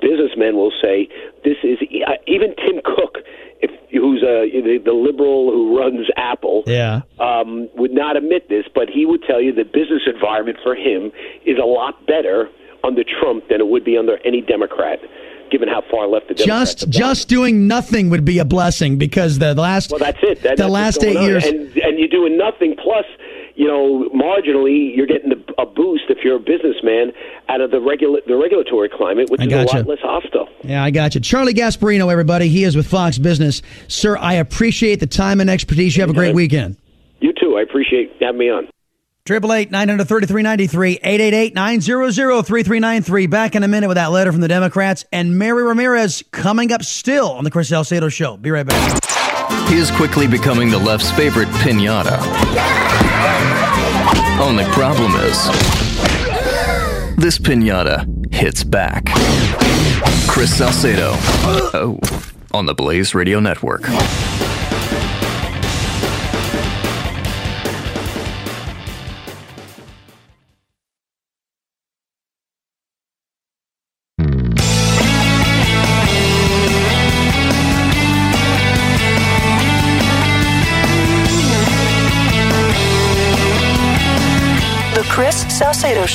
businessmen 0.00 0.56
will 0.56 0.72
say 0.82 1.08
this 1.44 1.56
is 1.62 1.78
uh, 2.06 2.12
even 2.26 2.54
Tim 2.56 2.80
Cook, 2.84 3.18
if 3.60 3.70
who's 3.90 4.22
a 4.22 4.48
the, 4.62 4.78
the 4.82 4.92
liberal 4.94 5.50
who 5.52 5.78
runs 5.78 6.06
Apple, 6.16 6.62
Yeah. 6.66 7.02
um, 7.20 7.68
would 7.74 7.92
not 7.92 8.16
admit 8.16 8.48
this, 8.48 8.64
but 8.74 8.88
he 8.88 9.04
would 9.06 9.22
tell 9.22 9.40
you 9.40 9.52
the 9.52 9.64
business 9.64 10.02
environment 10.06 10.58
for 10.62 10.74
him 10.74 11.12
is 11.44 11.58
a 11.58 11.66
lot 11.66 12.06
better 12.06 12.48
under 12.84 13.02
Trump 13.04 13.48
than 13.48 13.60
it 13.60 13.66
would 13.68 13.84
be 13.84 13.98
under 13.98 14.18
any 14.24 14.40
Democrat, 14.40 15.00
given 15.50 15.68
how 15.68 15.82
far 15.90 16.06
left 16.08 16.28
the 16.28 16.34
Democrats 16.34 16.74
Just 16.74 16.88
just 16.90 17.28
doing 17.28 17.66
nothing 17.66 18.10
would 18.10 18.24
be 18.24 18.38
a 18.38 18.44
blessing 18.44 18.98
because 18.98 19.38
the 19.38 19.54
last 19.54 19.90
well, 19.90 19.98
that's 19.98 20.18
it. 20.22 20.42
That, 20.42 20.56
the 20.56 20.64
that's 20.64 20.70
last 20.70 21.04
eight 21.04 21.16
on. 21.16 21.22
years. 21.24 21.44
and 21.44 21.76
and 21.78 21.98
you're 21.98 22.08
doing 22.08 22.36
nothing. 22.36 22.76
Plus, 22.82 23.04
you 23.54 23.66
know, 23.66 24.08
marginally, 24.14 24.94
you're 24.94 25.06
getting 25.06 25.32
a, 25.32 25.62
a 25.62 25.66
boost 25.66 26.04
if 26.08 26.18
you're 26.24 26.36
a 26.36 26.40
businessman 26.40 27.12
out 27.48 27.60
of 27.60 27.70
the 27.70 27.80
regula- 27.80 28.20
the 28.26 28.36
regulatory 28.36 28.88
climate, 28.88 29.30
which 29.30 29.40
I 29.40 29.44
is 29.44 29.50
gotcha. 29.50 29.76
a 29.76 29.78
lot 29.78 29.86
less 29.88 29.98
hostile. 30.02 30.48
Yeah, 30.62 30.82
I 30.84 30.90
got 30.90 31.14
you. 31.14 31.20
Charlie 31.20 31.54
Gasparino, 31.54 32.10
everybody. 32.10 32.48
He 32.48 32.64
is 32.64 32.76
with 32.76 32.86
Fox 32.86 33.18
Business. 33.18 33.62
Sir, 33.88 34.16
I 34.18 34.34
appreciate 34.34 35.00
the 35.00 35.06
time 35.06 35.40
and 35.40 35.48
expertise. 35.48 35.96
You 35.96 36.02
have 36.02 36.10
a 36.10 36.14
great 36.14 36.34
weekend. 36.34 36.76
You 37.20 37.32
too. 37.32 37.56
I 37.56 37.62
appreciate 37.62 38.12
having 38.20 38.38
me 38.38 38.50
on. 38.50 38.68
Triple 39.26 39.52
eight 39.54 39.72
nine 39.72 39.88
hundred 39.88 40.06
thirty 40.06 40.24
three 40.28 40.42
ninety 40.42 40.68
three 40.68 41.00
eight 41.02 41.20
eight 41.20 41.34
eight 41.34 41.52
nine 41.52 41.80
zero 41.80 42.10
zero 42.10 42.42
three 42.42 42.62
three 42.62 42.78
nine 42.78 43.02
three. 43.02 43.26
Back 43.26 43.56
in 43.56 43.64
a 43.64 43.68
minute 43.68 43.88
with 43.88 43.96
that 43.96 44.12
letter 44.12 44.30
from 44.30 44.40
the 44.40 44.46
Democrats 44.46 45.04
and 45.10 45.36
Mary 45.36 45.64
Ramirez 45.64 46.22
coming 46.30 46.70
up 46.70 46.84
still 46.84 47.32
on 47.32 47.42
the 47.42 47.50
Chris 47.50 47.68
Salcedo 47.70 48.08
Show. 48.08 48.36
Be 48.36 48.52
right 48.52 48.64
back. 48.64 49.02
He 49.68 49.78
is 49.78 49.90
quickly 49.90 50.28
becoming 50.28 50.70
the 50.70 50.78
left's 50.78 51.10
favorite 51.10 51.48
pinata. 51.48 52.16
Only 54.38 54.62
problem 54.66 55.12
is, 55.16 55.44
this 57.16 57.36
pinata 57.36 58.32
hits 58.32 58.62
back. 58.62 59.06
Chris 60.28 60.56
Salcedo. 60.56 61.10
Oh, 61.74 61.98
on 62.54 62.66
the 62.66 62.74
Blaze 62.74 63.12
Radio 63.12 63.40
Network. 63.40 63.82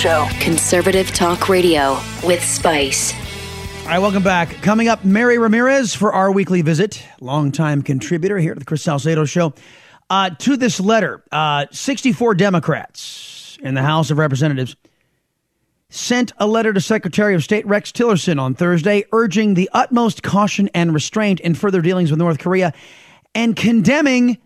Show. 0.01 0.27
Conservative 0.39 1.11
Talk 1.11 1.47
Radio 1.47 1.99
with 2.23 2.43
Spice. 2.43 3.13
All 3.83 3.87
right, 3.89 3.99
welcome 3.99 4.23
back. 4.23 4.49
Coming 4.63 4.87
up, 4.87 5.05
Mary 5.05 5.37
Ramirez 5.37 5.93
for 5.93 6.11
our 6.11 6.31
weekly 6.31 6.63
visit, 6.63 7.05
longtime 7.19 7.83
contributor 7.83 8.39
here 8.39 8.55
to 8.55 8.59
the 8.59 8.65
Chris 8.65 8.81
Salcedo 8.81 9.25
Show. 9.25 9.53
Uh, 10.09 10.31
to 10.31 10.57
this 10.57 10.79
letter, 10.79 11.23
uh, 11.31 11.67
64 11.69 12.33
Democrats 12.33 13.59
in 13.61 13.75
the 13.75 13.83
House 13.83 14.09
of 14.09 14.17
Representatives 14.17 14.75
sent 15.89 16.31
a 16.39 16.47
letter 16.47 16.73
to 16.73 16.81
Secretary 16.81 17.35
of 17.35 17.43
State 17.43 17.67
Rex 17.67 17.91
Tillerson 17.91 18.41
on 18.41 18.55
Thursday 18.55 19.05
urging 19.11 19.53
the 19.53 19.69
utmost 19.71 20.23
caution 20.23 20.67
and 20.73 20.95
restraint 20.95 21.39
in 21.41 21.53
further 21.53 21.79
dealings 21.79 22.09
with 22.09 22.17
North 22.17 22.39
Korea 22.39 22.73
and 23.35 23.55
condemning 23.55 24.39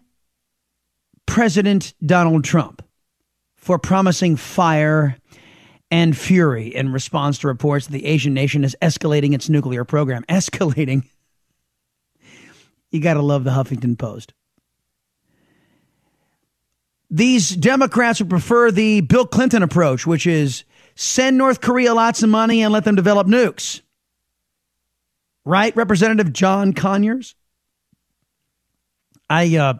President 1.25 1.93
Donald 2.05 2.43
Trump 2.43 2.81
for 3.65 3.79
promising 3.79 4.35
fire 4.35 5.17
and 5.95 6.17
fury 6.17 6.75
in 6.75 6.91
response 6.91 7.37
to 7.37 7.47
reports 7.47 7.87
that 7.87 7.93
the 7.93 8.05
Asian 8.05 8.33
nation 8.33 8.65
is 8.65 8.75
escalating 8.81 9.33
its 9.33 9.47
nuclear 9.47 9.85
program. 9.85 10.23
Escalating. 10.29 11.05
You 12.91 12.99
got 12.99 13.13
to 13.13 13.21
love 13.21 13.45
the 13.45 13.51
Huffington 13.51 13.97
Post. 13.97 14.33
These 17.09 17.55
Democrats 17.55 18.19
would 18.19 18.29
prefer 18.29 18.71
the 18.71 18.99
Bill 19.01 19.25
Clinton 19.25 19.63
approach, 19.63 20.05
which 20.05 20.27
is 20.27 20.65
send 20.95 21.37
North 21.37 21.61
Korea 21.61 21.93
lots 21.93 22.21
of 22.23 22.29
money 22.29 22.61
and 22.61 22.73
let 22.73 22.83
them 22.83 22.95
develop 22.95 23.27
nukes. 23.27 23.79
Right, 25.45 25.73
Representative 25.77 26.33
John 26.33 26.73
Conyers? 26.73 27.35
I 29.29 29.55
uh 29.55 29.75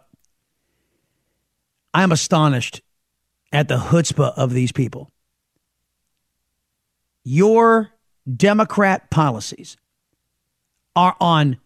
I'm 1.94 2.14
astonished 2.14 2.82
at 3.52 3.68
the 3.68 3.78
chutzpah 3.78 4.34
of 4.38 4.54
these 4.54 4.72
people. 4.72 5.12
Your 7.26 7.90
Democrat 8.32 9.10
policies 9.10 9.78
are 10.96 11.18
on 11.20 11.58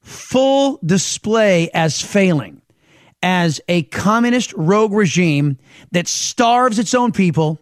full 0.00 0.78
display 0.84 1.70
as 1.74 2.00
failing, 2.00 2.62
as 3.20 3.60
a 3.68 3.82
communist 3.82 4.52
rogue 4.54 4.92
regime 4.92 5.58
that 5.90 6.06
starves 6.06 6.78
its 6.78 6.94
own 6.94 7.10
people, 7.10 7.60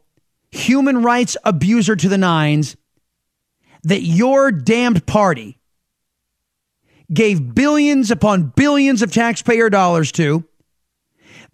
human 0.50 1.02
rights 1.02 1.36
abuser 1.42 1.96
to 1.96 2.08
the 2.08 2.18
nines, 2.18 2.76
that 3.84 4.02
your 4.02 4.52
damned 4.52 5.06
party 5.06 5.58
gave 7.12 7.54
billions 7.54 8.10
upon 8.10 8.52
billions 8.54 9.00
of 9.00 9.10
taxpayer 9.10 9.70
dollars 9.70 10.12
to 10.12 10.44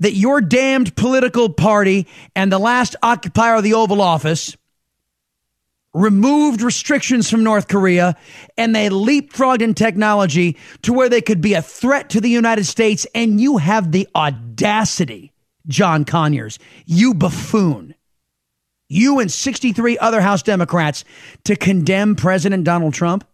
that 0.01 0.15
your 0.15 0.41
damned 0.41 0.95
political 0.97 1.49
party 1.49 2.07
and 2.35 2.51
the 2.51 2.59
last 2.59 2.97
occupier 3.03 3.55
of 3.55 3.63
the 3.63 3.75
Oval 3.75 4.03
Office 4.03 4.57
removed 5.97 6.61
restrictions 6.61 7.31
from 7.31 7.43
North 7.43 7.69
Korea 7.69 8.17
and 8.59 8.77
they 8.77 8.91
leapfrogged 8.91 9.63
in 9.63 9.73
technology 9.73 10.57
to 10.83 10.93
where 10.93 11.09
they 11.09 11.23
could 11.23 11.41
be 11.41 11.55
a 11.55 11.63
threat 11.63 12.11
to 12.11 12.21
the 12.21 12.29
United 12.29 12.65
States. 12.65 13.07
And 13.15 13.41
you 13.41 13.57
have 13.57 13.93
the 13.93 14.07
audacity, 14.15 15.33
John 15.67 16.05
Conyers, 16.05 16.59
you 16.85 17.15
buffoon, 17.15 17.95
you 18.89 19.19
and 19.19 19.33
63 19.33 19.99
other 19.99 20.21
House 20.21 20.43
Democrats 20.43 21.05
to 21.45 21.57
condemn 21.57 22.15
President 22.15 22.65
Donald 22.65 22.93
Trump 22.93 23.27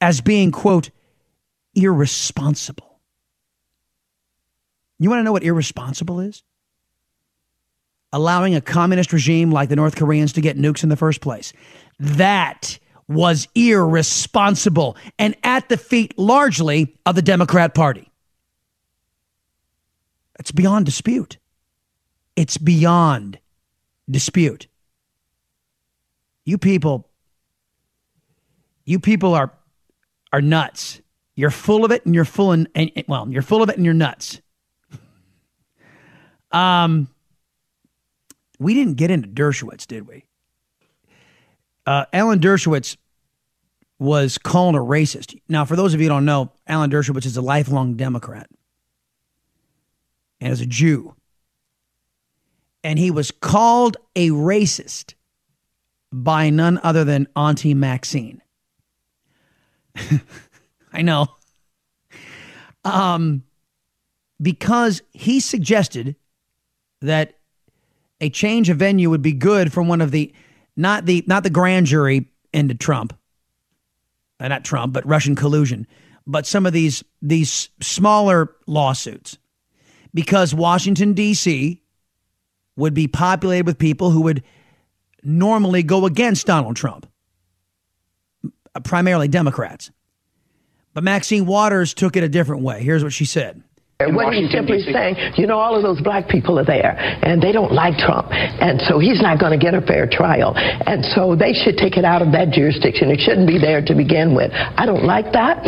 as 0.00 0.20
being, 0.20 0.50
quote, 0.50 0.90
irresponsible. 1.74 3.00
You 4.98 5.10
want 5.10 5.20
to 5.20 5.24
know 5.24 5.32
what 5.32 5.44
irresponsible 5.44 6.20
is? 6.20 6.42
Allowing 8.14 8.54
a 8.54 8.60
communist 8.60 9.12
regime 9.12 9.50
like 9.50 9.68
the 9.68 9.74
North 9.74 9.96
Koreans 9.96 10.32
to 10.34 10.40
get 10.40 10.56
nukes 10.56 10.84
in 10.84 10.88
the 10.88 10.96
first 10.96 11.20
place. 11.20 11.52
That 11.98 12.78
was 13.08 13.48
irresponsible 13.56 14.96
and 15.18 15.34
at 15.42 15.68
the 15.68 15.76
feet 15.76 16.16
largely 16.16 16.96
of 17.04 17.16
the 17.16 17.22
Democrat 17.22 17.74
Party. 17.74 18.08
It's 20.38 20.52
beyond 20.52 20.86
dispute. 20.86 21.38
It's 22.36 22.56
beyond 22.56 23.40
dispute. 24.08 24.68
You 26.44 26.56
people, 26.56 27.08
You 28.84 29.00
people 29.00 29.34
are 29.34 29.50
are 30.32 30.40
nuts. 30.40 31.00
You're 31.34 31.50
full 31.50 31.84
of 31.84 31.90
it 31.90 32.06
and 32.06 32.14
you're 32.14 32.24
full 32.24 32.52
and, 32.52 32.68
and 32.76 32.92
well, 33.08 33.28
you're 33.28 33.42
full 33.42 33.62
of 33.62 33.70
it 33.70 33.76
and 33.76 33.84
you're 33.84 33.92
nuts. 33.92 34.40
Um 36.52 37.08
we 38.64 38.74
didn't 38.74 38.94
get 38.94 39.10
into 39.10 39.28
Dershowitz, 39.28 39.86
did 39.86 40.08
we? 40.08 40.24
Uh, 41.86 42.06
Alan 42.12 42.40
Dershowitz 42.40 42.96
was 43.98 44.38
called 44.38 44.74
a 44.74 44.78
racist. 44.78 45.38
Now, 45.48 45.64
for 45.64 45.76
those 45.76 45.92
of 45.94 46.00
you 46.00 46.06
who 46.06 46.14
don't 46.14 46.24
know, 46.24 46.50
Alan 46.66 46.90
Dershowitz 46.90 47.26
is 47.26 47.36
a 47.36 47.42
lifelong 47.42 47.94
Democrat 47.94 48.48
and 50.40 50.52
is 50.52 50.62
a 50.62 50.66
Jew. 50.66 51.14
And 52.82 52.98
he 52.98 53.10
was 53.10 53.30
called 53.30 53.98
a 54.16 54.30
racist 54.30 55.14
by 56.10 56.48
none 56.50 56.80
other 56.82 57.04
than 57.04 57.28
Auntie 57.36 57.74
Maxine. 57.74 58.40
I 60.92 61.02
know. 61.02 61.26
Um, 62.84 63.44
because 64.40 65.02
he 65.12 65.40
suggested 65.40 66.16
that 67.00 67.33
a 68.24 68.30
change 68.30 68.70
of 68.70 68.78
venue 68.78 69.10
would 69.10 69.20
be 69.20 69.34
good 69.34 69.70
for 69.70 69.82
one 69.82 70.00
of 70.00 70.10
the 70.10 70.32
not 70.76 71.04
the 71.04 71.22
not 71.26 71.42
the 71.42 71.50
grand 71.50 71.84
jury 71.84 72.26
into 72.54 72.74
Trump, 72.74 73.14
uh, 74.40 74.48
not 74.48 74.64
Trump, 74.64 74.94
but 74.94 75.04
Russian 75.06 75.34
collusion, 75.34 75.86
but 76.26 76.46
some 76.46 76.64
of 76.64 76.72
these 76.72 77.04
these 77.20 77.68
smaller 77.82 78.50
lawsuits, 78.66 79.36
because 80.14 80.54
Washington 80.54 81.12
D.C. 81.12 81.82
would 82.76 82.94
be 82.94 83.06
populated 83.08 83.66
with 83.66 83.76
people 83.76 84.10
who 84.10 84.22
would 84.22 84.42
normally 85.22 85.82
go 85.82 86.06
against 86.06 86.46
Donald 86.46 86.76
Trump, 86.76 87.06
primarily 88.84 89.28
Democrats. 89.28 89.90
But 90.94 91.04
Maxine 91.04 91.44
Waters 91.44 91.92
took 91.92 92.16
it 92.16 92.24
a 92.24 92.28
different 92.30 92.62
way. 92.62 92.82
Here's 92.82 93.04
what 93.04 93.12
she 93.12 93.26
said. 93.26 93.62
And 94.00 94.16
what 94.16 94.34
he's 94.34 94.50
simply 94.50 94.80
saying, 94.80 95.14
you 95.36 95.46
know, 95.46 95.58
all 95.58 95.76
of 95.76 95.84
those 95.84 96.00
black 96.02 96.28
people 96.28 96.58
are 96.58 96.64
there, 96.64 96.98
and 96.98 97.40
they 97.40 97.52
don't 97.52 97.70
like 97.70 97.96
Trump, 97.96 98.26
and 98.32 98.80
so 98.82 98.98
he's 98.98 99.22
not 99.22 99.38
going 99.38 99.56
to 99.56 99.62
get 99.62 99.72
a 99.72 99.80
fair 99.80 100.08
trial, 100.10 100.52
and 100.56 101.04
so 101.14 101.36
they 101.36 101.52
should 101.52 101.76
take 101.76 101.96
it 101.96 102.04
out 102.04 102.20
of 102.20 102.32
that 102.32 102.50
jurisdiction. 102.50 103.08
It 103.08 103.20
shouldn't 103.20 103.46
be 103.46 103.56
there 103.56 103.80
to 103.86 103.94
begin 103.94 104.34
with. 104.34 104.50
I 104.52 104.84
don't 104.84 105.04
like 105.04 105.30
that, 105.32 105.62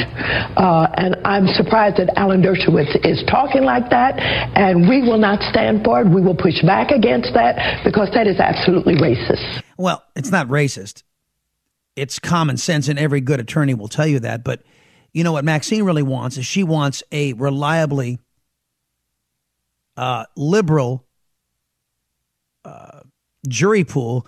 uh, 0.59 0.89
and 0.99 1.15
I'm 1.25 1.47
surprised 1.55 1.99
that 1.99 2.19
Alan 2.19 2.43
Dershowitz 2.43 2.99
is 3.07 3.23
talking 3.31 3.63
like 3.63 3.91
that, 3.91 4.19
and 4.19 4.89
we 4.89 5.03
will 5.03 5.19
not 5.19 5.41
stand 5.43 5.85
for 5.85 6.01
it. 6.01 6.09
We 6.09 6.21
will 6.21 6.37
push 6.37 6.61
back 6.63 6.91
against 6.91 7.33
that 7.35 7.85
because 7.85 8.11
that 8.15 8.27
is 8.27 8.41
absolutely 8.41 8.97
racist. 8.97 9.63
Well, 9.79 10.03
it's 10.17 10.33
not 10.33 10.49
racist. 10.49 11.05
It's 11.95 12.19
common 12.19 12.57
sense, 12.57 12.89
and 12.89 12.99
every 12.99 13.21
good 13.21 13.39
attorney 13.39 13.75
will 13.75 13.89
tell 13.89 14.09
you 14.09 14.19
that, 14.21 14.43
but 14.43 14.63
you 15.17 15.25
know 15.25 15.33
what 15.33 15.47
Maxine 15.47 15.83
really 15.83 16.03
wants 16.03 16.37
is 16.37 16.45
she 16.45 16.63
wants 16.63 17.03
a 17.11 17.33
reliably 17.33 18.19
uh, 19.97 20.27
liberal 20.37 21.07
uh, 22.67 23.01
jury 23.49 23.83
pool 23.83 24.27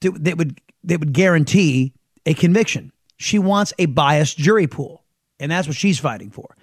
that, 0.00 0.38
would 0.38 0.58
that 0.84 1.00
would 1.00 1.12
guarantee 1.12 1.92
a 2.24 2.32
conviction. 2.32 2.92
She 3.18 3.38
wants 3.38 3.74
a 3.78 3.84
biased 3.84 4.38
jury 4.38 4.66
pool, 4.66 5.04
and 5.38 5.52
that's 5.52 5.68
what 5.68 5.76
she's 5.76 6.00
fighting 6.00 6.30
for. 6.30 6.56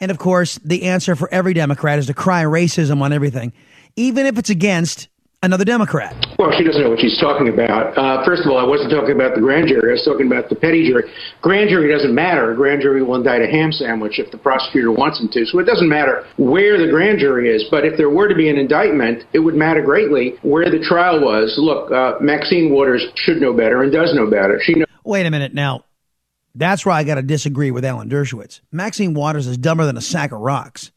And 0.00 0.10
of 0.10 0.18
course, 0.18 0.58
the 0.62 0.82
answer 0.82 1.16
for 1.16 1.32
every 1.32 1.54
Democrat 1.54 1.98
is 1.98 2.08
to 2.08 2.14
cry 2.14 2.44
racism 2.44 3.00
on 3.00 3.14
everything, 3.14 3.54
even 3.96 4.26
if 4.26 4.36
it's 4.36 4.50
against 4.50 5.08
another 5.44 5.64
Democrat. 5.64 6.16
Well, 6.38 6.50
she 6.56 6.64
doesn't 6.64 6.80
know 6.80 6.90
what 6.90 7.00
she's 7.00 7.18
talking 7.20 7.48
about. 7.48 7.96
Uh, 7.96 8.24
first 8.24 8.42
of 8.42 8.50
all, 8.50 8.58
I 8.58 8.64
wasn't 8.64 8.90
talking 8.90 9.14
about 9.14 9.34
the 9.34 9.40
grand 9.40 9.68
jury. 9.68 9.90
I 9.90 9.94
was 9.94 10.04
talking 10.04 10.26
about 10.26 10.48
the 10.48 10.56
petty 10.56 10.88
jury. 10.88 11.04
Grand 11.42 11.68
jury 11.68 11.92
doesn't 11.92 12.14
matter. 12.14 12.50
A 12.52 12.56
grand 12.56 12.82
jury 12.82 13.02
will 13.02 13.14
indict 13.14 13.42
a 13.42 13.46
ham 13.46 13.70
sandwich 13.70 14.18
if 14.18 14.32
the 14.32 14.38
prosecutor 14.38 14.90
wants 14.90 15.20
him 15.20 15.28
to. 15.28 15.46
So 15.46 15.58
it 15.58 15.64
doesn't 15.64 15.88
matter 15.88 16.26
where 16.36 16.78
the 16.78 16.90
grand 16.90 17.18
jury 17.20 17.54
is. 17.54 17.64
But 17.70 17.84
if 17.84 17.96
there 17.96 18.10
were 18.10 18.28
to 18.28 18.34
be 18.34 18.48
an 18.48 18.56
indictment, 18.56 19.24
it 19.32 19.38
would 19.38 19.54
matter 19.54 19.82
greatly 19.82 20.34
where 20.42 20.70
the 20.70 20.80
trial 20.80 21.20
was. 21.20 21.54
Look, 21.58 21.92
uh, 21.92 22.14
Maxine 22.20 22.72
Waters 22.72 23.06
should 23.14 23.40
know 23.40 23.52
better 23.52 23.82
and 23.82 23.92
does 23.92 24.14
know 24.14 24.28
better. 24.28 24.58
She 24.62 24.74
knows. 24.74 24.88
Wait 25.04 25.26
a 25.26 25.30
minute 25.30 25.54
now. 25.54 25.84
That's 26.54 26.86
where 26.86 26.94
I 26.94 27.04
got 27.04 27.16
to 27.16 27.22
disagree 27.22 27.70
with 27.70 27.84
Alan 27.84 28.08
Dershowitz. 28.08 28.60
Maxine 28.72 29.12
Waters 29.12 29.46
is 29.46 29.58
dumber 29.58 29.84
than 29.86 29.96
a 29.96 30.00
sack 30.00 30.32
of 30.32 30.40
rocks. 30.40 30.92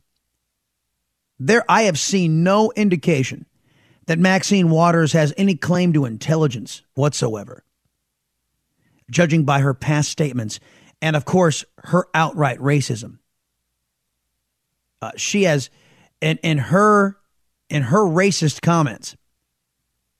There, 1.40 1.64
I 1.68 1.84
have 1.84 2.00
seen 2.00 2.44
no 2.44 2.72
indication 2.76 3.46
that 4.08 4.20
Maxine 4.20 4.70
Waters 4.70 5.14
has 5.14 5.34
any 5.38 5.56
claim 5.56 5.94
to 5.94 6.06
intelligence 6.06 6.82
whatsoever, 6.96 7.64
judging 9.12 9.44
by 9.44 9.60
her 9.60 9.74
past 9.74 10.10
statements 10.10 10.60
and, 11.02 11.16
of 11.16 11.26
course, 11.26 11.64
her 11.86 12.08
outright 12.14 12.60
racism. 12.60 13.20
Uh, 15.02 15.12
she 15.16 15.44
has, 15.44 15.70
in, 16.22 16.38
in 16.42 16.58
her 16.58 17.18
in 17.70 17.84
her 17.84 18.00
racist 18.00 18.62
comments, 18.62 19.16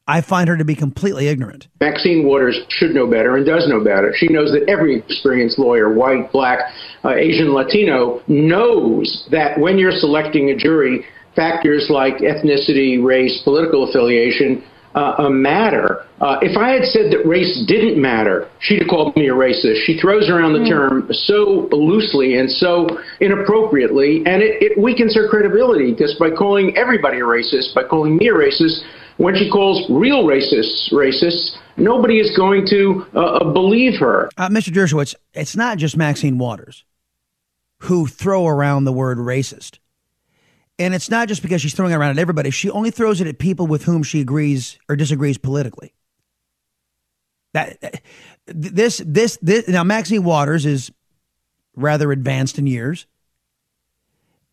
I 0.06 0.22
find 0.22 0.48
her 0.48 0.58
to 0.58 0.66
be 0.66 0.76
completely 0.76 1.28
ignorant. 1.28 1.68
Maxine 1.82 2.26
Waters 2.26 2.60
should 2.70 2.94
know 2.94 3.08
better 3.08 3.36
and 3.36 3.46
does 3.46 3.68
know 3.68 3.84
better. 3.84 4.14
She 4.16 4.28
knows 4.28 4.52
that 4.52 4.70
every 4.70 4.98
experienced 4.98 5.60
lawyer, 5.60 5.94
white, 5.94 6.32
black, 6.32 6.60
uh, 7.04 7.10
Asian, 7.10 7.54
Latino, 7.54 8.22
knows 8.28 9.28
that 9.32 9.60
when 9.60 9.78
you're 9.78 9.92
selecting 9.92 10.50
a 10.50 10.56
jury, 10.56 11.06
factors 11.38 11.88
like 11.90 12.18
ethnicity, 12.18 13.02
race, 13.02 13.40
political 13.46 13.88
affiliation 13.88 14.64
uh, 14.96 15.30
matter. 15.30 16.04
Uh, 16.20 16.40
if 16.42 16.58
I 16.58 16.72
had 16.72 16.86
said 16.86 17.12
that 17.12 17.28
race 17.28 17.64
didn't 17.68 18.02
matter, 18.02 18.50
she'd 18.60 18.80
have 18.80 18.90
called 18.90 19.16
me 19.16 19.30
a 19.30 19.34
racist. 19.34 19.86
She 19.86 20.00
throws 20.00 20.28
around 20.28 20.54
the 20.54 20.66
mm. 20.66 20.70
term 20.70 21.08
so 21.14 21.70
loosely 21.72 22.38
and 22.40 22.50
so 22.50 22.88
inappropriately, 23.22 24.24
and 24.26 24.42
it, 24.42 24.58
it 24.60 24.82
weakens 24.82 25.14
her 25.16 25.30
credibility 25.30 25.94
just 25.94 26.18
by 26.18 26.32
calling 26.32 26.76
everybody 26.76 27.18
a 27.18 27.28
racist, 27.30 27.76
by 27.76 27.84
calling 27.84 28.18
me 28.18 28.28
a 28.30 28.34
racist. 28.34 28.82
When 29.18 29.36
she 29.36 29.50
calls 29.50 29.86
real 29.90 30.26
racists 30.26 30.92
racists, 30.92 31.58
nobody 31.76 32.20
is 32.20 32.36
going 32.36 32.68
to 32.68 33.06
uh, 33.16 33.20
uh 33.20 33.54
believe 33.54 34.00
her. 34.00 34.30
Uh, 34.38 34.50
Mr. 34.50 34.70
Dershowitz, 34.74 35.16
it's 35.34 35.56
not 35.56 35.78
just 35.78 35.96
Maxine 35.98 36.38
Waters 36.38 36.84
who 37.82 38.08
throw 38.08 38.48
around 38.48 38.86
the 38.86 38.92
word 38.92 39.18
racist. 39.18 39.80
And 40.80 40.94
it's 40.94 41.10
not 41.10 41.28
just 41.28 41.42
because 41.42 41.62
she's 41.62 41.74
throwing 41.74 41.92
it 41.92 41.96
around 41.96 42.12
at 42.12 42.20
everybody. 42.20 42.52
She 42.52 42.70
only 42.70 42.92
throws 42.92 43.20
it 43.20 43.28
at 43.28 43.40
people 43.40 43.66
with 43.66 43.84
whom 43.84 44.04
she 44.04 44.22
agrees 44.22 44.78
or 44.88 44.96
disagrees 44.96 45.38
politically. 45.38 45.94
That 47.54 48.02
this 48.46 49.02
this 49.06 49.40
this 49.42 49.68
now 49.68 49.84
Maxine 49.84 50.24
Waters 50.24 50.66
is 50.66 50.92
rather 51.76 52.12
advanced 52.12 52.60
in 52.60 52.68
years. 52.68 53.08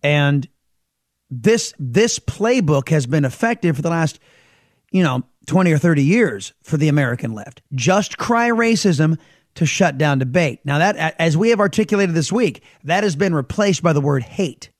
And 0.03 0.49
this 1.31 1.75
this 1.79 2.19
playbook 2.19 2.89
has 2.89 3.07
been 3.07 3.25
effective 3.25 3.77
for 3.77 3.83
the 3.83 3.91
last, 3.91 4.19
you 4.91 5.03
know, 5.03 5.25
20 5.47 5.73
or 5.73 5.79
30 5.79 6.03
years 6.03 6.55
for 6.63 6.77
the 6.77 6.89
American 6.89 7.35
left. 7.35 7.61
Just 7.75 8.17
cry 8.17 8.49
racism 8.49 9.19
to 9.57 9.67
shut 9.67 9.99
down 9.99 10.19
debate. 10.19 10.61
Now 10.65 10.79
that 10.79 11.17
as 11.19 11.37
we 11.37 11.51
have 11.51 11.61
articulated 11.61 12.15
this 12.15 12.33
week, 12.33 12.63
that 12.85 13.03
has 13.03 13.17
been 13.17 13.35
replaced 13.35 13.83
by 13.83 13.93
the 13.93 14.01
word 14.01 14.23
hate. 14.23 14.71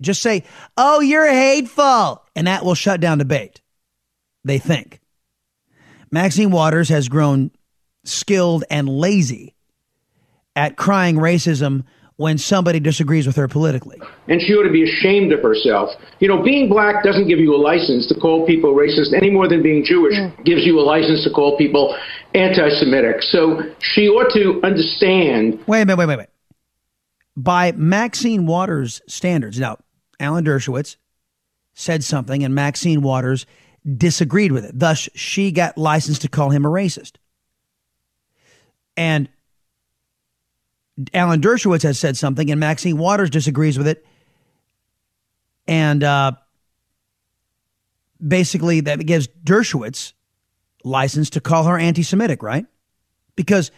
Just 0.00 0.22
say, 0.22 0.44
oh, 0.76 1.00
you're 1.00 1.28
hateful, 1.28 2.24
and 2.34 2.46
that 2.46 2.64
will 2.64 2.74
shut 2.74 3.00
down 3.00 3.18
debate. 3.18 3.60
They 4.44 4.58
think. 4.58 5.00
Maxine 6.10 6.50
Waters 6.50 6.88
has 6.90 7.08
grown 7.08 7.50
skilled 8.04 8.64
and 8.70 8.88
lazy 8.88 9.54
at 10.54 10.76
crying 10.76 11.16
racism 11.16 11.84
when 12.16 12.38
somebody 12.38 12.78
disagrees 12.78 13.26
with 13.26 13.36
her 13.36 13.48
politically. 13.48 14.00
And 14.28 14.40
she 14.40 14.52
ought 14.54 14.62
to 14.62 14.72
be 14.72 14.84
ashamed 14.84 15.32
of 15.32 15.42
herself. 15.42 15.90
You 16.20 16.28
know, 16.28 16.42
being 16.42 16.68
black 16.68 17.02
doesn't 17.02 17.26
give 17.26 17.40
you 17.40 17.54
a 17.54 17.58
license 17.58 18.06
to 18.08 18.14
call 18.14 18.46
people 18.46 18.74
racist 18.74 19.12
any 19.12 19.30
more 19.30 19.48
than 19.48 19.62
being 19.62 19.84
Jewish 19.84 20.14
mm. 20.14 20.44
gives 20.44 20.64
you 20.64 20.78
a 20.78 20.82
license 20.82 21.24
to 21.24 21.30
call 21.30 21.58
people 21.58 21.96
anti 22.34 22.70
Semitic. 22.78 23.22
So 23.22 23.60
she 23.80 24.08
ought 24.08 24.32
to 24.34 24.60
understand. 24.62 25.64
Wait 25.66 25.82
a 25.82 25.86
minute, 25.86 25.98
wait, 25.98 26.06
wait, 26.06 26.18
wait. 26.18 26.28
By 27.36 27.72
Maxine 27.72 28.46
Waters' 28.46 29.02
standards, 29.08 29.58
now, 29.58 29.78
Alan 30.20 30.44
Dershowitz 30.44 30.96
said 31.74 32.04
something 32.04 32.44
and 32.44 32.54
Maxine 32.54 33.02
Waters 33.02 33.46
disagreed 33.96 34.52
with 34.52 34.64
it. 34.64 34.78
Thus, 34.78 35.08
she 35.14 35.50
got 35.52 35.76
licensed 35.76 36.22
to 36.22 36.28
call 36.28 36.50
him 36.50 36.64
a 36.64 36.68
racist. 36.68 37.16
And 38.96 39.28
Alan 41.12 41.40
Dershowitz 41.40 41.82
has 41.82 41.98
said 41.98 42.16
something 42.16 42.50
and 42.50 42.60
Maxine 42.60 42.96
Waters 42.96 43.30
disagrees 43.30 43.76
with 43.76 43.88
it. 43.88 44.06
And 45.66 46.04
uh, 46.04 46.32
basically, 48.26 48.80
that 48.80 48.98
gives 49.04 49.28
Dershowitz 49.28 50.12
license 50.84 51.30
to 51.30 51.40
call 51.40 51.64
her 51.64 51.78
anti 51.78 52.02
Semitic, 52.02 52.42
right? 52.42 52.66
Because 53.34 53.70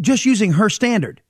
just 0.00 0.24
using 0.24 0.52
her 0.52 0.70
standard, 0.70 1.20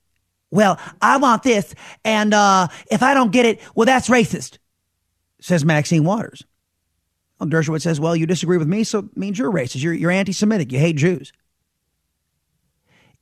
well, 0.51 0.79
I 1.01 1.17
want 1.19 1.43
this, 1.43 1.75
and 2.05 2.35
uh, 2.35 2.69
if 2.91 3.03
I 3.03 3.15
don't 3.15 3.31
get 3.31 3.47
it, 3.47 3.61
well, 3.75 3.87
that's 3.87 4.09
racist, 4.09 4.59
says 5.41 5.65
Maxine 5.65 6.05
Waters. 6.05 6.45
Well, 7.39 7.49
Dershowitz 7.49 7.83
says, 7.83 7.99
well, 8.01 8.15
you 8.17 8.27
disagree 8.27 8.59
with 8.59 8.69
me, 8.69 8.85
so 8.85 8.99
it 9.01 9.17
means 9.17 9.39
you're 9.39 9.51
racist. 9.51 9.83
You're, 9.83 9.95
you're 9.95 10.11
anti 10.11 10.33
Semitic. 10.33 10.73
You 10.73 10.79
hate 10.79 10.97
Jews. 10.97 11.33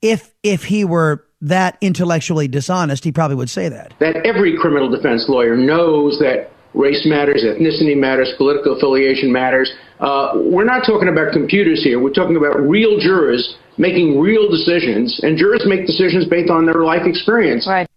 if 0.03 0.33
if 0.43 0.64
he 0.64 0.85
were 0.85 1.24
that 1.41 1.79
intellectually 1.81 2.49
dishonest, 2.49 3.05
he 3.05 3.12
probably 3.12 3.37
would 3.37 3.51
say 3.51 3.68
that. 3.68 3.95
That 4.01 4.16
every 4.26 4.57
criminal 4.57 4.91
defense 4.91 5.26
lawyer 5.29 5.57
knows 5.57 6.18
that 6.18 6.51
race 6.74 7.07
matters, 7.07 7.45
ethnicity 7.45 7.97
matters, 7.97 8.33
political 8.37 8.76
affiliation 8.76 9.33
matters. 9.33 9.72
Uh, 10.01 10.33
we're 10.35 10.64
not 10.64 10.85
talking 10.85 11.09
about 11.09 11.33
computers 11.33 11.83
here. 11.83 12.01
We're 12.01 12.12
talking 12.12 12.37
about 12.37 12.59
real 12.61 12.99
jurors 12.99 13.57
making 13.79 14.18
real 14.18 14.51
decisions, 14.51 15.20
and 15.22 15.39
jurors 15.39 15.64
make 15.66 15.87
decisions 15.87 16.26
based 16.26 16.51
on 16.51 16.66
their 16.66 16.85
life 16.85 17.07
experience. 17.07 17.66
Right. 17.66 17.89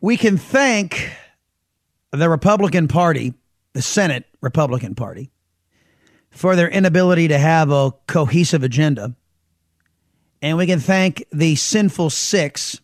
We 0.00 0.16
can 0.16 0.36
thank 0.36 1.10
the 2.10 2.28
Republican 2.28 2.88
Party, 2.88 3.34
the 3.72 3.82
Senate 3.82 4.24
Republican 4.40 4.94
Party, 4.94 5.30
for 6.30 6.56
their 6.56 6.68
inability 6.68 7.28
to 7.28 7.38
have 7.38 7.70
a 7.70 7.92
cohesive 8.06 8.62
agenda. 8.62 9.14
And 10.40 10.58
we 10.58 10.66
can 10.66 10.80
thank 10.80 11.24
the 11.30 11.54
Sinful 11.54 12.10
Six 12.10 12.80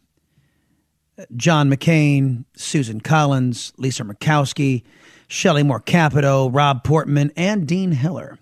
John 1.34 1.68
McCain, 1.70 2.44
Susan 2.56 3.00
Collins, 3.00 3.72
Lisa 3.76 4.04
Murkowski, 4.04 4.84
Shelley 5.26 5.62
Moore 5.62 5.80
Capito, 5.80 6.48
Rob 6.48 6.84
Portman, 6.84 7.32
and 7.36 7.66
Dean 7.66 7.92
Heller. 7.92 8.38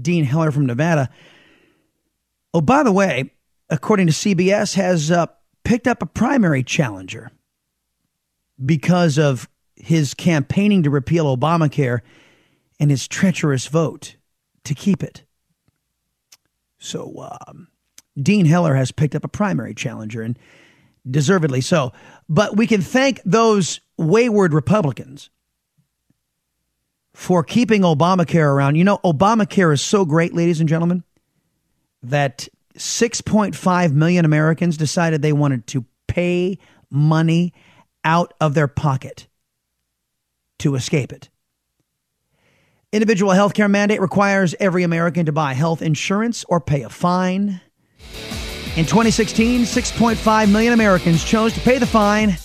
Dean 0.00 0.24
Heller 0.24 0.50
from 0.50 0.66
Nevada. 0.66 1.08
Oh, 2.52 2.60
by 2.60 2.82
the 2.82 2.92
way, 2.92 3.32
according 3.68 4.06
to 4.08 4.12
CBS, 4.12 4.74
has 4.74 5.10
uh, 5.10 5.26
picked 5.64 5.86
up 5.86 6.02
a 6.02 6.06
primary 6.06 6.62
challenger 6.62 7.30
because 8.64 9.18
of 9.18 9.48
his 9.76 10.14
campaigning 10.14 10.82
to 10.82 10.90
repeal 10.90 11.36
Obamacare 11.36 12.00
and 12.78 12.90
his 12.90 13.06
treacherous 13.06 13.66
vote 13.66 14.16
to 14.64 14.74
keep 14.74 15.02
it. 15.02 15.24
So, 16.78 17.30
um, 17.46 17.68
Dean 18.20 18.46
Heller 18.46 18.74
has 18.74 18.90
picked 18.90 19.14
up 19.14 19.24
a 19.24 19.28
primary 19.28 19.74
challenger, 19.74 20.22
and 20.22 20.38
deservedly 21.08 21.60
so. 21.60 21.92
But 22.28 22.56
we 22.56 22.66
can 22.66 22.80
thank 22.80 23.20
those 23.24 23.80
wayward 23.96 24.52
Republicans 24.52 25.30
for 27.14 27.42
keeping 27.42 27.82
Obamacare 27.82 28.52
around. 28.52 28.76
You 28.76 28.84
know, 28.84 28.98
Obamacare 28.98 29.72
is 29.72 29.82
so 29.82 30.04
great, 30.04 30.34
ladies 30.34 30.60
and 30.60 30.68
gentlemen, 30.68 31.04
that 32.02 32.48
6.5 32.76 33.92
million 33.92 34.24
Americans 34.24 34.76
decided 34.76 35.22
they 35.22 35.32
wanted 35.32 35.66
to 35.68 35.84
pay 36.08 36.58
money 36.90 37.52
out 38.04 38.32
of 38.40 38.54
their 38.54 38.68
pocket 38.68 39.26
to 40.58 40.74
escape 40.74 41.12
it. 41.12 41.28
Individual 42.92 43.32
health 43.32 43.54
care 43.54 43.68
mandate 43.68 44.00
requires 44.00 44.54
every 44.58 44.82
American 44.82 45.26
to 45.26 45.32
buy 45.32 45.52
health 45.52 45.80
insurance 45.80 46.44
or 46.48 46.60
pay 46.60 46.82
a 46.82 46.88
fine. 46.88 47.60
In 48.76 48.84
2016, 48.84 49.62
6.5 49.62 50.50
million 50.50 50.72
Americans 50.72 51.24
chose 51.24 51.52
to 51.54 51.60
pay 51.60 51.78
the 51.78 51.86
fine 51.86 52.36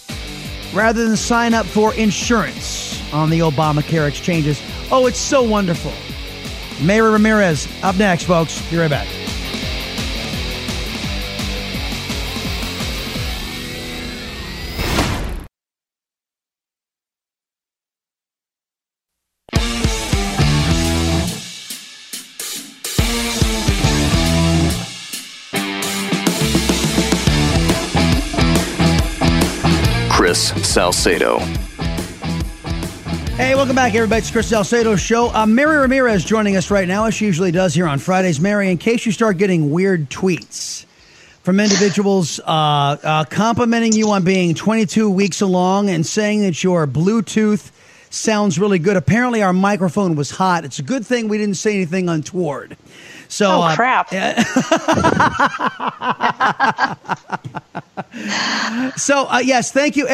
rather 0.73 1.07
than 1.07 1.17
sign 1.17 1.53
up 1.53 1.65
for 1.65 1.93
insurance 1.95 3.01
on 3.13 3.29
the 3.29 3.39
Obamacare 3.39 4.07
exchanges. 4.07 4.61
Oh, 4.91 5.07
it's 5.07 5.19
so 5.19 5.41
wonderful. 5.41 5.93
Mary 6.85 7.09
Ramirez, 7.09 7.67
up 7.83 7.95
next, 7.95 8.23
folks. 8.23 8.61
Be 8.69 8.77
right 8.77 8.89
back. 8.89 9.07
Salcedo. 30.85 31.39
Hey, 33.37 33.55
welcome 33.55 33.75
back, 33.75 33.95
everybody. 33.95 34.19
It's 34.19 34.29
Chris 34.29 34.49
Salcedo 34.49 34.95
Show. 34.95 35.33
Uh, 35.33 35.47
Mary 35.47 35.77
Ramirez 35.77 36.23
joining 36.23 36.57
us 36.57 36.69
right 36.69 36.87
now, 36.87 37.05
as 37.05 37.15
she 37.15 37.25
usually 37.25 37.49
does 37.49 37.73
here 37.73 37.87
on 37.87 37.97
Fridays. 37.97 38.39
Mary, 38.39 38.69
in 38.69 38.77
case 38.77 39.03
you 39.03 39.11
start 39.11 39.39
getting 39.39 39.71
weird 39.71 40.11
tweets 40.11 40.85
from 41.41 41.59
individuals 41.59 42.39
uh, 42.41 42.43
uh, 42.45 43.25
complimenting 43.25 43.93
you 43.93 44.11
on 44.11 44.23
being 44.23 44.53
22 44.53 45.09
weeks 45.09 45.41
along 45.41 45.89
and 45.89 46.05
saying 46.05 46.41
that 46.41 46.63
your 46.63 46.85
Bluetooth 46.85 47.71
sounds 48.11 48.59
really 48.59 48.77
good. 48.77 48.95
Apparently, 48.95 49.41
our 49.41 49.53
microphone 49.53 50.15
was 50.15 50.29
hot. 50.29 50.65
It's 50.65 50.77
a 50.77 50.83
good 50.83 51.03
thing 51.03 51.29
we 51.29 51.39
didn't 51.39 51.57
say 51.57 51.73
anything 51.73 52.09
untoward. 52.09 52.77
So, 53.27 53.47
oh, 53.47 53.61
uh, 53.63 53.75
crap. 53.75 54.11
so 58.97 59.25
uh, 59.27 59.41
yes, 59.43 59.71
thank 59.71 59.95
you, 59.95 60.07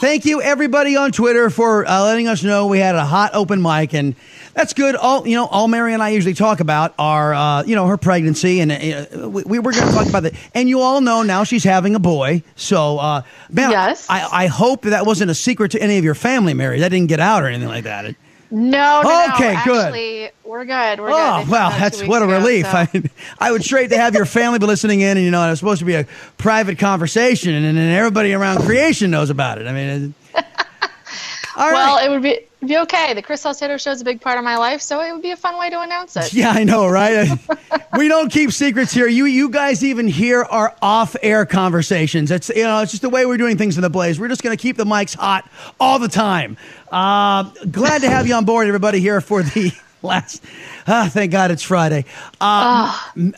thank 0.00 0.24
you 0.24 0.42
everybody 0.42 0.96
on 0.96 1.12
Twitter 1.12 1.50
for 1.50 1.86
uh, 1.86 2.04
letting 2.04 2.28
us 2.28 2.42
know 2.42 2.66
we 2.66 2.78
had 2.78 2.94
a 2.94 3.04
hot 3.04 3.34
open 3.34 3.62
mic, 3.62 3.94
and 3.94 4.14
that's 4.54 4.72
good. 4.72 4.94
All 4.94 5.26
you 5.26 5.36
know, 5.36 5.46
all 5.46 5.68
Mary 5.68 5.94
and 5.94 6.02
I 6.02 6.10
usually 6.10 6.34
talk 6.34 6.60
about 6.60 6.94
are 6.98 7.34
uh, 7.34 7.62
you 7.64 7.74
know 7.74 7.86
her 7.86 7.96
pregnancy, 7.96 8.60
and 8.60 8.72
uh, 8.72 9.28
we, 9.28 9.42
we 9.44 9.58
were 9.58 9.72
going 9.72 9.86
to 9.86 9.92
talk 9.92 10.06
about 10.08 10.24
that. 10.24 10.34
And 10.54 10.68
you 10.68 10.80
all 10.80 11.00
know 11.00 11.22
now 11.22 11.44
she's 11.44 11.64
having 11.64 11.94
a 11.94 12.00
boy. 12.00 12.42
So, 12.56 12.98
uh, 12.98 13.22
man, 13.50 13.70
Yes. 13.70 14.06
I, 14.08 14.44
I 14.44 14.46
hope 14.46 14.82
that 14.82 15.06
wasn't 15.06 15.30
a 15.30 15.34
secret 15.34 15.72
to 15.72 15.82
any 15.82 15.98
of 15.98 16.04
your 16.04 16.14
family, 16.14 16.54
Mary. 16.54 16.80
That 16.80 16.90
didn't 16.90 17.08
get 17.08 17.20
out 17.20 17.42
or 17.42 17.46
anything 17.46 17.68
like 17.68 17.84
that. 17.84 18.04
It- 18.06 18.16
No, 18.50 19.02
no, 19.02 19.26
Okay, 19.34 19.54
no. 19.54 19.60
good. 19.64 19.84
Actually, 19.86 20.30
we're 20.44 20.64
good. 20.64 21.00
We're 21.00 21.10
Oh 21.10 21.40
good. 21.42 21.50
Well, 21.50 21.70
that's 21.70 22.02
what 22.02 22.22
a 22.22 22.26
weeks 22.26 22.38
ago, 22.38 22.46
relief. 22.46 22.66
so- 22.66 22.72
I, 23.40 23.48
I 23.48 23.52
would 23.52 23.64
straight 23.64 23.90
to 23.90 23.98
have 23.98 24.14
your 24.14 24.24
family 24.24 24.58
be 24.58 24.66
listening 24.66 25.00
in, 25.00 25.16
and 25.16 25.24
you 25.24 25.30
know, 25.30 25.44
it 25.46 25.50
was 25.50 25.58
supposed 25.58 25.80
to 25.80 25.84
be 25.84 25.94
a 25.94 26.06
private 26.38 26.78
conversation, 26.78 27.54
and 27.54 27.64
then 27.64 27.76
everybody 27.92 28.32
around 28.32 28.62
creation 28.62 29.10
knows 29.10 29.30
about 29.30 29.58
it. 29.60 29.66
I 29.66 29.72
mean, 29.72 30.14
it, 30.34 30.44
all 31.56 31.70
well, 31.72 31.96
right. 31.96 32.06
it 32.06 32.10
would 32.10 32.22
be 32.22 32.38
it'd 32.58 32.68
be 32.68 32.78
okay. 32.78 33.14
The 33.14 33.22
Chris 33.22 33.42
Salcedo 33.42 33.76
show 33.76 33.90
is 33.90 34.00
a 34.00 34.04
big 34.04 34.20
part 34.20 34.38
of 34.38 34.44
my 34.44 34.56
life, 34.56 34.80
so 34.80 35.00
it 35.00 35.12
would 35.12 35.22
be 35.22 35.30
a 35.30 35.36
fun 35.36 35.58
way 35.58 35.70
to 35.70 35.80
announce 35.80 36.16
it. 36.16 36.32
yeah, 36.32 36.50
I 36.50 36.64
know, 36.64 36.88
right? 36.88 37.38
we 37.96 38.08
don't 38.08 38.30
keep 38.30 38.52
secrets 38.52 38.92
here. 38.92 39.06
You, 39.06 39.26
you 39.26 39.50
guys 39.50 39.84
even 39.84 40.08
hear 40.08 40.42
our 40.42 40.74
off-air 40.82 41.46
conversations. 41.46 42.30
It's 42.30 42.48
you 42.48 42.64
know, 42.64 42.80
it's 42.80 42.92
just 42.92 43.02
the 43.02 43.10
way 43.10 43.26
we're 43.26 43.36
doing 43.36 43.58
things 43.58 43.76
in 43.76 43.82
the 43.82 43.90
Blaze. 43.90 44.18
We're 44.18 44.28
just 44.28 44.42
going 44.42 44.56
to 44.56 44.60
keep 44.60 44.76
the 44.76 44.84
mics 44.84 45.14
hot 45.14 45.48
all 45.78 45.98
the 45.98 46.08
time. 46.08 46.56
Uh, 46.90 47.44
glad 47.70 48.02
to 48.02 48.10
have 48.10 48.26
you 48.26 48.34
on 48.34 48.44
board, 48.44 48.66
everybody, 48.66 49.00
here 49.00 49.20
for 49.20 49.42
the 49.42 49.72
last. 50.02 50.42
Ah, 50.86 51.08
thank 51.12 51.32
God 51.32 51.50
it's 51.50 51.62
Friday. 51.62 52.04
Uh, 52.40 52.96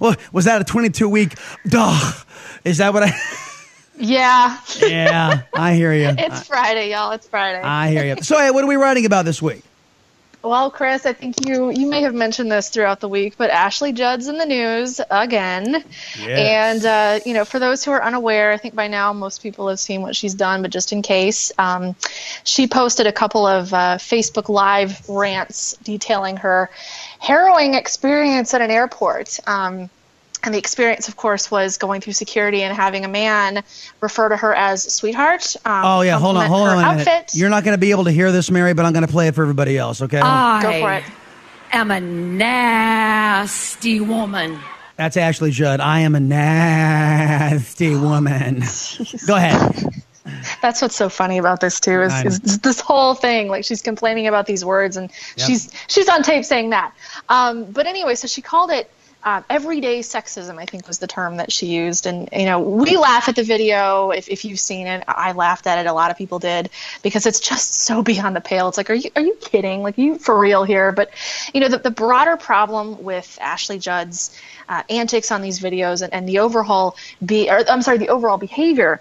well, 0.00 0.16
was 0.32 0.44
that 0.46 0.60
a 0.60 0.64
22 0.64 1.08
week? 1.08 1.34
Duh. 1.66 2.12
Is 2.64 2.78
that 2.78 2.92
what 2.92 3.04
I? 3.04 3.48
Yeah. 4.02 4.58
yeah, 4.80 5.42
I 5.54 5.74
hear 5.74 5.92
you. 5.94 6.12
it's 6.18 6.46
Friday, 6.46 6.90
y'all. 6.90 7.12
It's 7.12 7.28
Friday. 7.28 7.60
I 7.60 7.90
hear 7.90 8.04
you. 8.04 8.22
So, 8.22 8.36
hey, 8.36 8.50
what 8.50 8.64
are 8.64 8.66
we 8.66 8.74
writing 8.74 9.06
about 9.06 9.24
this 9.24 9.40
week? 9.40 9.62
Well, 10.42 10.72
Chris, 10.72 11.06
I 11.06 11.12
think 11.12 11.46
you 11.46 11.70
you 11.70 11.86
may 11.86 12.02
have 12.02 12.14
mentioned 12.14 12.50
this 12.50 12.68
throughout 12.68 12.98
the 12.98 13.08
week, 13.08 13.34
but 13.38 13.50
Ashley 13.50 13.92
Judd's 13.92 14.26
in 14.26 14.38
the 14.38 14.44
news 14.44 15.00
again. 15.08 15.84
And 16.18 16.84
uh, 16.84 17.20
you 17.24 17.32
know, 17.32 17.44
for 17.44 17.60
those 17.60 17.84
who 17.84 17.92
are 17.92 18.02
unaware, 18.02 18.50
I 18.50 18.56
think 18.56 18.74
by 18.74 18.88
now 18.88 19.12
most 19.12 19.40
people 19.40 19.68
have 19.68 19.78
seen 19.78 20.02
what 20.02 20.16
she's 20.16 20.34
done, 20.34 20.62
but 20.62 20.72
just 20.72 20.92
in 20.92 21.00
case, 21.00 21.52
um, 21.58 21.94
she 22.42 22.66
posted 22.66 23.06
a 23.06 23.12
couple 23.12 23.46
of 23.46 23.72
uh, 23.72 23.98
Facebook 23.98 24.48
Live 24.48 25.08
rants 25.08 25.76
detailing 25.84 26.38
her 26.38 26.70
harrowing 27.20 27.74
experience 27.74 28.52
at 28.52 28.60
an 28.60 28.70
airport. 28.72 29.38
Um, 29.46 29.90
and 30.44 30.54
the 30.54 30.58
experience, 30.58 31.08
of 31.08 31.16
course, 31.16 31.50
was 31.50 31.78
going 31.78 32.00
through 32.00 32.12
security 32.14 32.62
and 32.62 32.76
having 32.76 33.04
a 33.04 33.08
man 33.08 33.62
refer 34.00 34.28
to 34.28 34.36
her 34.36 34.54
as 34.54 34.92
sweetheart. 34.92 35.56
Um, 35.64 35.82
Oh 35.84 36.00
yeah, 36.02 36.18
hold 36.18 36.36
on, 36.36 36.46
hold 36.48 36.68
on 36.68 36.78
her 36.78 36.84
outfit. 37.00 37.30
You're 37.34 37.50
not 37.50 37.64
going 37.64 37.74
to 37.74 37.80
be 37.80 37.90
able 37.92 38.04
to 38.04 38.10
hear 38.10 38.32
this, 38.32 38.50
Mary, 38.50 38.74
but 38.74 38.84
I'm 38.84 38.92
going 38.92 39.06
to 39.06 39.12
play 39.12 39.28
it 39.28 39.34
for 39.34 39.42
everybody 39.42 39.78
else. 39.78 40.02
Okay? 40.02 40.20
Go 40.20 40.80
for 40.80 40.92
it. 40.92 41.04
I 41.72 41.78
am 41.78 41.90
a 41.90 42.00
nasty 42.00 44.00
woman. 44.00 44.58
That's 44.96 45.16
Ashley 45.16 45.50
Judd. 45.50 45.80
I 45.80 46.00
am 46.00 46.14
a 46.14 46.20
nasty 46.20 47.96
woman. 47.96 48.62
Go 49.26 49.36
ahead. 49.36 49.88
That's 50.60 50.80
what's 50.82 50.94
so 50.94 51.08
funny 51.08 51.38
about 51.38 51.60
this 51.60 51.80
too 51.80 52.02
is, 52.02 52.12
is 52.24 52.58
this 52.60 52.78
whole 52.80 53.14
thing. 53.14 53.48
Like 53.48 53.64
she's 53.64 53.82
complaining 53.82 54.28
about 54.28 54.46
these 54.46 54.64
words, 54.64 54.96
and 54.96 55.10
Yep. 55.36 55.46
she's 55.48 55.72
she's 55.88 56.08
on 56.08 56.22
tape 56.22 56.44
saying 56.44 56.70
that. 56.70 56.92
Um, 57.28 57.64
but 57.64 57.86
anyway, 57.86 58.14
so 58.14 58.28
she 58.28 58.40
called 58.42 58.70
it 58.70 58.88
um, 59.24 59.44
everyday 59.48 60.00
sexism. 60.00 60.58
I 60.58 60.66
think 60.66 60.86
was 60.86 60.98
the 60.98 61.06
term 61.06 61.36
that 61.36 61.52
she 61.52 61.66
used, 61.66 62.06
and 62.06 62.28
you 62.32 62.44
know 62.44 62.60
we 62.60 62.96
laugh 62.96 63.28
at 63.28 63.36
the 63.36 63.42
video. 63.42 64.10
If 64.10 64.28
if 64.28 64.44
you've 64.44 64.60
seen 64.60 64.86
it, 64.86 65.04
I 65.06 65.32
laughed 65.32 65.66
at 65.66 65.78
it. 65.78 65.88
A 65.88 65.92
lot 65.92 66.10
of 66.10 66.18
people 66.18 66.38
did 66.38 66.70
because 67.02 67.26
it's 67.26 67.40
just 67.40 67.72
so 67.74 68.02
beyond 68.02 68.36
the 68.36 68.40
pale. 68.40 68.68
It's 68.68 68.76
like, 68.76 68.90
are 68.90 68.94
you 68.94 69.10
are 69.14 69.22
you 69.22 69.36
kidding? 69.40 69.82
Like 69.82 69.98
you 69.98 70.18
for 70.18 70.38
real 70.38 70.64
here? 70.64 70.92
But 70.92 71.10
you 71.54 71.60
know 71.60 71.68
the 71.68 71.78
the 71.78 71.90
broader 71.90 72.36
problem 72.36 73.02
with 73.02 73.38
Ashley 73.40 73.78
Judd's 73.78 74.36
uh, 74.68 74.82
antics 74.88 75.30
on 75.30 75.42
these 75.42 75.60
videos 75.60 76.02
and, 76.02 76.12
and 76.12 76.28
the 76.28 76.40
overhaul 76.40 76.96
be 77.24 77.50
or 77.50 77.62
I'm 77.68 77.82
sorry 77.82 77.98
the 77.98 78.08
overall 78.08 78.38
behavior 78.38 79.00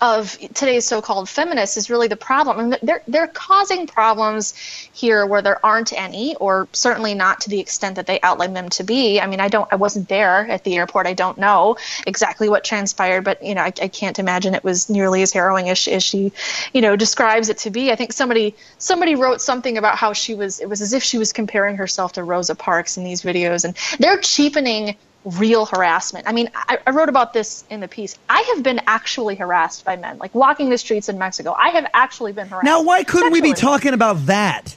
of 0.00 0.38
today's 0.54 0.86
so-called 0.86 1.28
feminists 1.28 1.76
is 1.76 1.90
really 1.90 2.08
the 2.08 2.16
problem. 2.16 2.70
Mean, 2.70 2.78
they're 2.82 3.02
they're 3.06 3.26
causing 3.26 3.86
problems 3.86 4.54
here 4.92 5.26
where 5.26 5.42
there 5.42 5.64
aren't 5.64 5.92
any, 5.92 6.36
or 6.36 6.68
certainly 6.72 7.14
not 7.14 7.42
to 7.42 7.50
the 7.50 7.60
extent 7.60 7.96
that 7.96 8.06
they 8.06 8.20
outline 8.22 8.54
them 8.54 8.70
to 8.70 8.84
be. 8.84 9.20
I 9.20 9.26
mean, 9.26 9.40
I 9.40 9.48
don't, 9.48 9.70
I 9.70 9.76
wasn't 9.76 10.08
there 10.08 10.48
at 10.48 10.64
the 10.64 10.76
airport. 10.76 11.06
I 11.06 11.12
don't 11.12 11.38
know 11.38 11.76
exactly 12.06 12.48
what 12.48 12.64
transpired, 12.64 13.24
but 13.24 13.42
you 13.42 13.54
know, 13.54 13.62
I, 13.62 13.72
I 13.82 13.88
can't 13.88 14.18
imagine 14.18 14.54
it 14.54 14.64
was 14.64 14.88
nearly 14.88 15.22
as 15.22 15.32
harrowing 15.32 15.68
as, 15.68 15.86
as 15.86 16.02
she, 16.02 16.32
you 16.72 16.80
know, 16.80 16.96
describes 16.96 17.48
it 17.48 17.58
to 17.58 17.70
be. 17.70 17.92
I 17.92 17.96
think 17.96 18.12
somebody 18.12 18.54
somebody 18.78 19.14
wrote 19.14 19.40
something 19.40 19.76
about 19.76 19.96
how 19.96 20.12
she 20.12 20.34
was. 20.34 20.60
It 20.60 20.68
was 20.68 20.80
as 20.80 20.92
if 20.92 21.02
she 21.02 21.18
was 21.18 21.32
comparing 21.32 21.76
herself 21.76 22.14
to 22.14 22.24
Rosa 22.24 22.54
Parks 22.54 22.96
in 22.96 23.04
these 23.04 23.22
videos, 23.22 23.64
and 23.64 23.76
they're 23.98 24.18
cheapening 24.18 24.96
real 25.24 25.66
harassment. 25.66 26.26
I 26.26 26.32
mean, 26.32 26.50
I, 26.54 26.78
I, 26.86 26.90
wrote 26.90 27.08
about 27.08 27.32
this 27.32 27.64
in 27.68 27.80
the 27.80 27.88
piece. 27.88 28.16
I 28.28 28.40
have 28.54 28.62
been 28.62 28.80
actually 28.86 29.34
harassed 29.34 29.84
by 29.84 29.96
men, 29.96 30.18
like 30.18 30.34
walking 30.34 30.70
the 30.70 30.78
streets 30.78 31.08
in 31.08 31.18
Mexico. 31.18 31.52
I 31.52 31.68
have 31.70 31.86
actually 31.92 32.32
been 32.32 32.48
harassed. 32.48 32.64
Now, 32.64 32.82
why 32.82 33.04
couldn't 33.04 33.28
sexually. 33.28 33.50
we 33.50 33.54
be 33.54 33.60
talking 33.60 33.92
about 33.92 34.26
that? 34.26 34.76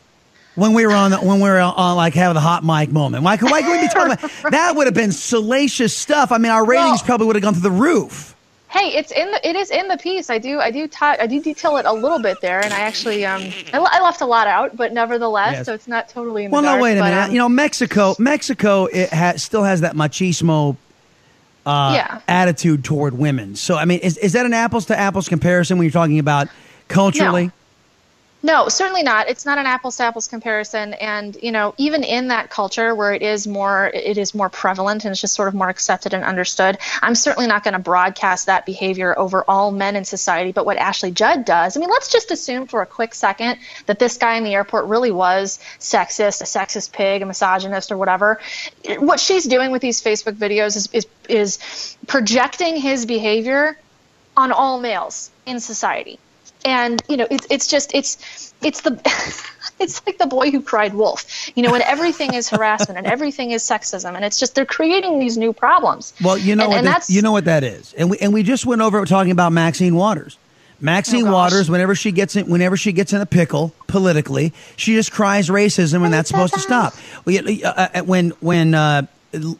When 0.55 0.73
we 0.73 0.85
were 0.85 0.93
on, 0.93 1.11
the, 1.11 1.17
when 1.17 1.39
we 1.39 1.49
were 1.49 1.59
on, 1.59 1.95
like 1.95 2.13
having 2.13 2.35
the 2.35 2.41
hot 2.41 2.63
mic 2.63 2.91
moment, 2.91 3.23
why, 3.23 3.37
why 3.37 3.61
could 3.63 3.71
we 3.71 3.81
be 3.81 3.87
talking 3.87 4.11
about 4.13 4.31
that? 4.51 4.75
Would 4.75 4.85
have 4.85 4.93
been 4.93 5.11
salacious 5.11 5.97
stuff. 5.97 6.31
I 6.31 6.37
mean, 6.37 6.51
our 6.51 6.63
ratings 6.63 6.99
well, 6.99 7.05
probably 7.05 7.27
would 7.27 7.35
have 7.37 7.43
gone 7.43 7.53
through 7.53 7.63
the 7.63 7.71
roof. 7.71 8.32
Hey, 8.73 8.87
it's 8.95 9.11
in 9.11 9.29
the 9.29 9.47
it 9.47 9.55
is 9.55 9.69
in 9.69 9.87
the 9.87 9.97
piece. 9.97 10.31
I 10.31 10.39
do 10.39 10.59
I 10.59 10.71
do 10.71 10.87
ta- 10.87 11.17
I 11.19 11.27
do 11.27 11.39
detail 11.39 11.77
it 11.77 11.85
a 11.85 11.93
little 11.93 12.17
bit 12.17 12.41
there, 12.41 12.59
and 12.59 12.73
I 12.73 12.79
actually 12.79 13.23
um 13.23 13.43
I, 13.71 13.77
I 13.77 14.01
left 14.01 14.21
a 14.21 14.25
lot 14.25 14.47
out, 14.47 14.75
but 14.75 14.91
nevertheless, 14.91 15.53
yes. 15.57 15.65
so 15.67 15.75
it's 15.75 15.87
not 15.87 16.09
totally 16.09 16.45
in 16.45 16.51
well, 16.51 16.63
the. 16.63 16.67
Well, 16.69 16.77
no, 16.77 16.83
wait 16.83 16.97
a 16.97 17.01
but, 17.01 17.09
minute. 17.09 17.23
Um, 17.25 17.31
you 17.31 17.37
know, 17.37 17.49
Mexico, 17.49 18.15
Mexico, 18.17 18.85
it 18.85 19.09
has, 19.09 19.43
still 19.43 19.63
has 19.63 19.81
that 19.81 19.95
machismo 19.95 20.75
uh, 21.67 21.91
yeah. 21.95 22.21
attitude 22.27 22.83
toward 22.83 23.15
women. 23.15 23.55
So, 23.55 23.75
I 23.75 23.85
mean, 23.85 23.99
is 23.99 24.17
is 24.17 24.33
that 24.33 24.45
an 24.45 24.53
apples 24.53 24.87
to 24.87 24.97
apples 24.97 25.29
comparison 25.29 25.77
when 25.77 25.85
you're 25.85 25.91
talking 25.91 26.17
about 26.17 26.47
culturally? 26.87 27.45
No. 27.45 27.51
No, 28.45 28.67
certainly 28.67 29.03
not. 29.03 29.29
It's 29.29 29.45
not 29.45 29.57
an 29.57 29.65
apples 29.65 29.95
to 29.97 30.03
apples 30.03 30.27
comparison. 30.27 30.93
And 30.95 31.37
you 31.41 31.53
know, 31.53 31.73
even 31.77 32.03
in 32.03 32.27
that 32.27 32.49
culture 32.49 32.93
where 32.93 33.13
it 33.13 33.21
is 33.21 33.47
more, 33.47 33.89
it 33.93 34.17
is 34.17 34.35
more 34.35 34.49
prevalent 34.49 35.05
and 35.05 35.13
it's 35.13 35.21
just 35.21 35.33
sort 35.33 35.47
of 35.47 35.53
more 35.53 35.69
accepted 35.69 36.13
and 36.13 36.25
understood. 36.25 36.77
I'm 37.01 37.15
certainly 37.15 37.47
not 37.47 37.63
going 37.63 37.73
to 37.73 37.79
broadcast 37.79 38.47
that 38.47 38.65
behavior 38.65 39.17
over 39.17 39.45
all 39.47 39.71
men 39.71 39.95
in 39.95 40.03
society. 40.03 40.51
But 40.51 40.65
what 40.65 40.75
Ashley 40.75 41.11
Judd 41.11 41.45
does, 41.45 41.77
I 41.77 41.79
mean, 41.79 41.89
let's 41.89 42.11
just 42.11 42.31
assume 42.31 42.67
for 42.67 42.81
a 42.81 42.85
quick 42.85 43.15
second 43.15 43.59
that 43.85 43.97
this 43.97 44.17
guy 44.17 44.35
in 44.35 44.43
the 44.43 44.53
airport 44.53 44.85
really 44.87 45.11
was 45.11 45.57
sexist, 45.79 46.41
a 46.41 46.45
sexist 46.45 46.91
pig, 46.91 47.21
a 47.21 47.25
misogynist, 47.25 47.93
or 47.93 47.97
whatever. 47.97 48.41
What 48.99 49.21
she's 49.21 49.45
doing 49.45 49.71
with 49.71 49.81
these 49.81 50.03
Facebook 50.03 50.33
videos 50.33 50.75
is 50.75 50.89
is, 50.91 51.07
is 51.29 51.97
projecting 52.07 52.75
his 52.75 53.05
behavior 53.05 53.77
on 54.35 54.51
all 54.51 54.81
males 54.81 55.31
in 55.45 55.61
society 55.61 56.19
and 56.65 57.01
you 57.07 57.17
know 57.17 57.27
it's 57.29 57.47
it's 57.49 57.67
just 57.67 57.93
it's 57.93 58.53
it's 58.61 58.81
the 58.81 58.91
it's 59.79 60.01
like 60.05 60.17
the 60.17 60.27
boy 60.27 60.51
who 60.51 60.61
cried 60.61 60.93
wolf. 60.93 61.51
You 61.55 61.63
know 61.63 61.71
when 61.71 61.81
everything 61.81 62.33
is 62.33 62.49
harassment 62.49 62.97
and 62.97 63.07
everything 63.07 63.51
is 63.51 63.63
sexism 63.63 64.15
and 64.15 64.23
it's 64.23 64.39
just 64.39 64.55
they're 64.55 64.65
creating 64.65 65.19
these 65.19 65.37
new 65.37 65.53
problems. 65.53 66.13
Well 66.23 66.37
you 66.37 66.55
know 66.55 66.63
and, 66.63 66.71
what 66.71 66.77
and 66.79 66.87
that, 66.87 67.09
you 67.09 67.21
know 67.21 67.31
what 67.31 67.45
that 67.45 67.63
is. 67.63 67.93
And 67.93 68.09
we 68.09 68.17
and 68.19 68.33
we 68.33 68.43
just 68.43 68.65
went 68.65 68.81
over 68.81 69.03
talking 69.05 69.31
about 69.31 69.51
Maxine 69.51 69.95
Waters. 69.95 70.37
Maxine 70.79 71.27
oh 71.27 71.31
Waters, 71.31 71.69
whenever 71.69 71.95
she 71.95 72.11
gets 72.11 72.35
in, 72.35 72.49
whenever 72.49 72.75
she 72.75 72.91
gets 72.91 73.13
in 73.13 73.21
a 73.21 73.25
pickle 73.25 73.73
politically, 73.87 74.51
she 74.75 74.95
just 74.95 75.13
cries 75.13 75.47
racism, 75.47 76.03
and 76.03 76.13
that's 76.13 76.27
supposed 76.27 76.53
to 76.55 76.59
stop. 76.59 76.93
Uh, 77.25 77.63
uh, 77.63 78.01
when 78.01 78.31
when 78.41 78.73
uh, 78.73 79.03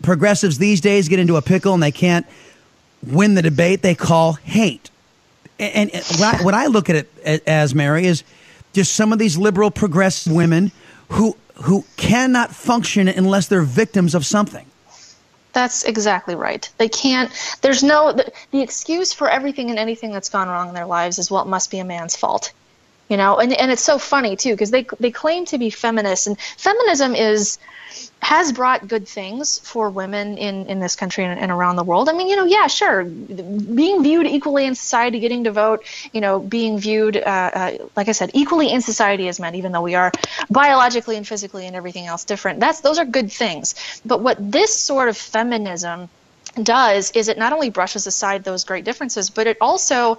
progressives 0.02 0.58
these 0.58 0.82
days 0.82 1.08
get 1.08 1.20
into 1.20 1.38
a 1.38 1.42
pickle 1.42 1.74
and 1.74 1.82
they 1.82 1.94
can't 1.94 2.26
win 3.08 3.36
the 3.36 3.42
debate, 3.42 3.82
they 3.82 3.96
call 3.96 4.34
hate 4.34 4.90
and, 5.60 5.94
and 5.94 6.06
what, 6.18 6.36
I, 6.36 6.44
what 6.44 6.54
I 6.54 6.68
look 6.68 6.90
at 6.90 6.96
it 6.96 7.48
as 7.48 7.74
Mary 7.76 8.06
is 8.06 8.24
just 8.74 8.94
some 8.94 9.14
of 9.14 9.20
these 9.20 9.38
liberal 9.38 9.72
progressive 9.72 10.34
women 10.34 10.72
who 11.10 11.38
who 11.56 11.86
cannot 11.98 12.50
function 12.54 13.08
unless 13.08 13.48
they're 13.48 13.62
victims 13.62 14.16
of 14.16 14.26
something. 14.26 14.66
That's 15.54 15.84
exactly 15.84 16.34
right. 16.34 16.68
They 16.80 16.90
can't. 16.90 17.32
There's 17.62 17.84
no 17.84 18.12
the, 18.12 18.32
the, 18.50 18.62
excuse 18.62 19.14
for 19.14 19.30
everything 19.30 19.70
and 19.70 19.78
anything 19.78 20.12
that's 20.12 20.30
gone 20.30 20.50
wrong 20.50 20.70
in 20.70 20.74
their 20.74 20.88
lives 20.88 21.20
is 21.20 21.30
well, 21.30 21.44
it 21.44 21.48
must 21.48 21.70
be 21.70 21.78
a 21.78 21.86
man's 21.86 22.16
fault. 22.16 22.52
You 23.08 23.18
know, 23.18 23.38
and 23.38 23.54
and 23.54 23.72
it's 23.72 23.84
so 23.84 24.00
funny 24.00 24.36
too 24.36 24.54
because 24.54 24.72
they 24.72 24.88
they 25.00 25.12
claim 25.12 25.46
to 25.46 25.60
be 25.60 25.70
feminists, 25.70 26.26
and 26.26 26.40
feminism 26.40 27.14
is 27.14 27.60
has 28.24 28.54
brought 28.54 28.88
good 28.88 29.06
things 29.08 29.60
for 29.60 29.90
women 29.90 30.38
in, 30.38 30.66
in 30.68 30.80
this 30.80 30.96
country 30.96 31.26
and, 31.26 31.38
and, 31.38 31.52
around 31.52 31.76
the 31.76 31.84
world. 31.84 32.08
I 32.08 32.14
mean, 32.14 32.30
you 32.30 32.38
know, 32.38 32.46
yeah, 32.46 32.68
sure, 32.68 33.04
being 33.04 34.02
viewed 34.02 34.26
equally 34.26 34.66
in 34.66 34.76
society, 34.76 35.20
getting 35.20 35.44
to 35.44 35.52
vote, 35.52 35.86
you 36.14 36.22
know, 36.22 36.40
being 36.40 36.80
viewed, 36.80 37.18
uh, 37.18 37.20
uh, 37.20 37.78
like 37.98 38.08
I 38.08 38.14
said, 38.14 38.32
equally 38.34 38.72
in 38.72 38.82
society 38.82 39.28
as 39.28 39.40
men, 39.42 39.56
even 39.56 39.74
though 39.74 39.82
we 39.82 39.96
are 39.96 40.12
biologically 40.50 41.18
and 41.18 41.28
physically 41.28 41.68
and 41.68 41.76
everything 41.76 42.06
else 42.06 42.24
different. 42.24 42.62
That's 42.62 42.80
those 42.80 42.98
are 42.98 43.06
good 43.06 43.30
things. 43.30 43.76
But 44.06 44.22
what 44.22 44.38
this 44.40 44.74
sort 44.80 45.10
of 45.10 45.18
feminism 45.18 46.10
does 46.62 47.12
is 47.12 47.28
it 47.28 47.38
not 47.38 47.52
only 47.52 47.70
brushes 47.70 48.08
aside 48.08 48.44
those 48.44 48.64
great 48.64 48.86
differences, 48.86 49.30
but 49.30 49.48
it 49.48 49.58
also 49.60 50.18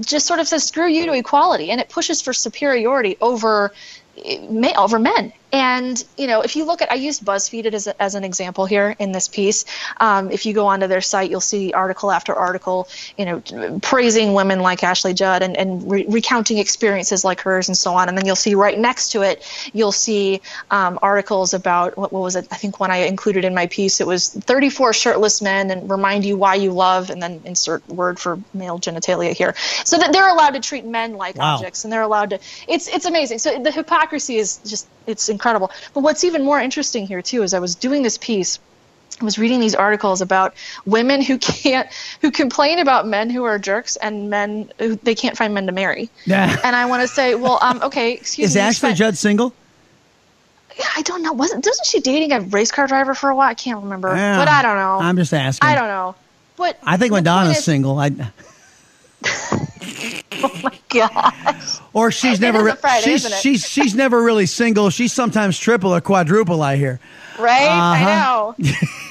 just 0.00 0.26
sort 0.26 0.40
of 0.40 0.48
says 0.48 0.64
screw 0.64 0.86
you 0.86 1.06
to 1.06 1.12
equality 1.12 1.70
and 1.70 1.80
it 1.80 1.88
pushes 1.88 2.22
for 2.22 2.32
superiority 2.32 3.16
over 3.20 3.72
over 4.76 4.98
men. 4.98 5.32
And 5.52 6.02
you 6.16 6.26
know, 6.26 6.42
if 6.42 6.56
you 6.56 6.64
look 6.64 6.82
at, 6.82 6.92
I 6.92 6.96
used 6.96 7.24
BuzzFeed 7.24 7.72
as, 7.72 7.86
a, 7.86 8.02
as 8.02 8.14
an 8.14 8.24
example 8.24 8.66
here 8.66 8.94
in 8.98 9.12
this 9.12 9.28
piece. 9.28 9.64
Um, 9.98 10.30
if 10.30 10.44
you 10.44 10.52
go 10.52 10.66
onto 10.66 10.86
their 10.86 11.00
site, 11.00 11.30
you'll 11.30 11.40
see 11.40 11.72
article 11.72 12.10
after 12.10 12.34
article, 12.34 12.88
you 13.16 13.24
know, 13.24 13.78
praising 13.80 14.34
women 14.34 14.60
like 14.60 14.82
Ashley 14.82 15.14
Judd 15.14 15.42
and, 15.42 15.56
and 15.56 15.90
re- 15.90 16.06
recounting 16.08 16.58
experiences 16.58 17.24
like 17.24 17.40
hers 17.40 17.68
and 17.68 17.76
so 17.76 17.94
on. 17.94 18.08
And 18.08 18.18
then 18.18 18.26
you'll 18.26 18.36
see 18.36 18.54
right 18.54 18.78
next 18.78 19.12
to 19.12 19.22
it, 19.22 19.42
you'll 19.72 19.92
see 19.92 20.40
um, 20.70 20.98
articles 21.00 21.54
about 21.54 21.96
what, 21.96 22.12
what 22.12 22.20
was 22.20 22.36
it? 22.36 22.46
I 22.50 22.56
think 22.56 22.78
when 22.80 22.90
I 22.90 22.98
included 22.98 23.44
in 23.44 23.54
my 23.54 23.66
piece, 23.66 24.00
it 24.00 24.06
was 24.06 24.30
34 24.30 24.92
shirtless 24.92 25.40
men 25.40 25.70
and 25.70 25.90
remind 25.90 26.24
you 26.24 26.36
why 26.36 26.56
you 26.56 26.72
love, 26.72 27.10
and 27.10 27.22
then 27.22 27.40
insert 27.44 27.86
word 27.88 28.18
for 28.18 28.38
male 28.52 28.78
genitalia 28.78 29.32
here, 29.32 29.54
so 29.84 29.96
that 29.98 30.12
they're 30.12 30.28
allowed 30.28 30.54
to 30.54 30.60
treat 30.60 30.84
men 30.84 31.14
like 31.14 31.36
wow. 31.36 31.54
objects, 31.54 31.84
and 31.84 31.92
they're 31.92 32.02
allowed 32.02 32.30
to. 32.30 32.40
It's 32.66 32.88
it's 32.88 33.06
amazing. 33.06 33.38
So 33.38 33.62
the 33.62 33.70
hypocrisy 33.70 34.36
is 34.36 34.58
just 34.58 34.86
it's 35.08 35.28
incredible. 35.28 35.70
But 35.94 36.00
what's 36.00 36.22
even 36.22 36.44
more 36.44 36.60
interesting 36.60 37.06
here 37.06 37.22
too 37.22 37.42
is 37.42 37.54
I 37.54 37.58
was 37.58 37.74
doing 37.74 38.02
this 38.02 38.18
piece. 38.18 38.58
I 39.20 39.24
was 39.24 39.38
reading 39.38 39.58
these 39.58 39.74
articles 39.74 40.20
about 40.20 40.54
women 40.86 41.20
who 41.22 41.38
can't, 41.38 41.88
who 42.20 42.30
complain 42.30 42.78
about 42.78 43.08
men 43.08 43.30
who 43.30 43.44
are 43.44 43.58
jerks 43.58 43.96
and 43.96 44.30
men 44.30 44.70
who 44.78 44.94
they 44.96 45.14
can't 45.14 45.36
find 45.36 45.54
men 45.54 45.66
to 45.66 45.72
marry. 45.72 46.10
Yeah. 46.24 46.56
And 46.62 46.76
I 46.76 46.86
want 46.86 47.02
to 47.02 47.08
say, 47.08 47.34
well, 47.34 47.58
um, 47.60 47.82
okay, 47.82 48.12
excuse 48.12 48.50
is 48.50 48.54
me. 48.54 48.60
Is 48.60 48.66
Ashley 48.82 48.94
Judd 48.94 49.16
single? 49.16 49.52
Yeah, 50.78 50.86
I 50.96 51.02
don't 51.02 51.22
know. 51.22 51.32
Wasn't 51.32 51.66
wasn't 51.66 51.86
she 51.86 52.00
dating 52.00 52.30
a 52.32 52.40
race 52.40 52.70
car 52.70 52.86
driver 52.86 53.14
for 53.14 53.30
a 53.30 53.34
while? 53.34 53.48
I 53.48 53.54
can't 53.54 53.82
remember. 53.82 54.14
Yeah, 54.14 54.38
but 54.38 54.46
I 54.46 54.62
don't 54.62 54.76
know. 54.76 54.98
I'm 55.00 55.16
just 55.16 55.34
asking. 55.34 55.68
I 55.68 55.74
don't 55.74 55.88
know. 55.88 56.14
But 56.56 56.78
I 56.84 56.96
think 56.96 57.12
Madonna's 57.12 57.58
is, 57.58 57.64
single. 57.64 57.98
I. 57.98 58.10
oh 60.42 60.60
my 60.62 60.78
gosh. 60.88 61.78
Or 61.92 62.10
she's 62.10 62.40
never 62.40 62.62
re- 62.62 62.74
Friday, 62.76 63.04
she's 63.04 63.40
she's 63.40 63.68
she's 63.68 63.94
never 63.94 64.22
really 64.22 64.46
single. 64.46 64.90
She's 64.90 65.12
sometimes 65.12 65.58
triple 65.58 65.94
or 65.94 66.00
quadruple. 66.00 66.62
I 66.62 66.76
hear. 66.76 67.00
Right, 67.38 67.68
uh-huh. 67.68 68.54
I 68.58 68.64
know. 68.64 68.88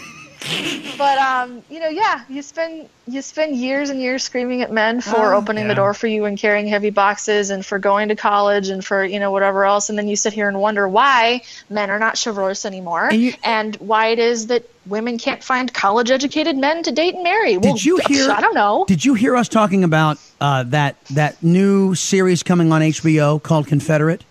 but 0.98 1.18
um, 1.18 1.64
you 1.70 1.80
know, 1.80 1.88
yeah, 1.88 2.24
you 2.30 2.42
spend 2.42 2.90
you 3.08 3.22
spend 3.22 3.56
years 3.56 3.90
and 3.90 4.02
years 4.02 4.24
screaming 4.24 4.62
at 4.62 4.72
men 4.72 5.02
for 5.02 5.34
oh, 5.34 5.38
opening 5.38 5.64
yeah. 5.64 5.70
the 5.70 5.76
door 5.76 5.94
for 5.94 6.08
you 6.08 6.26
and 6.26 6.38
carrying 6.38 6.68
heavy 6.68 6.90
boxes 6.90 7.50
and 7.50 7.66
for 7.66 7.80
going 7.80 8.10
to 8.10 8.16
college 8.16 8.70
and 8.70 8.86
for 8.86 9.04
you 9.04 9.20
know 9.20 9.32
whatever 9.32 9.66
else, 9.66 9.90
and 9.90 9.98
then 9.98 10.08
you 10.08 10.16
sit 10.16 10.34
here 10.34 10.48
and 10.48 10.60
wonder 10.60 10.88
why 10.88 11.42
men 11.70 11.90
are 11.90 12.00
not 12.00 12.20
chivalrous 12.24 12.66
anymore 12.66 13.08
and, 13.08 13.22
you, 13.22 13.34
and 13.44 13.76
why 13.78 14.08
it 14.08 14.20
is 14.20 14.48
that 14.48 14.64
women 14.86 15.18
can't 15.18 15.44
find 15.44 15.74
college-educated 15.74 16.56
men 16.56 16.82
to 16.84 16.92
date 16.92 17.16
and 17.16 17.24
marry. 17.24 17.58
Well, 17.58 17.74
did 17.74 17.84
you 17.84 18.00
hear? 18.08 18.32
I 18.32 18.42
don't 18.42 18.56
know. 18.56 18.86
Did 18.88 19.04
you 19.04 19.16
hear 19.16 19.36
us 19.36 19.50
talking 19.50 19.84
about 19.84 20.18
uh, 20.40 20.64
that 20.64 21.04
that 21.12 21.42
new 21.42 21.96
series 21.96 22.44
coming 22.44 22.72
on 22.72 22.82
HBO 22.82 23.42
called 23.42 23.68
Confederate? 23.68 24.24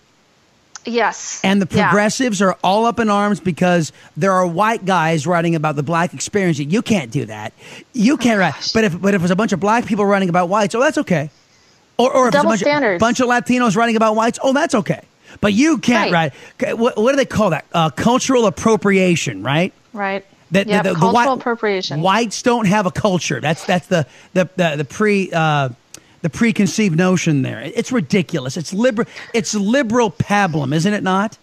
Yes. 0.87 1.41
And 1.45 1.61
the 1.61 1.69
Yeah. 1.77 1.89
progressives 1.89 2.41
are 2.41 2.57
all 2.63 2.87
up 2.87 3.01
in 3.01 3.09
arms 3.11 3.41
because 3.41 3.93
there 4.17 4.33
are 4.33 4.47
white 4.47 4.85
guys 4.85 5.27
writing 5.27 5.55
about 5.55 5.77
the 5.77 5.83
black 5.83 6.15
experience. 6.15 6.59
You 6.59 6.81
can't 6.83 7.11
do 7.11 7.27
that. 7.27 7.53
You 7.93 8.17
can't 8.17 8.39
write. 8.39 8.55
But 8.73 8.85
if 8.85 9.01
but 9.01 9.15
if 9.15 9.21
there's 9.21 9.31
a 9.31 9.37
bunch 9.37 9.53
of 9.53 9.61
black 9.61 9.87
people 9.87 10.07
writing 10.07 10.29
about 10.29 10.49
whites, 10.49 10.75
oh, 10.75 10.81
that's 10.81 10.99
okay. 10.99 11.31
Or 11.99 12.13
or 12.15 12.27
if 12.29 12.33
Double 12.33 12.51
there's 12.51 12.61
a 12.63 12.65
bunch 12.65 12.71
standards. 12.73 12.97
of, 12.97 13.01
bunch 13.01 13.21
of 13.21 13.27
Latinos 13.29 13.77
writing 13.77 13.97
about 13.97 14.15
whites, 14.17 14.39
oh, 14.43 14.53
that's 14.53 14.75
okay. 14.75 15.01
But 15.41 15.53
you 15.55 15.79
can't 15.79 16.13
Right. 16.13 16.33
write. 16.59 16.79
What, 16.79 16.97
what 16.97 17.11
do 17.13 17.17
they 17.17 17.25
call 17.27 17.51
that? 17.51 17.65
Uh, 17.73 17.91
cultural 17.91 18.47
appropriation, 18.47 19.43
right? 19.43 19.73
Right. 19.93 20.25
That 20.53 20.69
Yep, 20.69 20.85
the, 20.85 20.89
the, 20.91 20.95
the 20.95 21.01
cultural 21.01 21.13
white, 21.35 21.41
appropriation. 21.41 22.03
Whites 22.03 22.43
don't 22.43 22.67
have 22.67 22.87
a 22.87 22.91
culture. 22.93 23.41
That's 23.41 23.65
that's 23.65 23.89
the 23.89 24.07
the 24.35 24.49
the, 24.57 24.75
the 24.77 24.85
pre 24.85 25.31
uh, 25.33 25.71
the 26.23 26.31
preconceived 26.31 26.97
notion 26.97 27.43
there. 27.43 27.61
It's 27.61 27.93
ridiculous. 27.93 28.57
It's 28.57 28.73
liberal. 28.73 29.09
It's 29.33 29.55
liberal 29.55 30.11
pablum, 30.11 30.75
isn't 30.75 30.93
it 30.93 31.03
not? 31.03 31.39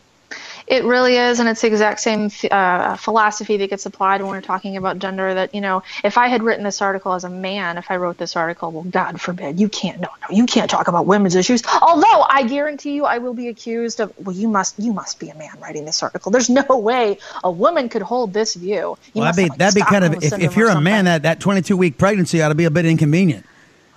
It 0.65 0.85
really 0.85 1.17
is, 1.17 1.39
and 1.39 1.49
it's 1.49 1.61
the 1.61 1.67
exact 1.67 1.99
same 1.99 2.29
uh, 2.49 2.95
philosophy 2.95 3.57
that 3.57 3.69
gets 3.69 3.85
applied 3.85 4.21
when 4.21 4.31
we're 4.31 4.41
talking 4.41 4.77
about 4.77 4.97
gender. 4.97 5.33
That 5.33 5.53
you 5.53 5.59
know, 5.59 5.83
if 6.03 6.17
I 6.17 6.27
had 6.27 6.41
written 6.41 6.63
this 6.63 6.81
article 6.81 7.13
as 7.13 7.25
a 7.25 7.29
man, 7.29 7.77
if 7.77 7.91
I 7.91 7.97
wrote 7.97 8.17
this 8.17 8.35
article, 8.35 8.71
well, 8.71 8.83
God 8.83 9.19
forbid, 9.19 9.59
you 9.59 9.67
can't. 9.67 9.99
No, 9.99 10.07
no, 10.21 10.35
you 10.35 10.45
can't 10.45 10.71
talk 10.71 10.87
about 10.87 11.05
women's 11.05 11.35
issues. 11.35 11.63
Although 11.81 12.25
I 12.29 12.43
guarantee 12.47 12.93
you, 12.93 13.05
I 13.05 13.17
will 13.17 13.33
be 13.33 13.49
accused 13.49 13.99
of. 13.99 14.13
Well, 14.17 14.35
you 14.35 14.47
must, 14.47 14.79
you 14.79 14.93
must 14.93 15.19
be 15.19 15.29
a 15.29 15.35
man 15.35 15.51
writing 15.61 15.83
this 15.83 16.01
article. 16.01 16.31
There's 16.31 16.49
no 16.49 16.65
way 16.69 17.17
a 17.43 17.51
woman 17.51 17.89
could 17.89 18.01
hold 18.01 18.31
this 18.33 18.55
view. 18.55 18.97
You 19.13 19.21
well, 19.21 19.25
that'd 19.25 19.35
be 19.35 19.49
like 19.49 19.59
that'd 19.59 19.75
be 19.75 19.81
kind 19.81 20.05
of 20.05 20.23
if, 20.23 20.39
if 20.39 20.55
you're 20.55 20.69
a 20.69 20.79
man, 20.79 21.05
that 21.05 21.23
that 21.23 21.39
22 21.41 21.75
week 21.75 21.97
pregnancy 21.97 22.41
ought 22.41 22.49
to 22.49 22.55
be 22.55 22.65
a 22.65 22.71
bit 22.71 22.85
inconvenient. 22.85 23.45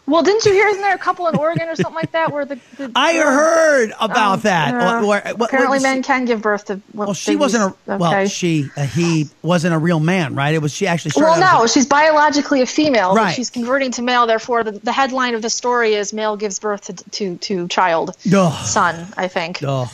Well, 0.07 0.23
didn't 0.23 0.45
you 0.45 0.53
hear? 0.53 0.69
Isn't 0.69 0.83
there 0.83 0.95
a 0.95 0.99
couple 0.99 1.27
in 1.27 1.37
Oregon 1.37 1.69
or 1.69 1.75
something 1.75 1.95
like 1.95 2.13
that 2.13 2.33
where 2.33 2.45
the, 2.45 2.61
the 2.77 2.93
I 2.97 3.15
heard 3.15 3.93
about 4.01 4.35
um, 4.35 4.41
that. 4.43 4.75
Uh, 4.75 5.35
apparently, 5.41 5.81
men 5.81 6.05
can 6.05 6.25
give 6.27 6.41
birth 6.41 6.67
to. 6.67 6.81
Well, 6.95 7.13
she 7.13 7.35
wasn't 7.35 7.65
a 7.65 7.93
okay. 7.93 7.99
well. 7.99 8.27
She 8.29 8.71
uh, 8.77 8.87
he 8.87 9.29
wasn't 9.43 9.75
a 9.75 9.79
real 9.79 9.99
man, 9.99 10.37
right? 10.37 10.55
It 10.55 10.63
was 10.63 10.73
she 10.73 10.87
actually. 10.87 11.13
Well, 11.17 11.41
no, 11.41 11.65
a, 11.65 11.69
she's 11.69 11.87
biologically 11.87 12.63
a 12.63 12.67
female, 12.67 13.15
right? 13.15 13.35
she's 13.35 13.51
converting 13.51 13.91
to 13.93 14.03
male. 14.03 14.29
Therefore, 14.29 14.63
the, 14.63 14.73
the 14.73 14.93
headline 14.93 15.35
of 15.35 15.43
the 15.43 15.51
story 15.51 15.95
is 15.95 16.13
"Male 16.13 16.37
gives 16.37 16.61
birth 16.61 16.83
to 16.83 16.93
to, 16.93 17.37
to 17.39 17.69
child 17.69 18.17
Ugh. 18.33 18.67
son." 18.67 19.13
I 19.17 19.27
think. 19.27 19.61
Ugh. 19.65 19.89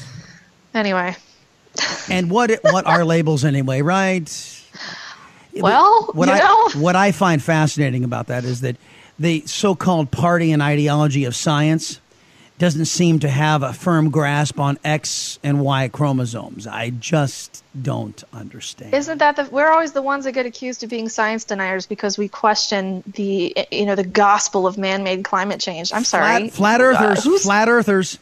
Anyway. 0.74 1.16
and 2.10 2.30
what 2.30 2.50
what 2.64 2.86
are 2.86 3.02
labels 3.04 3.46
anyway, 3.46 3.80
right? 3.80 4.58
Well, 5.54 6.08
what 6.14 6.28
you 6.28 6.34
I 6.34 6.38
know. 6.38 6.80
what 6.80 6.96
I 6.96 7.12
find 7.12 7.42
fascinating 7.42 8.04
about 8.04 8.28
that 8.28 8.44
is 8.44 8.62
that 8.62 8.76
the 9.18 9.42
so-called 9.46 10.10
party 10.10 10.52
and 10.52 10.62
ideology 10.62 11.24
of 11.24 11.36
science 11.36 12.00
doesn't 12.58 12.84
seem 12.84 13.18
to 13.18 13.28
have 13.28 13.62
a 13.64 13.72
firm 13.72 14.10
grasp 14.10 14.60
on 14.60 14.78
X 14.84 15.38
and 15.42 15.60
Y 15.60 15.88
chromosomes. 15.88 16.66
I 16.66 16.90
just 16.90 17.64
don't 17.80 18.22
understand. 18.32 18.94
Isn't 18.94 19.18
that 19.18 19.34
the 19.34 19.44
we're 19.50 19.70
always 19.70 19.92
the 19.92 20.02
ones 20.02 20.24
that 20.26 20.32
get 20.32 20.46
accused 20.46 20.84
of 20.84 20.90
being 20.90 21.08
science 21.08 21.44
deniers 21.44 21.86
because 21.86 22.16
we 22.16 22.28
question 22.28 23.02
the 23.14 23.66
you 23.72 23.84
know 23.84 23.96
the 23.96 24.04
gospel 24.04 24.66
of 24.66 24.78
man-made 24.78 25.24
climate 25.24 25.60
change. 25.60 25.92
I'm 25.92 26.04
sorry. 26.04 26.50
Flat, 26.50 26.52
flat 26.52 26.80
earthers, 26.80 27.26
uh, 27.26 27.38
flat 27.38 27.68
earthers. 27.68 28.18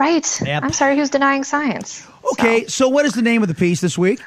Right. 0.00 0.40
Yep. 0.44 0.62
I'm 0.62 0.72
sorry, 0.72 0.96
who's 0.96 1.10
denying 1.10 1.44
science? 1.44 2.06
Okay, 2.32 2.64
so. 2.64 2.68
so 2.68 2.88
what 2.88 3.04
is 3.04 3.12
the 3.12 3.22
name 3.22 3.42
of 3.42 3.48
the 3.48 3.54
piece 3.54 3.80
this 3.80 3.96
week? 3.98 4.20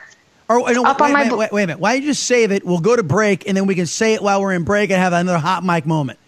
Or 0.59 0.73
no, 0.73 0.85
Up 0.85 0.99
wait, 0.99 1.07
on 1.07 1.13
my 1.13 1.23
wait, 1.23 1.37
wait, 1.37 1.51
wait 1.51 1.63
a 1.63 1.67
minute. 1.67 1.79
Why 1.79 1.93
don't 1.93 2.01
you 2.03 2.09
just 2.09 2.23
save 2.23 2.51
it? 2.51 2.65
We'll 2.65 2.79
go 2.79 2.95
to 2.95 3.03
break, 3.03 3.47
and 3.47 3.55
then 3.55 3.67
we 3.67 3.75
can 3.75 3.85
say 3.85 4.13
it 4.13 4.21
while 4.21 4.41
we're 4.41 4.53
in 4.53 4.63
break 4.63 4.89
and 4.89 4.99
have 4.99 5.13
another 5.13 5.37
hot 5.37 5.63
mic 5.63 5.85
moment. 5.85 6.19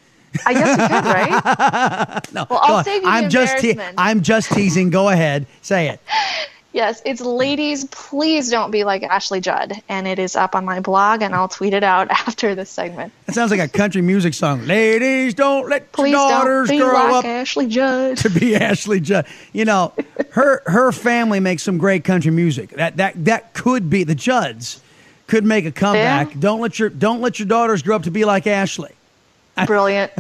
I 0.45 0.53
guess 0.53 0.77
we 0.77 0.87
could, 0.87 1.05
right? 1.05 2.33
no, 2.33 2.47
well, 2.49 2.59
I'll 2.63 2.83
save 2.83 3.03
you 3.03 3.09
I'm 3.09 3.29
just 3.29 3.59
te- 3.59 3.79
I'm 3.97 4.21
just 4.21 4.51
teasing. 4.51 4.89
Go 4.89 5.09
ahead, 5.09 5.45
say 5.61 5.89
it. 5.89 5.99
Yes, 6.73 7.03
it's 7.05 7.21
ladies, 7.21 7.85
please 7.85 8.49
don't 8.49 8.71
be 8.71 8.83
like 8.83 9.03
Ashley 9.03 9.39
Judd. 9.39 9.73
And 9.89 10.07
it 10.07 10.17
is 10.17 10.35
up 10.35 10.55
on 10.55 10.65
my 10.65 10.79
blog, 10.79 11.21
and 11.21 11.35
I'll 11.35 11.47
tweet 11.47 11.73
it 11.73 11.83
out 11.83 12.09
after 12.09 12.55
this 12.55 12.71
segment. 12.71 13.13
It 13.27 13.35
sounds 13.35 13.51
like 13.51 13.59
a 13.59 13.67
country 13.67 14.01
music 14.01 14.33
song. 14.33 14.65
Ladies, 14.65 15.35
don't 15.35 15.69
let 15.69 15.91
please 15.91 16.11
your 16.11 16.27
daughters 16.29 16.69
don't 16.69 16.77
be 16.79 16.83
grow 16.83 16.93
like 16.93 17.13
up 17.13 17.25
Ashley 17.25 17.67
Judd. 17.67 18.17
to 18.17 18.29
be 18.31 18.55
Ashley 18.57 18.99
Judd. 18.99 19.27
You 19.53 19.65
know, 19.65 19.93
her 20.31 20.63
her 20.65 20.91
family 20.91 21.39
makes 21.39 21.61
some 21.61 21.77
great 21.77 22.03
country 22.03 22.31
music. 22.31 22.71
That 22.71 22.97
that 22.97 23.23
that 23.25 23.53
could 23.53 23.91
be 23.91 24.03
the 24.03 24.15
Judds 24.15 24.81
could 25.27 25.45
make 25.45 25.65
a 25.65 25.71
comeback. 25.71 26.29
Yeah. 26.33 26.39
Don't 26.39 26.59
let 26.59 26.79
your 26.79 26.89
don't 26.89 27.21
let 27.21 27.37
your 27.37 27.47
daughters 27.47 27.83
grow 27.83 27.97
up 27.97 28.03
to 28.03 28.11
be 28.11 28.25
like 28.25 28.47
Ashley. 28.47 28.91
Brilliant. 29.67 30.11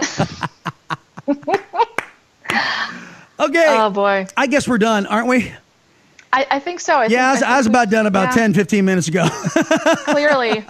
okay. 1.27 1.65
Oh 3.39 3.89
boy. 3.89 4.27
I 4.37 4.45
guess 4.45 4.67
we're 4.67 4.77
done, 4.77 5.07
aren't 5.07 5.27
we? 5.27 5.51
I, 6.33 6.47
I 6.51 6.59
think 6.59 6.79
so. 6.79 6.95
I 6.95 7.03
yeah, 7.03 7.07
think, 7.07 7.21
I 7.21 7.31
was, 7.31 7.43
I 7.43 7.57
was 7.57 7.67
about 7.67 7.89
done 7.91 8.07
about 8.07 8.35
yeah. 8.35 8.41
10, 8.41 8.53
15 8.55 8.83
minutes 8.83 9.07
ago. 9.07 9.27
Clearly. 10.05 10.65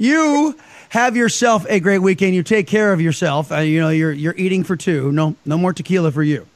you 0.00 0.58
have 0.88 1.16
yourself 1.16 1.64
a 1.68 1.78
great 1.78 2.00
weekend. 2.00 2.34
You 2.34 2.42
take 2.42 2.66
care 2.66 2.92
of 2.92 3.00
yourself. 3.00 3.52
Uh, 3.52 3.58
you 3.58 3.80
know, 3.80 3.90
you're 3.90 4.10
you're 4.10 4.34
eating 4.36 4.64
for 4.64 4.76
two. 4.76 5.12
No, 5.12 5.36
no 5.46 5.56
more 5.56 5.72
tequila 5.72 6.10
for 6.10 6.24
you. 6.24 6.48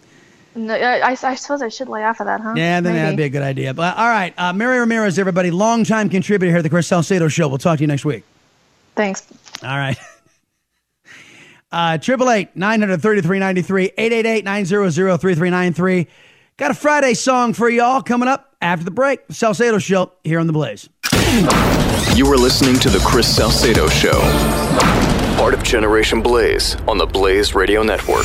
No, 0.57 0.75
I, 0.75 1.11
I, 1.11 1.35
suppose 1.35 1.63
I 1.63 1.69
should 1.69 1.89
lay 1.89 2.05
off 2.05 2.21
of 2.21 2.27
that, 2.27 2.41
huh? 2.41 2.55
Yeah, 2.57 2.81
then 2.81 2.93
Maybe. 2.93 2.99
that'd 2.99 3.17
be 3.17 3.25
a 3.25 3.29
good 3.29 3.43
idea. 3.43 3.75
But 3.75 3.97
all 3.97 4.09
right, 4.09 4.33
uh, 4.39 4.53
Mary 4.53 4.79
Ramirez, 4.79 5.19
everybody, 5.19 5.51
longtime 5.51 6.11
contributor 6.11 6.51
here 6.51 6.59
at 6.59 6.63
the 6.63 6.71
Chris 6.71 6.87
Salcedo 6.87 7.27
Show. 7.27 7.49
We'll 7.49 7.59
talk 7.59 7.79
to 7.79 7.83
you 7.83 7.89
next 7.89 8.05
week. 8.05 8.25
Thanks. 8.97 9.25
All 9.63 9.77
right. 9.77 9.97
Uh, 11.73 11.99
triple 11.99 12.31
eight 12.31 12.55
nine 12.55 12.79
hundred 12.79 13.03
thirty 13.03 13.21
three 13.21 13.41
ninety 13.41 13.61
three 13.61 13.91
eight 13.99 14.13
eight 14.13 14.27
eight 14.27 14.45
nine 14.45 14.65
zero 14.65 14.89
zero 14.91 15.17
three 15.17 15.35
three 15.35 15.51
nine 15.51 15.73
three. 15.73 16.07
Got 16.57 16.71
a 16.71 16.75
Friday 16.75 17.15
song 17.15 17.53
for 17.53 17.69
y'all 17.69 18.01
coming 18.01 18.29
up 18.29 18.55
after 18.63 18.85
the 18.85 18.93
break. 18.93 19.19
Salcedo 19.29 19.79
Show 19.79 20.13
here 20.23 20.39
on 20.39 20.47
The 20.47 20.53
Blaze. 20.53 20.89
You 22.17 22.27
are 22.33 22.37
listening 22.37 22.79
to 22.79 22.91
The 22.91 23.03
Chris 23.05 23.35
Salcedo 23.35 23.89
Show, 23.89 24.21
part 25.37 25.53
of 25.53 25.65
Generation 25.65 26.23
Blaze 26.23 26.77
on 26.87 26.97
the 26.97 27.07
Blaze 27.07 27.57
Radio 27.57 27.83
Network. 27.83 28.25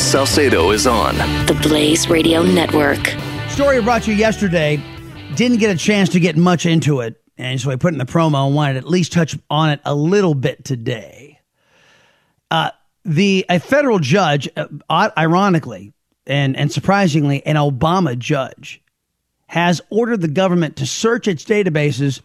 Salcedo 0.00 0.70
is 0.70 0.86
on 0.86 1.16
the 1.46 1.56
Blaze 1.62 2.08
Radio 2.08 2.42
Network. 2.42 3.06
Story 3.50 3.80
brought 3.82 4.08
you 4.08 4.14
yesterday. 4.14 4.82
Didn't 5.36 5.58
get 5.58 5.70
a 5.70 5.78
chance 5.78 6.08
to 6.10 6.20
get 6.20 6.36
much 6.36 6.66
into 6.66 7.00
it, 7.00 7.20
and 7.36 7.60
so 7.60 7.70
I 7.70 7.76
put 7.76 7.92
in 7.92 7.98
the 7.98 8.06
promo 8.06 8.46
and 8.46 8.54
wanted 8.54 8.72
to 8.72 8.78
at 8.78 8.88
least 8.88 9.12
touch 9.12 9.38
on 9.50 9.70
it 9.70 9.80
a 9.84 9.94
little 9.94 10.34
bit 10.34 10.64
today. 10.64 11.38
Uh, 12.50 12.70
the 13.04 13.44
a 13.48 13.60
federal 13.60 13.98
judge, 13.98 14.48
uh, 14.56 14.66
ironically 15.16 15.92
and 16.26 16.56
and 16.56 16.72
surprisingly, 16.72 17.44
an 17.46 17.56
Obama 17.56 18.18
judge, 18.18 18.82
has 19.48 19.80
ordered 19.90 20.22
the 20.22 20.28
government 20.28 20.76
to 20.76 20.86
search 20.86 21.28
its 21.28 21.44
databases 21.44 22.20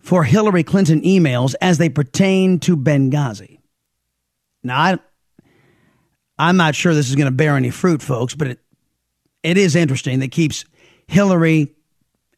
for 0.00 0.24
Hillary 0.24 0.64
Clinton 0.64 1.02
emails 1.02 1.54
as 1.60 1.78
they 1.78 1.90
pertain 1.90 2.58
to 2.60 2.76
Benghazi. 2.76 3.58
Now, 4.62 4.80
I, 4.80 4.98
I'm 6.38 6.56
not 6.56 6.74
sure 6.74 6.94
this 6.94 7.08
is 7.08 7.16
going 7.16 7.26
to 7.26 7.32
bear 7.32 7.56
any 7.56 7.70
fruit, 7.70 8.02
folks, 8.02 8.34
but 8.34 8.48
it, 8.48 8.60
it 9.42 9.58
is 9.58 9.74
interesting 9.74 10.20
that 10.20 10.30
keeps 10.30 10.64
Hillary 11.06 11.74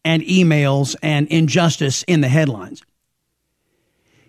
and 0.04 0.22
emails 0.22 0.96
and 1.02 1.28
injustice 1.28 2.02
in 2.04 2.20
the 2.20 2.28
headlines. 2.28 2.82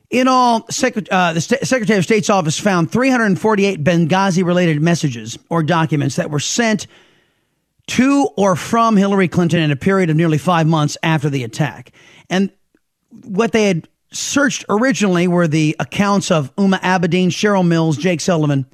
In 0.10 0.28
all, 0.28 0.68
uh, 0.68 1.34
the 1.34 1.40
St- 1.40 1.66
Secretary 1.66 1.98
of 1.98 2.04
State's 2.04 2.30
office 2.30 2.60
found 2.60 2.92
348 2.92 3.82
Benghazi 3.82 4.44
related 4.44 4.82
messages 4.82 5.40
or 5.50 5.64
documents 5.64 6.18
that 6.18 6.30
were 6.30 6.42
sent 6.42 6.88
to 7.88 8.28
or 8.36 8.58
from 8.58 8.98
Hillary 8.98 9.30
Clinton 9.30 9.62
in 9.62 9.72
a 9.72 9.78
period 9.78 10.10
of 10.10 10.18
nearly 10.18 10.38
five 10.38 10.68
months 10.68 10.98
after 11.02 11.30
the 11.30 11.46
attack. 11.46 11.94
And 12.30 12.52
what 13.24 13.54
they 13.54 13.68
had 13.68 13.88
searched 14.12 14.66
originally 14.68 15.30
were 15.30 15.48
the 15.48 15.78
accounts 15.80 16.30
of 16.30 16.54
Huma 16.58 16.82
Abedin, 16.82 17.28
Cheryl 17.28 17.66
Mills, 17.66 17.96
Jake 17.96 18.20
Sullivan, 18.20 18.66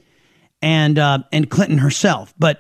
and 0.67 0.99
uh, 0.99 1.19
and 1.31 1.49
Clinton 1.49 1.77
herself. 1.77 2.33
But 2.37 2.59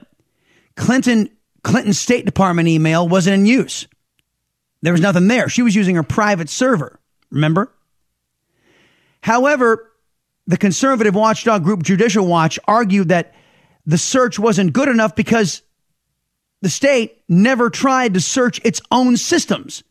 Clinton 0.77 1.29
Clinton's 1.61 1.99
State 1.99 2.25
Department 2.25 2.69
email 2.69 3.05
wasn't 3.05 3.33
in 3.33 3.45
use. 3.45 3.85
There 4.81 4.93
was 4.93 5.01
nothing 5.01 5.27
there. 5.27 5.49
She 5.49 5.61
was 5.61 5.75
using 5.75 5.97
her 5.97 6.03
private 6.03 6.49
server. 6.49 7.01
Remember? 7.29 7.69
However, 9.19 9.91
the 10.45 10.55
conservative 10.55 11.15
watchdog 11.15 11.65
group 11.65 11.83
Judicial 11.83 12.25
Watch 12.25 12.57
argued 12.65 13.09
that 13.09 13.35
the 13.85 13.97
search 13.97 14.39
wasn't 14.39 14.71
good 14.71 14.87
enough 14.87 15.13
because 15.13 15.61
the 16.61 16.69
state 16.69 17.23
never 17.27 17.69
tried 17.69 18.13
to 18.13 18.21
search 18.21 18.61
its 18.63 18.79
own 18.89 19.17
systems. 19.17 19.83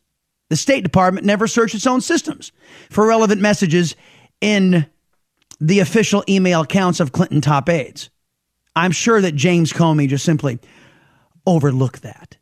The 0.49 0.55
State 0.55 0.81
Department 0.81 1.25
never 1.25 1.45
searched 1.45 1.75
its 1.75 1.85
own 1.85 2.01
systems 2.01 2.51
for 2.89 3.05
relevant 3.05 3.41
messages 3.41 3.95
in 4.41 4.87
the 5.59 5.79
official 5.79 6.23
email 6.29 6.61
accounts 6.61 6.99
of 6.99 7.11
Clinton 7.11 7.41
top 7.41 7.69
aides. 7.69 8.09
I'm 8.75 8.91
sure 8.91 9.21
that 9.21 9.33
James 9.35 9.73
Comey 9.73 10.07
just 10.07 10.23
simply 10.23 10.59
overlooked 11.45 12.03
that. 12.03 12.37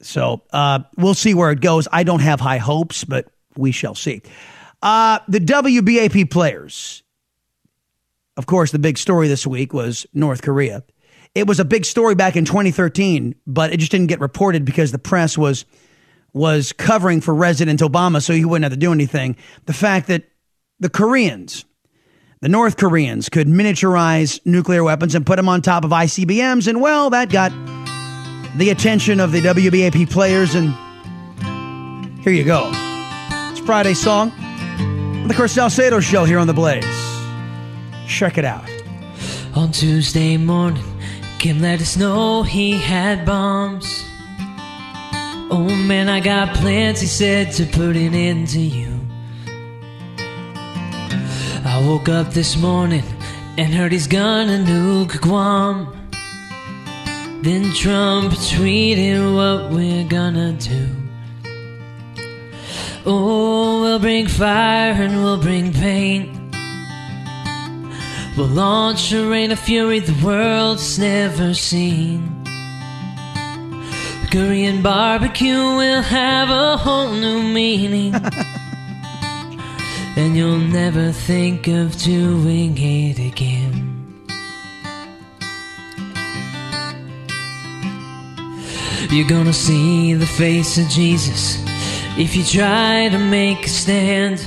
So 0.00 0.42
uh, 0.52 0.80
we'll 0.96 1.14
see 1.14 1.34
where 1.34 1.50
it 1.50 1.60
goes. 1.60 1.88
I 1.92 2.02
don't 2.02 2.20
have 2.20 2.40
high 2.40 2.58
hopes, 2.58 3.04
but 3.04 3.26
we 3.56 3.72
shall 3.72 3.94
see. 3.94 4.22
Uh, 4.82 5.18
the 5.28 5.40
WBAP 5.40 6.30
players. 6.30 7.02
Of 8.36 8.46
course, 8.46 8.70
the 8.70 8.78
big 8.78 8.96
story 8.96 9.26
this 9.26 9.46
week 9.46 9.74
was 9.74 10.06
North 10.14 10.42
Korea. 10.42 10.84
It 11.34 11.46
was 11.46 11.60
a 11.60 11.64
big 11.64 11.84
story 11.84 12.14
back 12.14 12.36
in 12.36 12.44
2013, 12.44 13.34
but 13.46 13.72
it 13.72 13.78
just 13.78 13.90
didn't 13.90 14.06
get 14.06 14.20
reported 14.20 14.64
because 14.64 14.92
the 14.92 14.98
press 14.98 15.36
was 15.36 15.64
was 16.32 16.72
covering 16.72 17.20
for 17.20 17.34
President 17.34 17.80
Obama, 17.80 18.22
so 18.22 18.32
he 18.32 18.44
wouldn't 18.44 18.64
have 18.64 18.72
to 18.72 18.78
do 18.78 18.92
anything. 18.92 19.34
The 19.66 19.72
fact 19.72 20.06
that 20.08 20.24
the 20.80 20.88
Koreans, 20.88 21.64
the 22.40 22.48
North 22.48 22.76
Koreans 22.76 23.28
could 23.28 23.48
miniaturize 23.48 24.40
nuclear 24.46 24.84
weapons 24.84 25.14
and 25.14 25.26
put 25.26 25.36
them 25.36 25.48
on 25.48 25.60
top 25.60 25.84
of 25.84 25.90
ICBMs. 25.90 26.68
And 26.68 26.80
well, 26.80 27.10
that 27.10 27.30
got 27.30 27.50
the 28.56 28.70
attention 28.70 29.18
of 29.20 29.32
the 29.32 29.40
WBAP 29.40 30.10
players. 30.10 30.54
And 30.54 30.72
here 32.22 32.32
you 32.32 32.44
go. 32.44 32.70
It's 33.50 33.60
Friday's 33.60 34.00
song. 34.00 34.30
The 35.26 35.34
Chris 35.34 35.52
Salcedo 35.52 36.00
Show 36.00 36.24
here 36.24 36.38
on 36.38 36.46
The 36.46 36.54
Blaze. 36.54 36.84
Check 38.06 38.38
it 38.38 38.44
out. 38.44 38.64
On 39.54 39.72
Tuesday 39.72 40.36
morning, 40.36 40.84
Kim 41.38 41.60
let 41.60 41.80
us 41.80 41.96
know 41.96 42.42
he 42.42 42.72
had 42.72 43.26
bombs. 43.26 44.04
Oh 45.50 45.68
man, 45.86 46.08
I 46.08 46.20
got 46.20 46.54
plans, 46.56 47.00
he 47.00 47.06
said, 47.06 47.52
to 47.54 47.66
put 47.66 47.96
an 47.96 48.14
end 48.14 48.48
to 48.48 48.60
you. 48.60 48.97
I 51.68 51.80
woke 51.86 52.08
up 52.08 52.32
this 52.32 52.56
morning 52.56 53.04
and 53.58 53.74
heard 53.74 53.92
he's 53.92 54.06
gonna 54.06 54.64
nuke 54.66 55.20
Guam. 55.20 55.86
Then 57.42 57.72
Trump 57.74 58.32
tweeted 58.32 59.20
what 59.36 59.70
we're 59.70 60.08
gonna 60.08 60.54
do. 60.54 60.88
Oh, 63.04 63.82
we'll 63.82 63.98
bring 63.98 64.26
fire 64.26 64.92
and 64.92 65.22
we'll 65.22 65.40
bring 65.40 65.74
pain. 65.74 66.50
We'll 68.36 68.46
launch 68.46 69.12
a 69.12 69.28
rain 69.28 69.52
of 69.52 69.58
fury 69.58 70.00
the 70.00 70.16
world's 70.24 70.98
never 70.98 71.52
seen. 71.52 72.44
Korean 74.30 74.80
barbecue 74.80 75.54
will 75.54 76.02
have 76.02 76.48
a 76.48 76.78
whole 76.78 77.12
new 77.12 77.42
meaning. 77.42 78.14
and 80.18 80.36
you'll 80.36 80.58
never 80.58 81.12
think 81.12 81.68
of 81.68 81.96
doing 82.02 82.76
it 82.76 83.18
again. 83.20 83.72
You're 89.10 89.28
gonna 89.28 89.52
see 89.52 90.14
the 90.14 90.26
face 90.26 90.76
of 90.76 90.88
Jesus 90.88 91.62
if 92.18 92.34
you 92.34 92.42
try 92.42 93.08
to 93.10 93.18
make 93.18 93.64
a 93.64 93.68
stand. 93.68 94.40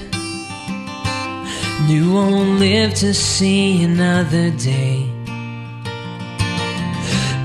You 1.88 2.12
won't 2.12 2.60
live 2.60 2.94
to 2.96 3.14
see 3.14 3.82
another 3.84 4.52
day. 4.52 5.10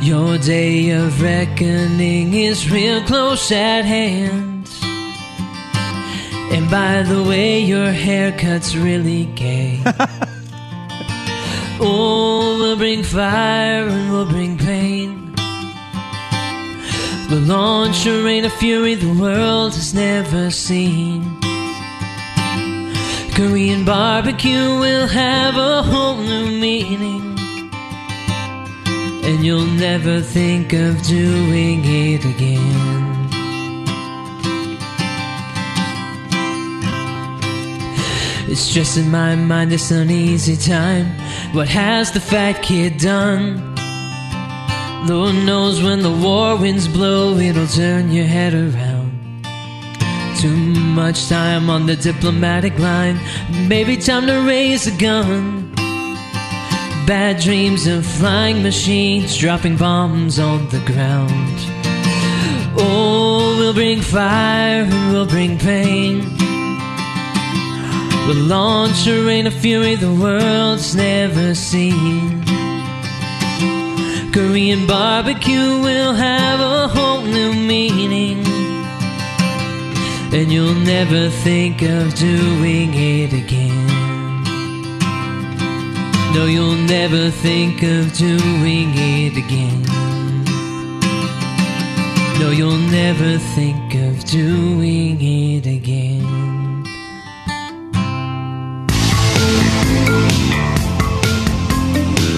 Your 0.02 0.36
day 0.38 0.90
of 0.90 1.22
reckoning 1.22 2.34
is 2.34 2.70
real 2.70 3.02
close 3.02 3.52
at 3.52 3.84
hand. 3.84 4.55
And 6.52 6.70
by 6.70 7.02
the 7.02 7.22
way, 7.22 7.60
your 7.60 7.90
haircut's 7.90 8.74
really 8.76 9.26
gay. 9.34 9.82
oh, 11.80 12.56
we'll 12.58 12.76
bring 12.76 13.02
fire 13.02 13.86
and 13.88 14.10
we'll 14.10 14.26
bring 14.26 14.56
pain. 14.56 15.34
We'll 17.28 17.40
launch 17.40 18.06
a 18.06 18.22
rain 18.22 18.44
of 18.44 18.52
fury 18.52 18.94
the 18.94 19.12
world 19.12 19.74
has 19.74 19.92
never 19.92 20.50
seen. 20.50 21.40
Korean 23.34 23.84
barbecue 23.84 24.78
will 24.78 25.06
have 25.08 25.56
a 25.56 25.82
whole 25.82 26.16
new 26.16 26.46
meaning. 26.46 27.36
And 29.24 29.44
you'll 29.44 29.66
never 29.66 30.20
think 30.20 30.72
of 30.72 31.02
doing 31.02 31.82
it 31.84 32.24
again. 32.24 32.85
It's 38.58 38.72
just 38.72 38.96
in 38.96 39.10
my 39.10 39.36
mind 39.36 39.70
this 39.70 39.90
uneasy 39.90 40.56
time. 40.56 41.04
What 41.52 41.68
has 41.68 42.10
the 42.12 42.20
fat 42.20 42.62
kid 42.62 42.96
done? 42.96 43.74
Lord 45.06 45.34
knows 45.44 45.82
when 45.82 46.00
the 46.00 46.10
war 46.10 46.56
winds 46.56 46.88
blow, 46.88 47.36
it'll 47.36 47.66
turn 47.66 48.10
your 48.10 48.24
head 48.24 48.54
around. 48.54 49.44
Too 50.38 50.56
much 50.56 51.28
time 51.28 51.68
on 51.68 51.84
the 51.84 51.96
diplomatic 51.96 52.78
line. 52.78 53.20
Maybe 53.68 53.98
time 53.98 54.26
to 54.26 54.46
raise 54.46 54.86
a 54.86 54.96
gun. 54.96 55.74
Bad 57.06 57.38
dreams 57.42 57.86
of 57.86 58.06
flying 58.06 58.62
machines 58.62 59.36
dropping 59.36 59.76
bombs 59.76 60.38
on 60.38 60.66
the 60.70 60.80
ground. 60.86 61.58
Oh, 62.78 63.54
we'll 63.58 63.74
bring 63.74 64.00
fire 64.00 64.84
and 64.84 65.12
we'll 65.12 65.26
bring 65.26 65.58
pain. 65.58 66.45
We'll 68.26 68.44
launch 68.46 69.06
a 69.06 69.24
rain 69.24 69.46
of 69.46 69.54
fury 69.54 69.94
the 69.94 70.12
world's 70.12 70.96
never 70.96 71.54
seen. 71.54 72.42
Korean 74.32 74.84
barbecue 74.86 75.80
will 75.80 76.12
have 76.12 76.58
a 76.60 76.88
whole 76.88 77.22
new 77.22 77.54
meaning. 77.54 78.44
And 80.34 80.50
you'll 80.52 80.74
never 80.74 81.30
think 81.30 81.82
of 81.82 82.14
doing 82.16 82.90
it 82.94 83.32
again. 83.32 83.86
No, 86.34 86.46
you'll 86.46 86.82
never 86.96 87.30
think 87.30 87.84
of 87.84 88.12
doing 88.12 88.90
it 88.94 89.36
again. 89.36 89.82
No, 92.40 92.50
you'll 92.50 92.86
never 92.90 93.38
think 93.54 93.94
of 93.94 94.24
doing 94.24 95.16
it 95.20 95.66
again. 95.66 96.05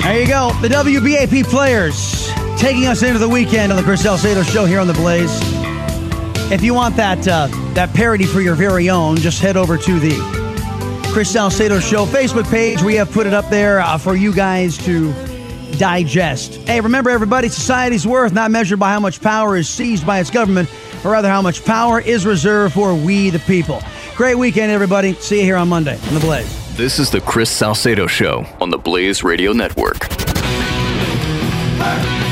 There 0.08 0.22
you 0.22 0.26
go. 0.26 0.52
The 0.62 0.68
WBAP 0.68 1.44
players 1.44 2.32
taking 2.58 2.86
us 2.86 3.02
into 3.02 3.18
the 3.18 3.28
weekend 3.28 3.70
on 3.70 3.76
the 3.76 3.82
Chris 3.82 4.04
Salcedo 4.04 4.42
Show 4.42 4.64
here 4.64 4.80
on 4.80 4.86
the 4.86 4.94
Blaze. 4.94 5.38
If 6.50 6.62
you 6.62 6.72
want 6.72 6.96
that 6.96 7.28
uh, 7.28 7.48
that 7.74 7.92
parody 7.92 8.24
for 8.24 8.40
your 8.40 8.54
very 8.54 8.88
own, 8.88 9.18
just 9.18 9.38
head 9.42 9.58
over 9.58 9.76
to 9.76 10.00
the 10.00 11.10
Chris 11.12 11.30
Salcedo 11.30 11.78
Show 11.78 12.06
Facebook 12.06 12.50
page. 12.50 12.80
We 12.80 12.94
have 12.94 13.12
put 13.12 13.26
it 13.26 13.34
up 13.34 13.50
there 13.50 13.80
uh, 13.80 13.98
for 13.98 14.16
you 14.16 14.32
guys 14.32 14.78
to 14.86 15.12
digest. 15.76 16.54
Hey, 16.54 16.80
remember 16.80 17.10
everybody, 17.10 17.50
society's 17.50 18.06
worth 18.06 18.32
not 18.32 18.50
measured 18.50 18.78
by 18.78 18.88
how 18.88 19.00
much 19.00 19.20
power 19.20 19.58
is 19.58 19.68
seized 19.68 20.06
by 20.06 20.20
its 20.20 20.30
government, 20.30 20.70
but 21.02 21.10
rather 21.10 21.28
how 21.28 21.42
much 21.42 21.66
power 21.66 22.00
is 22.00 22.24
reserved 22.24 22.72
for 22.72 22.94
we 22.94 23.28
the 23.28 23.40
people. 23.40 23.82
Great 24.16 24.36
weekend, 24.36 24.72
everybody. 24.72 25.12
See 25.12 25.40
you 25.40 25.44
here 25.44 25.56
on 25.56 25.68
Monday 25.68 26.00
on 26.06 26.14
the 26.14 26.20
Blaze. 26.20 26.57
This 26.78 27.00
is 27.00 27.10
the 27.10 27.20
Chris 27.20 27.50
Salcedo 27.50 28.06
Show 28.06 28.46
on 28.60 28.70
the 28.70 28.78
Blaze 28.78 29.24
Radio 29.24 29.52
Network. 29.52 30.12
Hey. 31.82 32.27